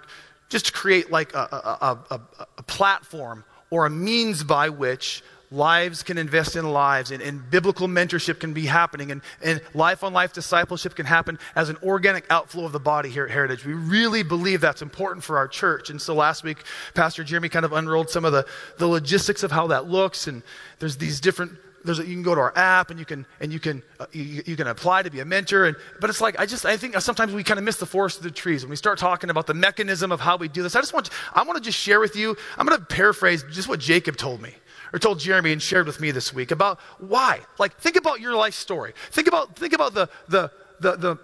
just 0.48 0.72
create 0.72 1.10
like 1.10 1.34
a, 1.34 1.38
a, 1.38 1.98
a, 2.10 2.20
a 2.58 2.62
platform 2.64 3.44
or 3.70 3.86
a 3.86 3.90
means 3.90 4.42
by 4.42 4.68
which 4.68 5.22
lives 5.50 6.02
can 6.02 6.18
invest 6.18 6.56
in 6.56 6.70
lives 6.70 7.10
and, 7.10 7.22
and, 7.22 7.48
biblical 7.50 7.88
mentorship 7.88 8.38
can 8.40 8.52
be 8.52 8.66
happening 8.66 9.10
and, 9.10 9.22
and 9.42 9.62
life 9.72 10.04
on 10.04 10.12
life 10.12 10.32
discipleship 10.32 10.94
can 10.94 11.06
happen 11.06 11.38
as 11.56 11.70
an 11.70 11.76
organic 11.82 12.24
outflow 12.30 12.64
of 12.64 12.72
the 12.72 12.80
body 12.80 13.08
here 13.08 13.24
at 13.24 13.30
Heritage. 13.30 13.64
We 13.64 13.72
really 13.72 14.22
believe 14.22 14.60
that's 14.60 14.82
important 14.82 15.24
for 15.24 15.38
our 15.38 15.48
church. 15.48 15.88
And 15.88 16.00
so 16.00 16.14
last 16.14 16.44
week, 16.44 16.58
Pastor 16.94 17.24
Jeremy 17.24 17.48
kind 17.48 17.64
of 17.64 17.72
unrolled 17.72 18.10
some 18.10 18.24
of 18.24 18.32
the, 18.32 18.46
the 18.78 18.86
logistics 18.86 19.42
of 19.42 19.50
how 19.50 19.68
that 19.68 19.88
looks. 19.88 20.26
And 20.26 20.42
there's 20.78 20.98
these 20.98 21.20
different 21.20 21.52
there's 21.84 21.98
you 21.98 22.04
can 22.04 22.22
go 22.22 22.34
to 22.34 22.40
our 22.40 22.56
app 22.56 22.90
and 22.90 22.98
you 22.98 23.06
can 23.06 23.26
and 23.40 23.52
you 23.52 23.60
can 23.60 23.82
uh, 24.00 24.06
you, 24.12 24.42
you, 24.46 24.56
can 24.56 24.66
apply 24.66 25.02
to 25.02 25.10
be 25.10 25.20
a 25.20 25.24
mentor 25.24 25.66
and 25.66 25.76
but 26.00 26.10
it's 26.10 26.20
like 26.20 26.38
i 26.38 26.44
just 26.44 26.66
i 26.66 26.76
think 26.76 27.00
sometimes 27.00 27.32
we 27.32 27.44
kind 27.44 27.58
of 27.58 27.64
miss 27.64 27.76
the 27.76 27.86
forest 27.86 28.18
of 28.18 28.24
the 28.24 28.30
trees 28.30 28.64
when 28.64 28.70
we 28.70 28.76
start 28.76 28.98
talking 28.98 29.30
about 29.30 29.46
the 29.46 29.54
mechanism 29.54 30.12
of 30.12 30.20
how 30.20 30.36
we 30.36 30.48
do 30.48 30.62
this 30.62 30.74
i 30.74 30.80
just 30.80 30.92
want 30.92 31.06
to, 31.06 31.12
i 31.34 31.42
want 31.42 31.56
to 31.56 31.62
just 31.62 31.78
share 31.78 32.00
with 32.00 32.16
you 32.16 32.36
i'm 32.56 32.66
going 32.66 32.78
to 32.78 32.84
paraphrase 32.84 33.44
just 33.50 33.68
what 33.68 33.78
jacob 33.80 34.16
told 34.16 34.42
me 34.42 34.54
or 34.92 34.98
told 34.98 35.18
Jeremy 35.20 35.52
and 35.52 35.62
shared 35.62 35.86
with 35.86 36.00
me 36.00 36.10
this 36.10 36.32
week 36.32 36.50
about 36.50 36.78
why. 36.98 37.40
Like, 37.58 37.76
think 37.78 37.96
about 37.96 38.20
your 38.20 38.34
life 38.34 38.54
story. 38.54 38.92
Think 39.10 39.28
about, 39.28 39.56
think 39.56 39.72
about 39.72 39.94
the, 39.94 40.08
the, 40.28 40.50
the, 40.80 40.96
the, 40.96 41.18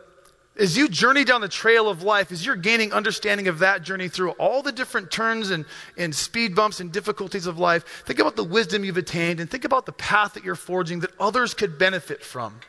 as 0.57 0.77
you 0.77 0.89
journey 0.89 1.25
down 1.25 1.41
the 1.41 1.49
trail 1.49 1.89
of 1.89 2.03
life, 2.03 2.31
as 2.31 2.47
you're 2.47 2.57
gaining 2.57 2.93
understanding 2.93 3.49
of 3.49 3.59
that 3.61 3.83
journey 3.83 4.09
through 4.09 4.31
all 4.33 4.63
the 4.63 4.73
different 4.73 5.11
turns 5.11 5.51
and, 5.51 5.65
and 5.97 6.15
speed 6.15 6.55
bumps 6.55 6.81
and 6.81 6.93
difficulties 6.93 7.47
of 7.47 7.59
life, 7.59 8.05
think 8.07 8.21
about 8.21 8.37
the 8.37 8.45
wisdom 8.45 8.85
you've 8.85 8.97
attained 8.97 9.41
and 9.41 9.51
think 9.51 9.65
about 9.65 9.87
the 9.87 9.93
path 9.93 10.35
that 10.35 10.45
you're 10.45 10.55
forging 10.55 11.01
that 11.01 11.11
others 11.19 11.55
could 11.55 11.79
benefit 11.79 12.23
from. 12.23 12.61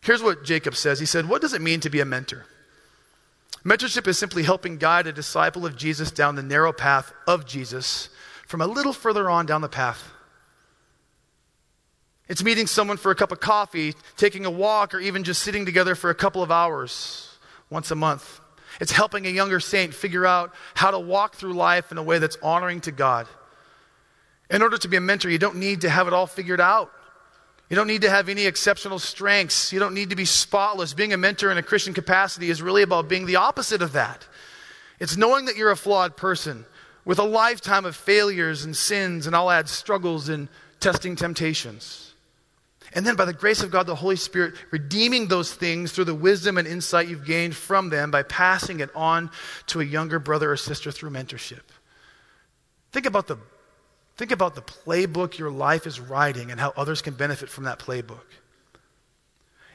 Here's 0.00 0.22
what 0.22 0.44
Jacob 0.44 0.74
says 0.74 1.00
He 1.00 1.06
said, 1.06 1.28
What 1.28 1.42
does 1.42 1.52
it 1.52 1.60
mean 1.60 1.80
to 1.80 1.90
be 1.90 2.00
a 2.00 2.04
mentor? 2.04 2.46
Mentorship 3.64 4.06
is 4.06 4.16
simply 4.16 4.44
helping 4.44 4.78
guide 4.78 5.08
a 5.08 5.12
disciple 5.12 5.66
of 5.66 5.76
Jesus 5.76 6.12
down 6.12 6.36
the 6.36 6.42
narrow 6.42 6.72
path 6.72 7.12
of 7.26 7.46
Jesus 7.46 8.10
from 8.46 8.60
a 8.60 8.66
little 8.66 8.92
further 8.92 9.28
on 9.28 9.44
down 9.44 9.60
the 9.60 9.68
path. 9.68 10.02
It's 12.28 12.42
meeting 12.42 12.66
someone 12.66 12.96
for 12.96 13.10
a 13.10 13.14
cup 13.14 13.30
of 13.30 13.40
coffee, 13.40 13.94
taking 14.16 14.46
a 14.46 14.50
walk, 14.50 14.94
or 14.94 15.00
even 15.00 15.22
just 15.22 15.42
sitting 15.42 15.64
together 15.64 15.94
for 15.94 16.10
a 16.10 16.14
couple 16.14 16.42
of 16.42 16.50
hours 16.50 17.38
once 17.70 17.90
a 17.90 17.94
month. 17.94 18.40
It's 18.80 18.92
helping 18.92 19.26
a 19.26 19.30
younger 19.30 19.60
saint 19.60 19.94
figure 19.94 20.26
out 20.26 20.54
how 20.74 20.90
to 20.90 20.98
walk 20.98 21.36
through 21.36 21.54
life 21.54 21.92
in 21.92 21.98
a 21.98 22.02
way 22.02 22.18
that's 22.18 22.36
honoring 22.42 22.80
to 22.82 22.92
God. 22.92 23.26
In 24.50 24.62
order 24.62 24.78
to 24.78 24.88
be 24.88 24.96
a 24.96 25.00
mentor, 25.00 25.28
you 25.28 25.38
don't 25.38 25.56
need 25.56 25.82
to 25.82 25.90
have 25.90 26.06
it 26.06 26.12
all 26.12 26.26
figured 26.26 26.60
out. 26.60 26.90
You 27.68 27.74
don't 27.74 27.88
need 27.88 28.02
to 28.02 28.10
have 28.10 28.28
any 28.28 28.46
exceptional 28.46 29.00
strengths. 29.00 29.72
You 29.72 29.80
don't 29.80 29.94
need 29.94 30.10
to 30.10 30.16
be 30.16 30.24
spotless. 30.24 30.94
Being 30.94 31.12
a 31.12 31.16
mentor 31.16 31.50
in 31.50 31.58
a 31.58 31.62
Christian 31.62 31.94
capacity 31.94 32.48
is 32.48 32.62
really 32.62 32.82
about 32.82 33.08
being 33.08 33.26
the 33.26 33.36
opposite 33.36 33.82
of 33.82 33.92
that. 33.92 34.26
It's 35.00 35.16
knowing 35.16 35.46
that 35.46 35.56
you're 35.56 35.72
a 35.72 35.76
flawed 35.76 36.16
person 36.16 36.64
with 37.06 37.18
a 37.20 37.24
lifetime 37.24 37.86
of 37.86 37.96
failures 37.96 38.64
and 38.64 38.76
sins, 38.76 39.26
and 39.26 39.34
I'll 39.34 39.50
add 39.50 39.68
struggles 39.68 40.28
and 40.28 40.48
testing 40.80 41.16
temptations. 41.16 42.12
And 42.92 43.06
then, 43.06 43.14
by 43.14 43.24
the 43.24 43.32
grace 43.32 43.62
of 43.62 43.70
God, 43.70 43.86
the 43.86 43.94
Holy 43.94 44.16
Spirit 44.16 44.54
redeeming 44.70 45.28
those 45.28 45.54
things 45.54 45.92
through 45.92 46.04
the 46.04 46.14
wisdom 46.14 46.58
and 46.58 46.66
insight 46.66 47.08
you've 47.08 47.24
gained 47.24 47.54
from 47.54 47.90
them 47.90 48.10
by 48.10 48.22
passing 48.24 48.80
it 48.80 48.90
on 48.94 49.30
to 49.68 49.80
a 49.80 49.84
younger 49.84 50.18
brother 50.18 50.52
or 50.52 50.56
sister 50.56 50.90
through 50.90 51.10
mentorship. 51.10 51.62
Think 52.92 53.06
about 53.06 53.28
the, 53.28 53.38
think 54.16 54.32
about 54.32 54.54
the 54.54 54.62
playbook 54.62 55.38
your 55.38 55.50
life 55.50 55.86
is 55.86 56.00
writing 56.00 56.50
and 56.50 56.58
how 56.58 56.72
others 56.76 57.02
can 57.02 57.14
benefit 57.14 57.48
from 57.48 57.64
that 57.64 57.78
playbook. 57.78 58.24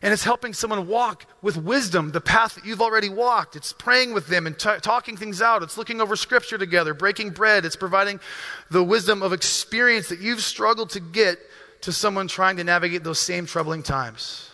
And 0.02 0.12
it's 0.12 0.24
helping 0.24 0.54
someone 0.54 0.88
walk 0.88 1.26
with 1.44 1.58
wisdom 1.58 2.12
the 2.12 2.22
path 2.22 2.56
that 2.56 2.66
you've 2.66 2.82
already 2.82 3.10
walked. 3.10 3.56
It's 3.56 3.72
praying 3.72 4.14
with 4.14 4.28
them 4.28 4.48
and 4.48 4.58
t- 4.58 4.80
talking 4.82 5.16
things 5.16 5.42
out. 5.42 5.62
It's 5.62 5.78
looking 5.78 6.02
over 6.02 6.16
scripture 6.16 6.58
together, 6.58 6.96
breaking 6.96 7.32
bread. 7.32 7.66
It's 7.66 7.76
providing 7.76 8.20
the 8.72 8.84
wisdom 8.84 9.22
of 9.22 9.32
experience 9.32 10.10
that 10.10 10.20
you've 10.20 10.42
struggled 10.42 10.90
to 10.92 11.00
get 11.00 11.38
to 11.82 11.92
someone 11.92 12.28
trying 12.28 12.58
to 12.58 12.64
navigate 12.64 13.04
those 13.04 13.20
same 13.20 13.46
troubling 13.46 13.84
times. 13.84 14.50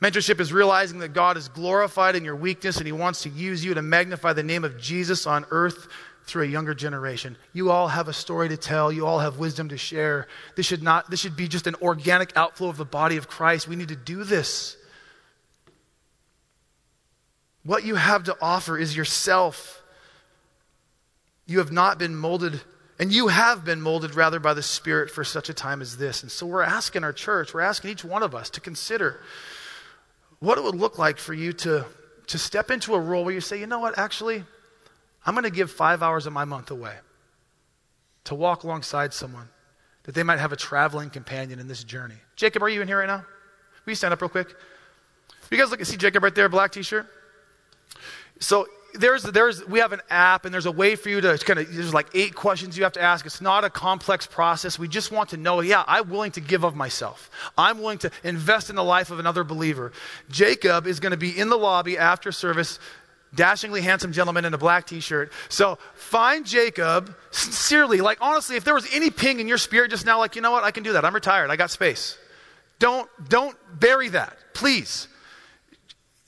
Mentorship 0.00 0.40
is 0.40 0.52
realizing 0.52 1.00
that 1.00 1.12
God 1.12 1.36
is 1.36 1.48
glorified 1.48 2.14
in 2.14 2.24
your 2.24 2.36
weakness 2.36 2.78
and 2.78 2.86
He 2.86 2.92
wants 2.92 3.22
to 3.22 3.28
use 3.28 3.64
you 3.64 3.74
to 3.74 3.82
magnify 3.82 4.32
the 4.32 4.42
name 4.42 4.64
of 4.64 4.78
Jesus 4.78 5.26
on 5.26 5.44
earth 5.50 5.88
through 6.28 6.44
a 6.44 6.46
younger 6.46 6.74
generation. 6.74 7.36
You 7.52 7.70
all 7.70 7.88
have 7.88 8.06
a 8.08 8.12
story 8.12 8.48
to 8.50 8.56
tell. 8.56 8.92
You 8.92 9.06
all 9.06 9.18
have 9.18 9.38
wisdom 9.38 9.70
to 9.70 9.78
share. 9.78 10.28
This 10.56 10.66
should 10.66 10.82
not 10.82 11.10
this 11.10 11.20
should 11.20 11.36
be 11.36 11.48
just 11.48 11.66
an 11.66 11.74
organic 11.82 12.36
outflow 12.36 12.68
of 12.68 12.76
the 12.76 12.84
body 12.84 13.16
of 13.16 13.28
Christ. 13.28 13.66
We 13.66 13.76
need 13.76 13.88
to 13.88 13.96
do 13.96 14.24
this. 14.24 14.76
What 17.64 17.84
you 17.84 17.96
have 17.96 18.24
to 18.24 18.36
offer 18.40 18.78
is 18.78 18.96
yourself. 18.96 19.82
You 21.46 21.58
have 21.58 21.72
not 21.72 21.98
been 21.98 22.14
molded 22.14 22.60
and 22.98 23.12
you 23.12 23.28
have 23.28 23.64
been 23.64 23.80
molded 23.80 24.14
rather 24.14 24.40
by 24.40 24.54
the 24.54 24.62
Spirit 24.62 25.10
for 25.10 25.24
such 25.24 25.48
a 25.48 25.54
time 25.54 25.80
as 25.80 25.96
this. 25.96 26.22
And 26.22 26.30
so 26.30 26.46
we're 26.46 26.62
asking 26.62 27.04
our 27.04 27.12
church, 27.12 27.54
we're 27.54 27.60
asking 27.60 27.90
each 27.90 28.04
one 28.04 28.22
of 28.22 28.34
us 28.34 28.50
to 28.50 28.60
consider 28.60 29.20
what 30.40 30.58
it 30.58 30.64
would 30.64 30.74
look 30.74 30.98
like 30.98 31.18
for 31.18 31.32
you 31.32 31.52
to, 31.52 31.86
to 32.26 32.38
step 32.38 32.70
into 32.70 32.94
a 32.94 33.00
role 33.00 33.24
where 33.24 33.34
you 33.34 33.40
say, 33.40 33.58
you 33.58 33.66
know 33.66 33.78
what, 33.78 33.98
actually, 33.98 34.44
I'm 35.28 35.34
going 35.34 35.44
to 35.44 35.50
give 35.50 35.70
five 35.70 36.02
hours 36.02 36.26
of 36.26 36.32
my 36.32 36.46
month 36.46 36.70
away 36.70 36.94
to 38.24 38.34
walk 38.34 38.64
alongside 38.64 39.12
someone 39.12 39.46
that 40.04 40.14
they 40.14 40.22
might 40.22 40.38
have 40.38 40.52
a 40.52 40.56
traveling 40.56 41.10
companion 41.10 41.58
in 41.58 41.68
this 41.68 41.84
journey. 41.84 42.14
Jacob, 42.34 42.62
are 42.62 42.68
you 42.70 42.80
in 42.80 42.88
here 42.88 43.00
right 43.00 43.06
now? 43.06 43.18
Will 43.84 43.90
you 43.90 43.94
stand 43.94 44.14
up 44.14 44.22
real 44.22 44.30
quick? 44.30 44.54
You 45.50 45.58
guys 45.58 45.70
look 45.70 45.84
see 45.84 45.98
Jacob 45.98 46.22
right 46.22 46.34
there, 46.34 46.48
black 46.48 46.72
t 46.72 46.80
shirt? 46.80 47.06
So 48.40 48.68
there's, 48.94 49.22
there's, 49.22 49.66
we 49.66 49.80
have 49.80 49.92
an 49.92 50.00
app 50.08 50.46
and 50.46 50.54
there's 50.54 50.64
a 50.64 50.72
way 50.72 50.96
for 50.96 51.10
you 51.10 51.20
to 51.20 51.36
kind 51.36 51.58
of, 51.58 51.74
there's 51.74 51.92
like 51.92 52.06
eight 52.14 52.34
questions 52.34 52.78
you 52.78 52.84
have 52.84 52.94
to 52.94 53.02
ask. 53.02 53.26
It's 53.26 53.42
not 53.42 53.64
a 53.64 53.70
complex 53.70 54.26
process. 54.26 54.78
We 54.78 54.88
just 54.88 55.12
want 55.12 55.28
to 55.28 55.36
know, 55.36 55.60
yeah, 55.60 55.84
I'm 55.86 56.08
willing 56.08 56.32
to 56.32 56.40
give 56.40 56.64
of 56.64 56.74
myself. 56.74 57.30
I'm 57.58 57.80
willing 57.80 57.98
to 57.98 58.10
invest 58.24 58.70
in 58.70 58.76
the 58.76 58.84
life 58.84 59.10
of 59.10 59.18
another 59.18 59.44
believer. 59.44 59.92
Jacob 60.30 60.86
is 60.86 61.00
going 61.00 61.10
to 61.10 61.18
be 61.18 61.38
in 61.38 61.50
the 61.50 61.58
lobby 61.58 61.98
after 61.98 62.32
service 62.32 62.78
dashingly 63.34 63.80
handsome 63.80 64.12
gentleman 64.12 64.44
in 64.44 64.54
a 64.54 64.58
black 64.58 64.86
t-shirt. 64.86 65.32
So 65.48 65.78
find 65.94 66.46
Jacob 66.46 67.14
sincerely. 67.30 68.00
Like 68.00 68.18
honestly, 68.20 68.56
if 68.56 68.64
there 68.64 68.74
was 68.74 68.88
any 68.92 69.10
ping 69.10 69.40
in 69.40 69.48
your 69.48 69.58
spirit 69.58 69.90
just 69.90 70.06
now, 70.06 70.18
like, 70.18 70.36
you 70.36 70.42
know 70.42 70.50
what, 70.50 70.64
I 70.64 70.70
can 70.70 70.82
do 70.82 70.94
that. 70.94 71.04
I'm 71.04 71.14
retired. 71.14 71.50
I 71.50 71.56
got 71.56 71.70
space. 71.70 72.18
Don't 72.78 73.08
don't 73.28 73.56
bury 73.78 74.08
that. 74.10 74.36
Please. 74.54 75.08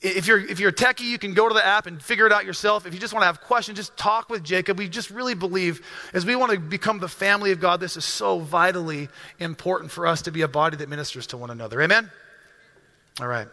If 0.01 0.25
you're 0.25 0.39
if 0.39 0.59
you're 0.59 0.71
a 0.71 0.73
techie, 0.73 1.01
you 1.01 1.19
can 1.19 1.35
go 1.35 1.47
to 1.47 1.53
the 1.53 1.65
app 1.65 1.85
and 1.85 2.01
figure 2.01 2.25
it 2.25 2.31
out 2.31 2.43
yourself. 2.43 2.87
If 2.87 2.93
you 2.93 2.99
just 2.99 3.13
want 3.13 3.21
to 3.21 3.27
have 3.27 3.41
questions, 3.41 3.77
just 3.77 3.95
talk 3.97 4.29
with 4.29 4.43
Jacob. 4.43 4.79
We 4.79 4.89
just 4.89 5.11
really 5.11 5.35
believe 5.35 5.85
as 6.11 6.25
we 6.25 6.35
want 6.35 6.51
to 6.51 6.59
become 6.59 6.99
the 6.99 7.07
family 7.07 7.51
of 7.51 7.59
God, 7.59 7.79
this 7.79 7.95
is 7.95 8.03
so 8.03 8.39
vitally 8.39 9.09
important 9.39 9.91
for 9.91 10.07
us 10.07 10.23
to 10.23 10.31
be 10.31 10.41
a 10.41 10.47
body 10.47 10.77
that 10.77 10.89
ministers 10.89 11.27
to 11.27 11.37
one 11.37 11.51
another. 11.51 11.79
Amen? 11.81 12.09
All 13.19 13.27
right. 13.27 13.47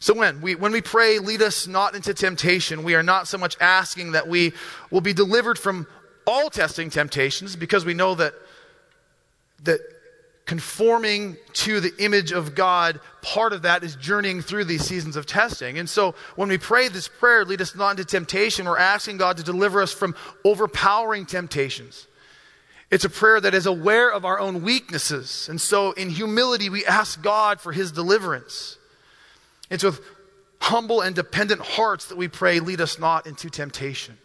So 0.00 0.14
when 0.14 0.40
we, 0.40 0.54
when 0.54 0.72
we 0.72 0.80
pray, 0.80 1.18
lead 1.18 1.42
us 1.42 1.66
not 1.66 1.94
into 1.94 2.14
temptation, 2.14 2.84
we 2.84 2.94
are 2.94 3.02
not 3.02 3.28
so 3.28 3.36
much 3.36 3.56
asking 3.60 4.12
that 4.12 4.26
we 4.26 4.54
will 4.90 5.02
be 5.02 5.12
delivered 5.12 5.58
from 5.58 5.86
all 6.26 6.48
testing 6.48 6.88
temptations 6.88 7.54
because 7.54 7.84
we 7.84 7.92
know 7.92 8.14
that, 8.14 8.32
that 9.64 9.80
conforming 10.46 11.36
to 11.52 11.80
the 11.80 11.92
image 11.98 12.32
of 12.32 12.54
God, 12.54 12.98
part 13.20 13.52
of 13.52 13.62
that 13.62 13.84
is 13.84 13.94
journeying 13.94 14.40
through 14.40 14.64
these 14.64 14.84
seasons 14.84 15.16
of 15.16 15.26
testing. 15.26 15.78
And 15.78 15.88
so 15.88 16.14
when 16.34 16.48
we 16.48 16.56
pray 16.56 16.88
this 16.88 17.06
prayer, 17.06 17.44
lead 17.44 17.60
us 17.60 17.76
not 17.76 17.90
into 17.90 18.06
temptation, 18.06 18.64
we're 18.64 18.78
asking 18.78 19.18
God 19.18 19.36
to 19.36 19.42
deliver 19.42 19.82
us 19.82 19.92
from 19.92 20.16
overpowering 20.46 21.26
temptations. 21.26 22.06
It's 22.90 23.04
a 23.04 23.10
prayer 23.10 23.38
that 23.38 23.52
is 23.52 23.66
aware 23.66 24.10
of 24.10 24.24
our 24.24 24.40
own 24.40 24.62
weaknesses. 24.62 25.46
And 25.50 25.60
so 25.60 25.92
in 25.92 26.08
humility, 26.08 26.70
we 26.70 26.86
ask 26.86 27.22
God 27.22 27.60
for 27.60 27.72
his 27.72 27.92
deliverance. 27.92 28.78
It's 29.70 29.84
with 29.84 30.00
humble 30.60 31.00
and 31.00 31.14
dependent 31.14 31.60
hearts 31.62 32.06
that 32.06 32.18
we 32.18 32.28
pray, 32.28 32.60
lead 32.60 32.80
us 32.80 32.98
not 32.98 33.26
into 33.26 33.48
temptation. 33.48 34.18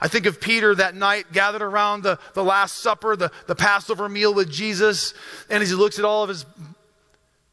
I 0.00 0.08
think 0.08 0.26
of 0.26 0.40
Peter 0.40 0.74
that 0.74 0.94
night 0.94 1.32
gathered 1.32 1.62
around 1.62 2.02
the, 2.02 2.18
the 2.34 2.44
Last 2.44 2.78
Supper, 2.78 3.16
the, 3.16 3.32
the 3.46 3.56
Passover 3.56 4.08
meal 4.08 4.32
with 4.32 4.50
Jesus, 4.50 5.14
and 5.50 5.62
as 5.62 5.70
he 5.70 5.74
looks 5.74 5.98
at 5.98 6.04
all 6.04 6.22
of 6.22 6.28
his, 6.28 6.46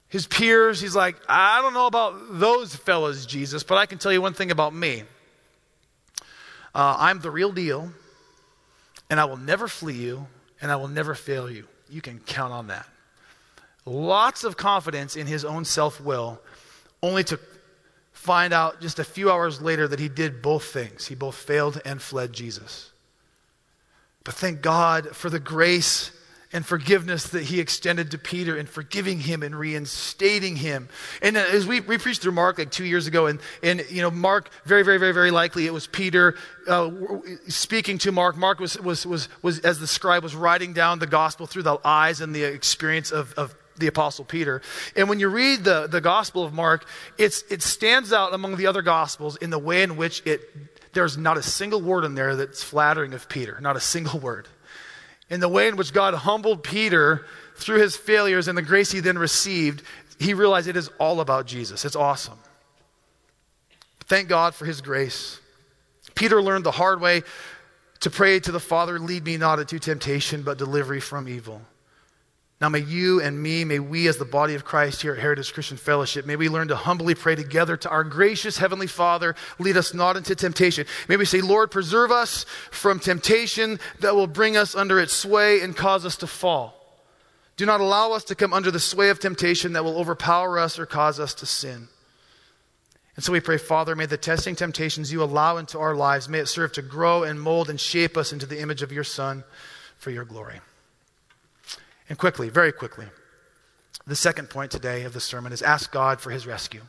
his 0.09 0.27
peers, 0.27 0.79
he's 0.79 0.95
like, 0.95 1.15
I 1.27 1.61
don't 1.61 1.73
know 1.73 1.87
about 1.87 2.39
those 2.39 2.75
fellas, 2.75 3.25
Jesus, 3.25 3.63
but 3.63 3.77
I 3.77 3.87
can 3.87 3.97
tell 3.97 4.13
you 4.13 4.21
one 4.21 4.33
thing 4.33 4.51
about 4.51 4.75
me. 4.75 5.03
Uh, 6.75 6.95
I'm 6.99 7.19
the 7.19 7.31
real 7.31 7.51
deal, 7.51 7.91
and 9.09 9.19
I 9.19 9.25
will 9.25 9.37
never 9.37 9.67
flee 9.67 9.93
you, 9.93 10.27
and 10.61 10.71
I 10.71 10.75
will 10.75 10.87
never 10.87 11.15
fail 11.15 11.49
you. 11.49 11.67
You 11.89 12.01
can 12.01 12.19
count 12.19 12.53
on 12.53 12.67
that. 12.67 12.85
Lots 13.85 14.43
of 14.43 14.57
confidence 14.57 15.15
in 15.15 15.25
his 15.25 15.45
own 15.45 15.65
self 15.65 16.01
will 16.01 16.41
only 17.05 17.23
to 17.25 17.39
find 18.11 18.53
out 18.53 18.81
just 18.81 18.97
a 18.97 19.03
few 19.03 19.29
hours 19.29 19.61
later 19.61 19.87
that 19.87 19.99
he 19.99 20.09
did 20.09 20.41
both 20.41 20.63
things. 20.63 21.07
He 21.07 21.15
both 21.15 21.35
failed 21.35 21.79
and 21.85 22.01
fled 22.01 22.33
Jesus. 22.33 22.91
But 24.23 24.33
thank 24.33 24.61
God 24.61 25.15
for 25.15 25.29
the 25.29 25.39
grace 25.39 26.11
and 26.51 26.65
forgiveness 26.65 27.27
that 27.29 27.43
he 27.43 27.59
extended 27.59 28.11
to 28.11 28.17
Peter 28.17 28.57
and 28.57 28.67
forgiving 28.67 29.19
him 29.19 29.43
and 29.43 29.55
reinstating 29.55 30.55
him. 30.55 30.87
And 31.21 31.37
uh, 31.37 31.45
as 31.51 31.67
we, 31.67 31.81
we 31.81 31.97
preached 31.97 32.21
through 32.21 32.31
Mark 32.31 32.57
like 32.57 32.71
two 32.71 32.85
years 32.85 33.07
ago, 33.07 33.27
and, 33.27 33.39
and 33.61 33.85
you 33.89 34.01
know, 34.01 34.09
Mark, 34.09 34.49
very, 34.63 34.83
very, 34.83 34.97
very, 34.97 35.11
very 35.11 35.31
likely 35.31 35.65
it 35.67 35.73
was 35.73 35.85
Peter 35.85 36.35
uh, 36.67 36.89
speaking 37.47 37.97
to 37.99 38.11
Mark. 38.11 38.37
Mark 38.37 38.59
was, 38.59 38.79
was, 38.79 39.05
was, 39.05 39.27
was, 39.41 39.59
as 39.59 39.79
the 39.79 39.87
scribe, 39.87 40.23
was 40.23 40.35
writing 40.35 40.73
down 40.73 40.99
the 40.99 41.07
gospel 41.07 41.45
through 41.45 41.63
the 41.63 41.77
eyes 41.83 42.21
and 42.21 42.33
the 42.33 42.43
experience 42.43 43.11
of, 43.11 43.33
of 43.33 43.53
the 43.77 43.87
apostle 43.87 44.25
peter 44.25 44.61
and 44.95 45.09
when 45.09 45.19
you 45.19 45.27
read 45.27 45.63
the, 45.63 45.87
the 45.87 46.01
gospel 46.01 46.43
of 46.43 46.53
mark 46.53 46.85
it's, 47.17 47.43
it 47.49 47.61
stands 47.61 48.13
out 48.13 48.33
among 48.33 48.55
the 48.57 48.67
other 48.67 48.81
gospels 48.81 49.35
in 49.37 49.49
the 49.49 49.59
way 49.59 49.83
in 49.83 49.97
which 49.97 50.21
it 50.25 50.41
there's 50.93 51.17
not 51.17 51.37
a 51.37 51.43
single 51.43 51.81
word 51.81 52.05
in 52.05 52.15
there 52.15 52.35
that's 52.35 52.63
flattering 52.63 53.13
of 53.13 53.27
peter 53.27 53.59
not 53.61 53.75
a 53.75 53.81
single 53.81 54.19
word 54.19 54.47
in 55.29 55.39
the 55.39 55.49
way 55.49 55.67
in 55.67 55.75
which 55.75 55.93
God 55.93 56.13
humbled 56.13 56.63
Peter 56.63 57.25
through 57.55 57.79
his 57.79 57.97
failures 57.97 58.47
and 58.47 58.57
the 58.57 58.61
grace 58.61 58.91
he 58.91 58.99
then 58.99 59.17
received, 59.17 59.81
he 60.19 60.33
realized 60.33 60.67
it 60.67 60.77
is 60.77 60.89
all 60.99 61.19
about 61.19 61.47
Jesus. 61.47 61.83
It's 61.83 61.95
awesome. 61.95 62.37
Thank 64.01 64.29
God 64.29 64.53
for 64.53 64.65
his 64.65 64.81
grace. 64.81 65.39
Peter 66.13 66.41
learned 66.41 66.63
the 66.63 66.71
hard 66.71 67.01
way 67.01 67.23
to 68.01 68.09
pray 68.09 68.39
to 68.39 68.51
the 68.51 68.59
Father, 68.59 68.99
lead 68.99 69.25
me 69.25 69.37
not 69.37 69.59
into 69.59 69.79
temptation, 69.79 70.43
but 70.43 70.57
deliver 70.57 70.93
me 70.93 70.99
from 70.99 71.27
evil. 71.27 71.61
Now, 72.61 72.69
may 72.69 72.79
you 72.79 73.21
and 73.21 73.41
me, 73.43 73.65
may 73.65 73.79
we 73.79 74.07
as 74.07 74.15
the 74.15 74.23
body 74.23 74.55
of 74.55 74.63
Christ 74.63 75.01
here 75.01 75.13
at 75.13 75.19
Heritage 75.19 75.53
Christian 75.53 75.75
Fellowship, 75.75 76.25
may 76.25 76.37
we 76.37 76.47
learn 76.47 76.69
to 76.69 76.75
humbly 76.77 77.13
pray 77.13 77.35
together 77.35 77.75
to 77.75 77.89
our 77.89 78.05
gracious 78.05 78.57
Heavenly 78.57 78.87
Father, 78.87 79.35
lead 79.59 79.75
us 79.75 79.93
not 79.93 80.15
into 80.15 80.35
temptation. 80.35 80.87
May 81.09 81.17
we 81.17 81.25
say, 81.25 81.41
Lord, 81.41 81.69
preserve 81.69 82.11
us 82.11 82.45
from 82.71 82.99
temptation 82.99 83.77
that 83.99 84.15
will 84.15 84.27
bring 84.27 84.55
us 84.55 84.73
under 84.73 85.01
its 85.01 85.13
sway 85.13 85.59
and 85.59 85.75
cause 85.75 86.05
us 86.05 86.15
to 86.17 86.27
fall. 86.27 86.81
Do 87.57 87.65
not 87.65 87.81
allow 87.81 88.13
us 88.13 88.23
to 88.25 88.35
come 88.35 88.53
under 88.53 88.71
the 88.71 88.79
sway 88.79 89.09
of 89.09 89.19
temptation 89.19 89.73
that 89.73 89.83
will 89.83 89.97
overpower 89.97 90.57
us 90.57 90.79
or 90.79 90.85
cause 90.85 91.19
us 91.19 91.33
to 91.35 91.45
sin. 91.45 91.89
And 93.17 93.23
so 93.23 93.33
we 93.33 93.41
pray, 93.41 93.57
Father, 93.57 93.95
may 93.95 94.05
the 94.05 94.17
testing 94.17 94.55
temptations 94.55 95.11
you 95.11 95.21
allow 95.23 95.57
into 95.57 95.77
our 95.79 95.95
lives, 95.95 96.29
may 96.29 96.39
it 96.39 96.47
serve 96.47 96.71
to 96.73 96.81
grow 96.81 97.23
and 97.23 97.39
mold 97.39 97.69
and 97.69 97.79
shape 97.79 98.15
us 98.15 98.31
into 98.31 98.45
the 98.45 98.61
image 98.61 98.81
of 98.81 98.93
your 98.93 99.05
Son 99.05 99.43
for 99.97 100.11
your 100.11 100.25
glory. 100.25 100.61
And 102.09 102.17
quickly, 102.17 102.49
very 102.49 102.71
quickly, 102.71 103.05
the 104.05 104.15
second 104.15 104.49
point 104.49 104.71
today 104.71 105.03
of 105.03 105.13
the 105.13 105.19
sermon 105.19 105.51
is 105.51 105.61
ask 105.61 105.91
God 105.91 106.21
for 106.21 106.29
his 106.29 106.45
rescue. 106.45 106.81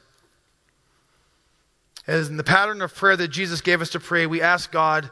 As 2.07 2.29
in 2.29 2.37
the 2.37 2.45
pattern 2.45 2.83
of 2.83 2.95
prayer 2.95 3.17
that 3.17 3.29
Jesus 3.29 3.61
gave 3.61 3.81
us 3.81 3.91
to 3.91 4.01
pray, 4.01 4.27
we 4.27 4.41
ask 4.41 4.71
God 4.71 5.11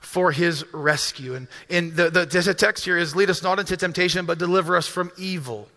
for 0.00 0.32
his 0.32 0.64
rescue. 0.72 1.34
And 1.34 1.48
in 1.68 1.94
the, 1.94 2.10
the, 2.10 2.26
the 2.26 2.54
text 2.54 2.84
here 2.84 2.98
is 2.98 3.14
lead 3.14 3.30
us 3.30 3.42
not 3.42 3.60
into 3.60 3.76
temptation, 3.76 4.26
but 4.26 4.38
deliver 4.38 4.76
us 4.76 4.88
from 4.88 5.12
evil. 5.16 5.68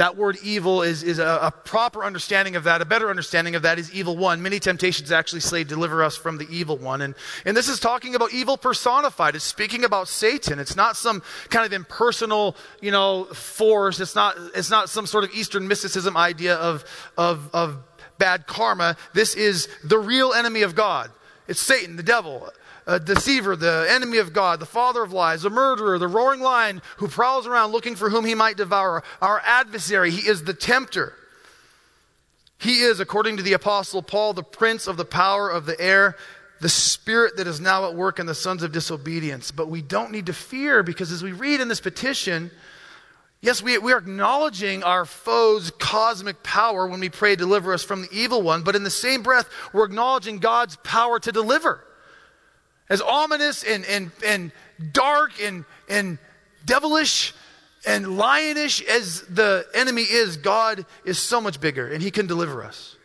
That 0.00 0.16
word 0.16 0.38
evil 0.42 0.80
is, 0.80 1.02
is 1.02 1.18
a, 1.18 1.26
a, 1.42 1.50
proper 1.50 2.02
understanding 2.02 2.56
of 2.56 2.64
that. 2.64 2.80
A 2.80 2.86
better 2.86 3.10
understanding 3.10 3.54
of 3.54 3.60
that 3.60 3.78
is 3.78 3.92
evil 3.92 4.16
one. 4.16 4.40
Many 4.40 4.58
temptations 4.58 5.12
actually 5.12 5.42
say, 5.42 5.62
deliver 5.62 6.02
us 6.02 6.16
from 6.16 6.38
the 6.38 6.46
evil 6.48 6.78
one. 6.78 7.02
And, 7.02 7.14
and 7.44 7.54
this 7.54 7.68
is 7.68 7.78
talking 7.78 8.14
about 8.14 8.32
evil 8.32 8.56
personified. 8.56 9.34
It's 9.34 9.44
speaking 9.44 9.84
about 9.84 10.08
Satan. 10.08 10.58
It's 10.58 10.74
not 10.74 10.96
some 10.96 11.22
kind 11.50 11.66
of 11.66 11.74
impersonal, 11.74 12.56
you 12.80 12.90
know, 12.90 13.24
force. 13.24 14.00
It's 14.00 14.14
not, 14.14 14.36
it's 14.54 14.70
not 14.70 14.88
some 14.88 15.04
sort 15.04 15.24
of 15.24 15.34
Eastern 15.34 15.68
mysticism 15.68 16.16
idea 16.16 16.54
of, 16.54 16.82
of, 17.18 17.50
of 17.52 17.76
bad 18.16 18.46
karma. 18.46 18.96
This 19.12 19.34
is 19.34 19.68
the 19.84 19.98
real 19.98 20.32
enemy 20.32 20.62
of 20.62 20.74
God. 20.74 21.10
It's 21.46 21.60
Satan, 21.60 21.96
the 21.96 22.02
devil 22.02 22.48
a 22.86 22.98
deceiver, 22.98 23.56
the 23.56 23.86
enemy 23.88 24.18
of 24.18 24.32
God, 24.32 24.60
the 24.60 24.66
father 24.66 25.02
of 25.02 25.12
lies, 25.12 25.42
the 25.42 25.50
murderer, 25.50 25.98
the 25.98 26.08
roaring 26.08 26.40
lion 26.40 26.82
who 26.96 27.08
prowls 27.08 27.46
around 27.46 27.72
looking 27.72 27.94
for 27.94 28.10
whom 28.10 28.24
he 28.24 28.34
might 28.34 28.56
devour. 28.56 29.02
Our 29.20 29.40
adversary, 29.44 30.10
he 30.10 30.28
is 30.28 30.44
the 30.44 30.54
tempter. 30.54 31.14
He 32.58 32.80
is, 32.80 33.00
according 33.00 33.38
to 33.38 33.42
the 33.42 33.54
apostle 33.54 34.02
Paul, 34.02 34.34
the 34.34 34.42
prince 34.42 34.86
of 34.86 34.96
the 34.96 35.04
power 35.04 35.48
of 35.48 35.66
the 35.66 35.80
air, 35.80 36.16
the 36.60 36.68
spirit 36.68 37.36
that 37.38 37.46
is 37.46 37.60
now 37.60 37.88
at 37.88 37.94
work 37.94 38.18
in 38.18 38.26
the 38.26 38.34
sons 38.34 38.62
of 38.62 38.72
disobedience. 38.72 39.50
But 39.50 39.68
we 39.68 39.80
don't 39.80 40.10
need 40.10 40.26
to 40.26 40.34
fear 40.34 40.82
because 40.82 41.10
as 41.10 41.22
we 41.22 41.32
read 41.32 41.60
in 41.60 41.68
this 41.68 41.80
petition, 41.80 42.50
Yes, 43.42 43.62
we, 43.62 43.78
we 43.78 43.94
are 43.94 43.98
acknowledging 43.98 44.82
our 44.82 45.06
foe's 45.06 45.70
cosmic 45.70 46.42
power 46.42 46.86
when 46.86 47.00
we 47.00 47.08
pray, 47.08 47.36
deliver 47.36 47.72
us 47.72 47.82
from 47.82 48.02
the 48.02 48.08
evil 48.12 48.42
one, 48.42 48.62
but 48.62 48.76
in 48.76 48.84
the 48.84 48.90
same 48.90 49.22
breath, 49.22 49.48
we're 49.72 49.86
acknowledging 49.86 50.40
God's 50.40 50.76
power 50.76 51.18
to 51.20 51.32
deliver 51.32 51.82
as 52.90 53.00
ominous 53.00 53.62
and, 53.62 53.86
and, 53.86 54.10
and 54.26 54.52
dark 54.92 55.40
and, 55.40 55.64
and 55.88 56.18
devilish 56.64 57.32
and 57.86 58.04
lionish 58.04 58.84
as 58.84 59.22
the 59.22 59.64
enemy 59.72 60.02
is, 60.02 60.36
God 60.36 60.84
is 61.04 61.18
so 61.18 61.40
much 61.40 61.60
bigger 61.60 61.86
and 61.86 62.02
he 62.02 62.10
can 62.10 62.26
deliver 62.26 62.62
us. 62.64 62.96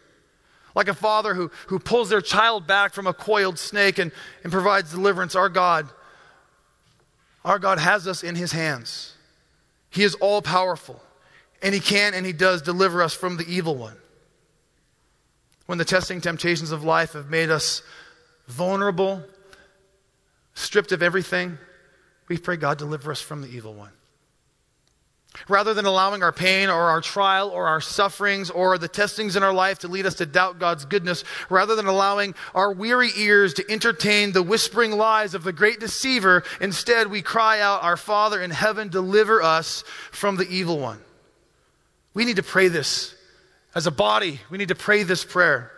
Like 0.73 0.89
a 0.89 0.93
father 0.93 1.35
who, 1.35 1.51
who 1.67 1.79
pulls 1.79 2.09
their 2.09 2.19
child 2.19 2.67
back 2.67 2.93
from 2.93 3.07
a 3.07 3.13
coiled 3.13 3.57
snake 3.57 3.99
and, 3.99 4.11
and 4.43 4.51
provides 4.51 4.91
deliverance, 4.91 5.35
our 5.35 5.47
God, 5.47 5.87
our 7.45 7.59
God 7.59 7.79
has 7.79 8.07
us 8.07 8.23
in 8.23 8.35
his 8.35 8.51
hands. 8.51 9.13
He 9.91 10.03
is 10.03 10.15
all 10.15 10.41
powerful 10.41 10.99
and 11.61 11.73
he 11.73 11.79
can 11.79 12.13
and 12.13 12.25
he 12.25 12.33
does 12.33 12.61
deliver 12.63 13.01
us 13.03 13.13
from 13.13 13.37
the 13.37 13.45
evil 13.47 13.75
one. 13.75 13.95
When 15.67 15.77
the 15.77 15.85
testing 15.85 16.21
temptations 16.21 16.71
of 16.71 16.83
life 16.83 17.13
have 17.13 17.29
made 17.29 17.49
us 17.49 17.81
vulnerable 18.47 19.23
stripped 20.55 20.91
of 20.91 21.03
everything, 21.03 21.57
we 22.27 22.37
pray, 22.37 22.57
God, 22.57 22.77
deliver 22.77 23.11
us 23.11 23.21
from 23.21 23.41
the 23.41 23.47
evil 23.47 23.73
one. 23.73 23.91
Rather 25.49 25.73
than 25.73 25.85
allowing 25.85 26.23
our 26.23 26.31
pain 26.31 26.69
or 26.69 26.89
our 26.89 27.01
trial 27.01 27.49
or 27.49 27.67
our 27.67 27.81
sufferings 27.81 28.49
or 28.49 28.77
the 28.77 28.87
testings 28.87 29.35
in 29.35 29.43
our 29.43 29.53
life 29.53 29.79
to 29.79 29.89
lead 29.89 30.05
us 30.05 30.15
to 30.15 30.25
doubt 30.25 30.59
God's 30.59 30.85
goodness, 30.85 31.25
rather 31.49 31.75
than 31.75 31.87
allowing 31.87 32.33
our 32.55 32.71
weary 32.71 33.09
ears 33.17 33.53
to 33.55 33.69
entertain 33.69 34.31
the 34.31 34.41
whispering 34.41 34.93
lies 34.93 35.33
of 35.33 35.43
the 35.43 35.51
great 35.51 35.81
deceiver, 35.81 36.43
instead 36.61 37.11
we 37.11 37.21
cry 37.21 37.59
out, 37.59 37.83
Our 37.83 37.97
Father 37.97 38.41
in 38.41 38.49
heaven, 38.49 38.87
deliver 38.87 39.41
us 39.41 39.83
from 40.11 40.37
the 40.37 40.47
evil 40.47 40.79
one. 40.79 41.01
We 42.13 42.23
need 42.23 42.37
to 42.37 42.43
pray 42.43 42.69
this 42.69 43.13
as 43.75 43.87
a 43.87 43.91
body. 43.91 44.39
We 44.49 44.57
need 44.57 44.69
to 44.69 44.75
pray 44.75 45.03
this 45.03 45.25
prayer 45.25 45.69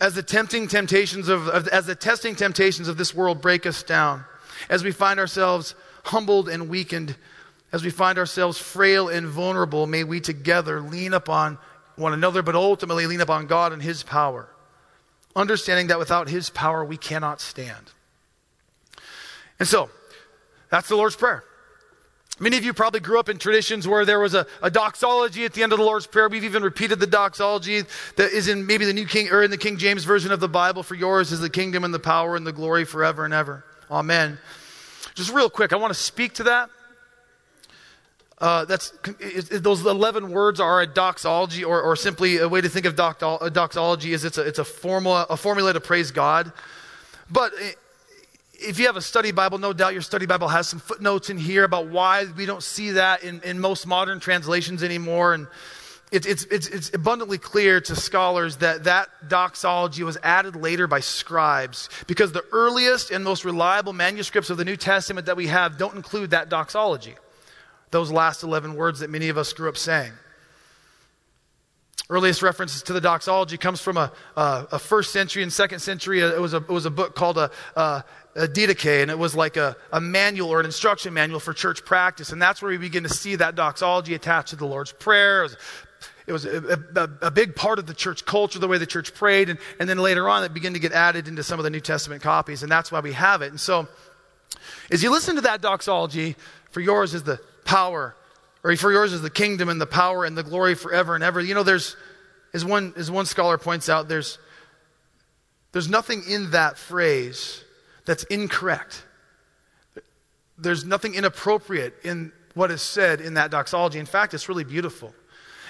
as 0.00 0.14
the 0.14 0.22
tempting 0.22 0.68
temptations 0.68 1.28
of, 1.28 1.48
of, 1.48 1.68
as 1.68 1.86
the 1.86 1.94
testing 1.94 2.34
temptations 2.34 2.88
of 2.88 2.98
this 2.98 3.14
world 3.14 3.40
break 3.40 3.66
us 3.66 3.82
down, 3.82 4.24
as 4.68 4.84
we 4.84 4.92
find 4.92 5.18
ourselves 5.18 5.74
humbled 6.04 6.48
and 6.48 6.68
weakened, 6.68 7.16
as 7.72 7.82
we 7.82 7.90
find 7.90 8.18
ourselves 8.18 8.58
frail 8.58 9.08
and 9.08 9.26
vulnerable, 9.26 9.86
may 9.86 10.04
we 10.04 10.20
together 10.20 10.80
lean 10.80 11.14
upon 11.14 11.58
one 11.96 12.12
another, 12.12 12.42
but 12.42 12.54
ultimately 12.54 13.06
lean 13.06 13.20
upon 13.20 13.46
God 13.46 13.72
and 13.72 13.82
His 13.82 14.02
power, 14.02 14.48
understanding 15.34 15.88
that 15.88 15.98
without 15.98 16.28
His 16.28 16.50
power 16.50 16.84
we 16.84 16.96
cannot 16.96 17.40
stand. 17.40 17.92
And 19.58 19.66
so, 19.66 19.90
that's 20.70 20.88
the 20.88 20.96
Lord's 20.96 21.16
Prayer. 21.16 21.42
Many 22.38 22.58
of 22.58 22.64
you 22.64 22.74
probably 22.74 23.00
grew 23.00 23.18
up 23.18 23.30
in 23.30 23.38
traditions 23.38 23.88
where 23.88 24.04
there 24.04 24.20
was 24.20 24.34
a, 24.34 24.46
a, 24.60 24.70
doxology 24.70 25.46
at 25.46 25.54
the 25.54 25.62
end 25.62 25.72
of 25.72 25.78
the 25.78 25.84
Lord's 25.84 26.06
Prayer. 26.06 26.28
We've 26.28 26.44
even 26.44 26.62
repeated 26.62 27.00
the 27.00 27.06
doxology 27.06 27.82
that 28.16 28.30
is 28.30 28.48
in 28.48 28.66
maybe 28.66 28.84
the 28.84 28.92
New 28.92 29.06
King 29.06 29.30
or 29.30 29.42
in 29.42 29.50
the 29.50 29.56
King 29.56 29.78
James 29.78 30.04
version 30.04 30.30
of 30.30 30.40
the 30.40 30.48
Bible. 30.48 30.82
For 30.82 30.94
yours 30.94 31.32
is 31.32 31.40
the 31.40 31.48
kingdom 31.48 31.82
and 31.82 31.94
the 31.94 31.98
power 31.98 32.36
and 32.36 32.46
the 32.46 32.52
glory 32.52 32.84
forever 32.84 33.24
and 33.24 33.32
ever. 33.32 33.64
Amen. 33.90 34.38
Just 35.14 35.32
real 35.32 35.48
quick, 35.48 35.72
I 35.72 35.76
want 35.76 35.94
to 35.94 35.98
speak 35.98 36.34
to 36.34 36.42
that. 36.42 36.68
Uh, 38.38 38.66
that's 38.66 38.92
those 39.50 39.86
eleven 39.86 40.30
words 40.30 40.60
are 40.60 40.82
a 40.82 40.86
doxology, 40.86 41.64
or, 41.64 41.80
or 41.80 41.96
simply 41.96 42.36
a 42.36 42.46
way 42.46 42.60
to 42.60 42.68
think 42.68 42.84
of 42.84 42.94
doxology 42.94 44.12
is 44.12 44.26
it's 44.26 44.36
a, 44.36 44.42
it's 44.42 44.58
a 44.58 44.64
formula 44.64 45.26
a 45.30 45.38
formula 45.38 45.72
to 45.72 45.80
praise 45.80 46.10
God. 46.10 46.52
But 47.30 47.54
if 48.60 48.78
you 48.78 48.86
have 48.86 48.96
a 48.96 49.02
study 49.02 49.32
Bible, 49.32 49.58
no 49.58 49.72
doubt 49.72 49.92
your 49.92 50.02
study 50.02 50.26
Bible 50.26 50.48
has 50.48 50.68
some 50.68 50.78
footnotes 50.78 51.30
in 51.30 51.38
here 51.38 51.64
about 51.64 51.88
why 51.88 52.24
we 52.36 52.46
don't 52.46 52.62
see 52.62 52.92
that 52.92 53.22
in, 53.22 53.40
in 53.42 53.58
most 53.60 53.86
modern 53.86 54.20
translations 54.20 54.82
anymore. 54.82 55.34
And 55.34 55.46
it, 56.12 56.26
it's, 56.26 56.44
it's, 56.44 56.68
it's 56.68 56.94
abundantly 56.94 57.38
clear 57.38 57.80
to 57.80 57.96
scholars 57.96 58.56
that 58.58 58.84
that 58.84 59.08
doxology 59.28 60.02
was 60.04 60.16
added 60.22 60.56
later 60.56 60.86
by 60.86 61.00
scribes 61.00 61.88
because 62.06 62.32
the 62.32 62.44
earliest 62.52 63.10
and 63.10 63.24
most 63.24 63.44
reliable 63.44 63.92
manuscripts 63.92 64.50
of 64.50 64.56
the 64.56 64.64
New 64.64 64.76
Testament 64.76 65.26
that 65.26 65.36
we 65.36 65.48
have 65.48 65.78
don't 65.78 65.96
include 65.96 66.30
that 66.30 66.48
doxology, 66.48 67.14
those 67.90 68.10
last 68.10 68.42
11 68.42 68.74
words 68.74 69.00
that 69.00 69.10
many 69.10 69.28
of 69.28 69.36
us 69.36 69.52
grew 69.52 69.68
up 69.68 69.76
saying. 69.76 70.12
Earliest 72.08 72.40
references 72.40 72.84
to 72.84 72.92
the 72.92 73.00
doxology 73.00 73.56
comes 73.56 73.80
from 73.80 73.96
a, 73.96 74.12
a, 74.36 74.68
a 74.72 74.78
first 74.78 75.12
century 75.12 75.42
and 75.42 75.52
second 75.52 75.80
century. 75.80 76.20
It 76.20 76.40
was 76.40 76.54
a, 76.54 76.58
it 76.58 76.68
was 76.68 76.86
a 76.86 76.90
book 76.90 77.16
called 77.16 77.36
a, 77.36 77.50
a, 77.74 78.04
a 78.36 78.46
Didache, 78.46 79.02
and 79.02 79.10
it 79.10 79.18
was 79.18 79.34
like 79.34 79.56
a, 79.56 79.76
a 79.92 80.00
manual 80.00 80.50
or 80.50 80.60
an 80.60 80.66
instruction 80.66 81.14
manual 81.14 81.40
for 81.40 81.54
church 81.54 81.84
practice. 81.84 82.32
And 82.32 82.40
that's 82.40 82.60
where 82.60 82.70
we 82.70 82.76
begin 82.76 83.02
to 83.04 83.08
see 83.08 83.36
that 83.36 83.54
doxology 83.54 84.14
attached 84.14 84.50
to 84.50 84.56
the 84.56 84.66
Lord's 84.66 84.92
Prayer. 84.92 85.48
It 86.26 86.32
was, 86.32 86.44
a, 86.44 86.84
a, 86.94 87.26
a, 87.28 87.30
big 87.30 87.54
part 87.54 87.78
of 87.78 87.86
the 87.86 87.94
church 87.94 88.26
culture, 88.26 88.58
the 88.58 88.68
way 88.68 88.78
the 88.78 88.86
church 88.86 89.14
prayed. 89.14 89.48
And, 89.48 89.58
and 89.80 89.88
then 89.88 89.98
later 89.98 90.28
on, 90.28 90.44
it 90.44 90.52
began 90.52 90.74
to 90.74 90.78
get 90.78 90.92
added 90.92 91.28
into 91.28 91.42
some 91.42 91.58
of 91.58 91.64
the 91.64 91.70
New 91.70 91.80
Testament 91.80 92.20
copies. 92.20 92.62
And 92.62 92.70
that's 92.70 92.92
why 92.92 93.00
we 93.00 93.12
have 93.12 93.42
it. 93.42 93.50
And 93.50 93.60
so, 93.60 93.88
as 94.90 95.02
you 95.02 95.10
listen 95.10 95.36
to 95.36 95.42
that 95.42 95.62
doxology, 95.62 96.36
For 96.70 96.80
yours 96.80 97.14
is 97.14 97.22
the 97.22 97.40
power, 97.64 98.14
or 98.62 98.76
for 98.76 98.92
yours 98.92 99.12
is 99.12 99.22
the 99.22 99.30
kingdom 99.30 99.68
and 99.70 99.80
the 99.80 99.86
power 99.86 100.24
and 100.24 100.36
the 100.36 100.42
glory 100.42 100.74
forever 100.74 101.14
and 101.14 101.24
ever. 101.24 101.40
You 101.40 101.54
know, 101.54 101.62
there's, 101.62 101.96
as 102.52 102.64
one, 102.64 102.92
as 102.96 103.10
one 103.10 103.24
scholar 103.24 103.56
points 103.56 103.88
out, 103.88 104.08
there's, 104.08 104.38
there's 105.72 105.88
nothing 105.88 106.22
in 106.28 106.50
that 106.50 106.76
phrase 106.76 107.64
that's 108.06 108.24
incorrect. 108.24 109.04
There's 110.56 110.84
nothing 110.84 111.14
inappropriate 111.14 111.94
in 112.02 112.32
what 112.54 112.70
is 112.70 112.80
said 112.80 113.20
in 113.20 113.34
that 113.34 113.50
doxology. 113.50 113.98
In 113.98 114.06
fact, 114.06 114.32
it's 114.32 114.48
really 114.48 114.64
beautiful. 114.64 115.12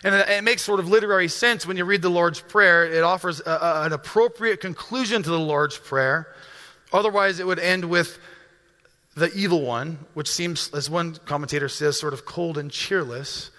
And 0.05 0.15
it, 0.15 0.45
makes 0.45 0.63
sort 0.63 0.79
of 0.79 0.89
literary 0.89 1.27
sense 1.27 1.67
when 1.67 1.77
you 1.77 1.85
read 1.85 2.03
the 2.03 2.11
Lord's 2.11 2.41
Prayer. 2.41 2.85
It 2.85 3.03
offers 3.03 3.41
a, 3.41 3.51
a, 3.51 3.83
an 3.87 3.93
appropriate 3.93 4.61
conclusion 4.61 5.23
to 5.23 5.31
the 5.31 5.39
Lord's 5.39 5.77
Prayer. 5.77 6.29
Otherwise, 6.93 7.41
it 7.41 7.47
would 7.47 7.59
end 7.59 7.87
with 7.87 8.19
the 9.17 9.33
evil 9.35 9.63
one, 9.63 9.99
which 10.15 10.29
seems, 10.29 10.71
as 10.75 10.89
one 10.89 11.17
commentator 11.25 11.69
says, 11.69 11.99
sort 11.99 12.13
of 12.13 12.25
cold 12.25 12.59
and 12.59 12.71
cheerless. 12.71 13.51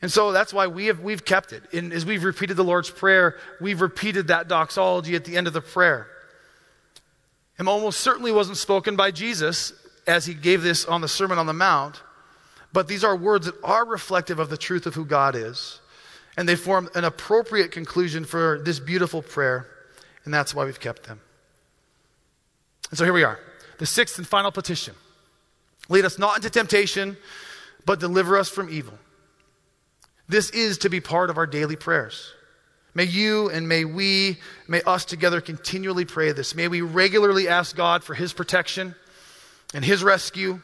And 0.00 0.10
so 0.10 0.32
that's 0.32 0.52
why 0.52 0.66
we 0.66 0.86
have, 0.86 1.00
we've 1.00 1.24
kept 1.24 1.52
it. 1.52 1.62
And 1.72 1.92
as 1.92 2.04
we've 2.04 2.24
repeated 2.24 2.56
the 2.56 2.64
Lord's 2.64 2.90
Prayer, 2.90 3.38
we've 3.60 3.80
repeated 3.80 4.28
that 4.28 4.48
doxology 4.48 5.14
at 5.14 5.24
the 5.24 5.36
end 5.36 5.46
of 5.46 5.52
the 5.52 5.60
prayer. 5.60 6.08
And 7.58 7.68
almost 7.68 8.00
certainly 8.00 8.32
wasn't 8.32 8.56
spoken 8.56 8.96
by 8.96 9.10
Jesus 9.10 9.72
as 10.06 10.26
he 10.26 10.34
gave 10.34 10.62
this 10.62 10.84
on 10.84 11.00
the 11.00 11.08
Sermon 11.08 11.38
on 11.38 11.46
the 11.46 11.52
Mount. 11.52 12.02
But 12.72 12.88
these 12.88 13.04
are 13.04 13.14
words 13.14 13.46
that 13.46 13.54
are 13.62 13.84
reflective 13.84 14.38
of 14.38 14.48
the 14.48 14.56
truth 14.56 14.86
of 14.86 14.94
who 14.94 15.04
God 15.04 15.36
is. 15.36 15.80
And 16.36 16.48
they 16.48 16.56
form 16.56 16.88
an 16.94 17.04
appropriate 17.04 17.70
conclusion 17.70 18.24
for 18.24 18.60
this 18.64 18.80
beautiful 18.80 19.22
prayer. 19.22 19.66
And 20.24 20.32
that's 20.32 20.54
why 20.54 20.64
we've 20.64 20.80
kept 20.80 21.04
them. 21.04 21.20
And 22.90 22.98
so 22.98 23.04
here 23.04 23.12
we 23.12 23.24
are. 23.24 23.38
The 23.78 23.86
sixth 23.86 24.18
and 24.18 24.26
final 24.26 24.52
petition 24.52 24.94
Lead 25.88 26.04
us 26.04 26.18
not 26.18 26.36
into 26.36 26.50
temptation, 26.50 27.16
but 27.84 28.00
deliver 28.00 28.38
us 28.38 28.48
from 28.48 28.70
evil. 28.70 28.94
This 30.28 30.50
is 30.50 30.78
to 30.78 30.88
be 30.88 31.00
part 31.00 31.30
of 31.30 31.38
our 31.38 31.46
daily 31.46 31.76
prayers. 31.76 32.32
May 32.94 33.04
you 33.04 33.48
and 33.48 33.68
may 33.68 33.84
we, 33.84 34.38
may 34.68 34.82
us 34.82 35.04
together 35.04 35.40
continually 35.40 36.04
pray 36.04 36.32
this. 36.32 36.54
May 36.54 36.68
we 36.68 36.80
regularly 36.82 37.48
ask 37.48 37.74
God 37.74 38.04
for 38.04 38.14
His 38.14 38.32
protection 38.32 38.94
and 39.74 39.84
His 39.84 40.04
rescue 40.04 40.60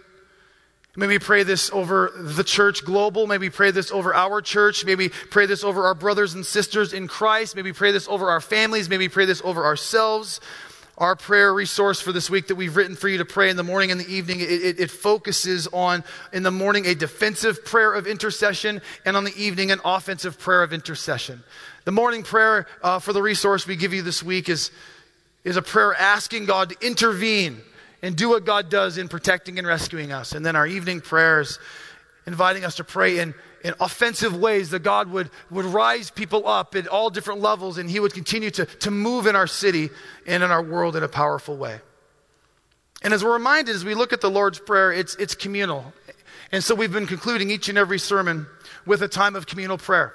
May 0.99 1.07
we 1.07 1.21
pray 1.21 1.45
this 1.45 1.71
over 1.71 2.11
the 2.17 2.43
church 2.43 2.85
global. 2.85 3.29
May 3.29 3.39
we 3.39 3.51
pray 3.51 3.71
this 3.71 3.93
over 3.93 4.13
our 4.13 4.43
church. 4.43 4.85
May 4.85 4.97
we 4.97 5.11
pray 5.11 5.47
this 5.47 5.63
over 5.63 5.85
our 5.85 5.95
brothers 5.95 6.35
and 6.35 6.45
sisters 6.45 6.93
in 6.93 7.07
Christ. 7.07 7.55
May 7.55 7.63
we 7.63 7.73
pray 7.73 7.93
this 7.93 8.09
over 8.09 8.29
our 8.31 8.41
families. 8.41 8.89
May 8.89 8.99
we 8.99 9.09
pray 9.09 9.25
this 9.25 9.41
over 9.45 9.65
ourselves. 9.65 10.41
Our 10.97 11.15
prayer 11.15 11.55
resource 11.55 12.01
for 12.01 12.11
this 12.11 12.29
week 12.29 12.49
that 12.49 12.57
we've 12.57 12.75
written 12.75 12.97
for 12.97 13.09
you 13.09 13.19
to 13.19 13.25
pray 13.25 13.49
in 13.49 13.57
the 13.57 13.63
morning 13.63 13.93
and 13.93 14.01
the 14.01 14.13
evening, 14.13 14.41
it, 14.41 14.51
it, 14.51 14.81
it 14.81 14.91
focuses 14.91 15.69
on, 15.69 16.03
in 16.33 16.43
the 16.43 16.51
morning, 16.51 16.87
a 16.87 16.97
defensive 16.97 17.65
prayer 17.65 17.93
of 17.95 18.09
intercession, 18.09 18.83
and 19.05 19.17
on 19.17 19.23
the 19.23 19.37
evening, 19.41 19.71
an 19.71 19.79
offensive 19.85 20.37
prayer 20.41 20.65
of 20.65 20.73
intercession. 20.73 21.45
The 21.89 21.93
morning 21.93 22.23
prayer 22.23 22.67
uh, 22.83 22.99
for 22.99 23.15
the 23.15 23.23
resource 23.23 23.67
we 23.67 23.75
give 23.75 23.95
you 23.95 24.03
this 24.03 24.23
week 24.23 24.51
is, 24.51 24.71
is 25.43 25.57
a 25.57 25.63
prayer 25.63 25.95
asking 25.95 26.45
God 26.45 26.69
to 26.69 26.87
intervene 26.87 27.63
and 28.03 28.15
do 28.15 28.29
what 28.29 28.45
God 28.45 28.69
does 28.69 28.99
in 28.99 29.09
protecting 29.09 29.57
and 29.57 29.67
rescuing 29.67 30.13
us. 30.13 30.33
And 30.33 30.45
then 30.45 30.55
our 30.55 30.67
evening 30.67 31.01
prayers, 31.01 31.59
inviting 32.27 32.67
us 32.67 32.75
to 32.75 32.85
pray 32.85 33.21
in, 33.21 33.33
in 33.65 33.73
offensive 33.81 34.37
ways 34.37 34.69
that 34.69 34.81
God 34.81 35.11
would, 35.13 35.31
would 35.51 35.65
rise 35.65 36.11
people 36.11 36.47
up 36.47 36.75
at 36.75 36.87
all 36.89 37.09
different 37.09 37.41
levels 37.41 37.79
and 37.79 37.89
He 37.89 38.01
would 38.01 38.13
continue 38.13 38.51
to, 38.51 38.67
to 38.67 38.91
move 38.91 39.27
in 39.27 39.35
our 39.35 39.47
city 39.47 39.89
and 40.27 40.43
in 40.43 40.51
our 40.51 40.63
world 40.63 40.95
in 40.95 41.03
a 41.03 41.09
powerful 41.09 41.57
way. 41.57 41.81
And 43.01 43.15
as 43.15 43.25
we're 43.25 43.33
reminded, 43.33 43.75
as 43.75 43.87
we 43.87 43.95
look 43.95 44.13
at 44.13 44.21
the 44.21 44.29
Lord's 44.29 44.59
Prayer, 44.59 44.93
it's, 44.93 45.15
it's 45.15 45.35
communal. 45.35 45.95
And 46.53 46.63
so 46.63 46.75
we've 46.75 46.93
been 46.93 47.07
concluding 47.07 47.51
each 47.51 47.71
and 47.71 47.79
every 47.79 47.99
sermon 47.99 48.47
with 48.85 49.01
a 49.01 49.09
time 49.09 49.35
of 49.35 49.47
communal 49.47 49.79
prayer. 49.79 50.13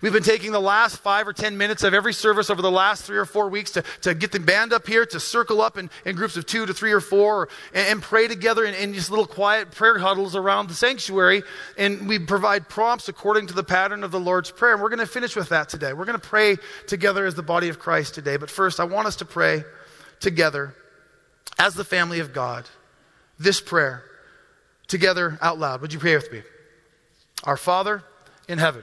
We've 0.00 0.12
been 0.12 0.22
taking 0.22 0.52
the 0.52 0.60
last 0.60 0.96
five 0.96 1.28
or 1.28 1.32
ten 1.32 1.58
minutes 1.58 1.82
of 1.82 1.94
every 1.94 2.14
service 2.14 2.48
over 2.48 2.62
the 2.62 2.70
last 2.70 3.04
three 3.04 3.18
or 3.18 3.24
four 3.24 3.48
weeks 3.48 3.72
to, 3.72 3.82
to 4.02 4.14
get 4.14 4.32
the 4.32 4.40
band 4.40 4.72
up 4.72 4.86
here, 4.86 5.04
to 5.06 5.20
circle 5.20 5.60
up 5.60 5.76
in, 5.76 5.90
in 6.04 6.16
groups 6.16 6.36
of 6.36 6.46
two 6.46 6.64
to 6.64 6.72
three 6.72 6.92
or 6.92 7.00
four, 7.00 7.48
and, 7.74 7.88
and 7.88 8.02
pray 8.02 8.26
together 8.26 8.64
in, 8.64 8.74
in 8.74 8.94
just 8.94 9.10
little 9.10 9.26
quiet 9.26 9.70
prayer 9.70 9.98
huddles 9.98 10.34
around 10.34 10.68
the 10.68 10.74
sanctuary. 10.74 11.42
And 11.76 12.08
we 12.08 12.18
provide 12.18 12.68
prompts 12.68 13.08
according 13.08 13.48
to 13.48 13.54
the 13.54 13.64
pattern 13.64 14.04
of 14.04 14.10
the 14.10 14.20
Lord's 14.20 14.50
Prayer. 14.50 14.72
And 14.72 14.82
we're 14.82 14.88
going 14.88 15.00
to 15.00 15.06
finish 15.06 15.36
with 15.36 15.50
that 15.50 15.68
today. 15.68 15.92
We're 15.92 16.06
going 16.06 16.20
to 16.20 16.26
pray 16.26 16.56
together 16.86 17.26
as 17.26 17.34
the 17.34 17.42
body 17.42 17.68
of 17.68 17.78
Christ 17.78 18.14
today. 18.14 18.36
But 18.36 18.50
first, 18.50 18.80
I 18.80 18.84
want 18.84 19.06
us 19.06 19.16
to 19.16 19.24
pray 19.24 19.64
together 20.20 20.74
as 21.58 21.74
the 21.74 21.84
family 21.84 22.20
of 22.20 22.32
God 22.32 22.66
this 23.38 23.60
prayer 23.60 24.02
together 24.86 25.38
out 25.42 25.58
loud. 25.58 25.80
Would 25.82 25.92
you 25.92 25.98
pray 25.98 26.14
with 26.14 26.32
me? 26.32 26.42
Our 27.44 27.56
Father 27.56 28.02
in 28.48 28.58
heaven 28.58 28.82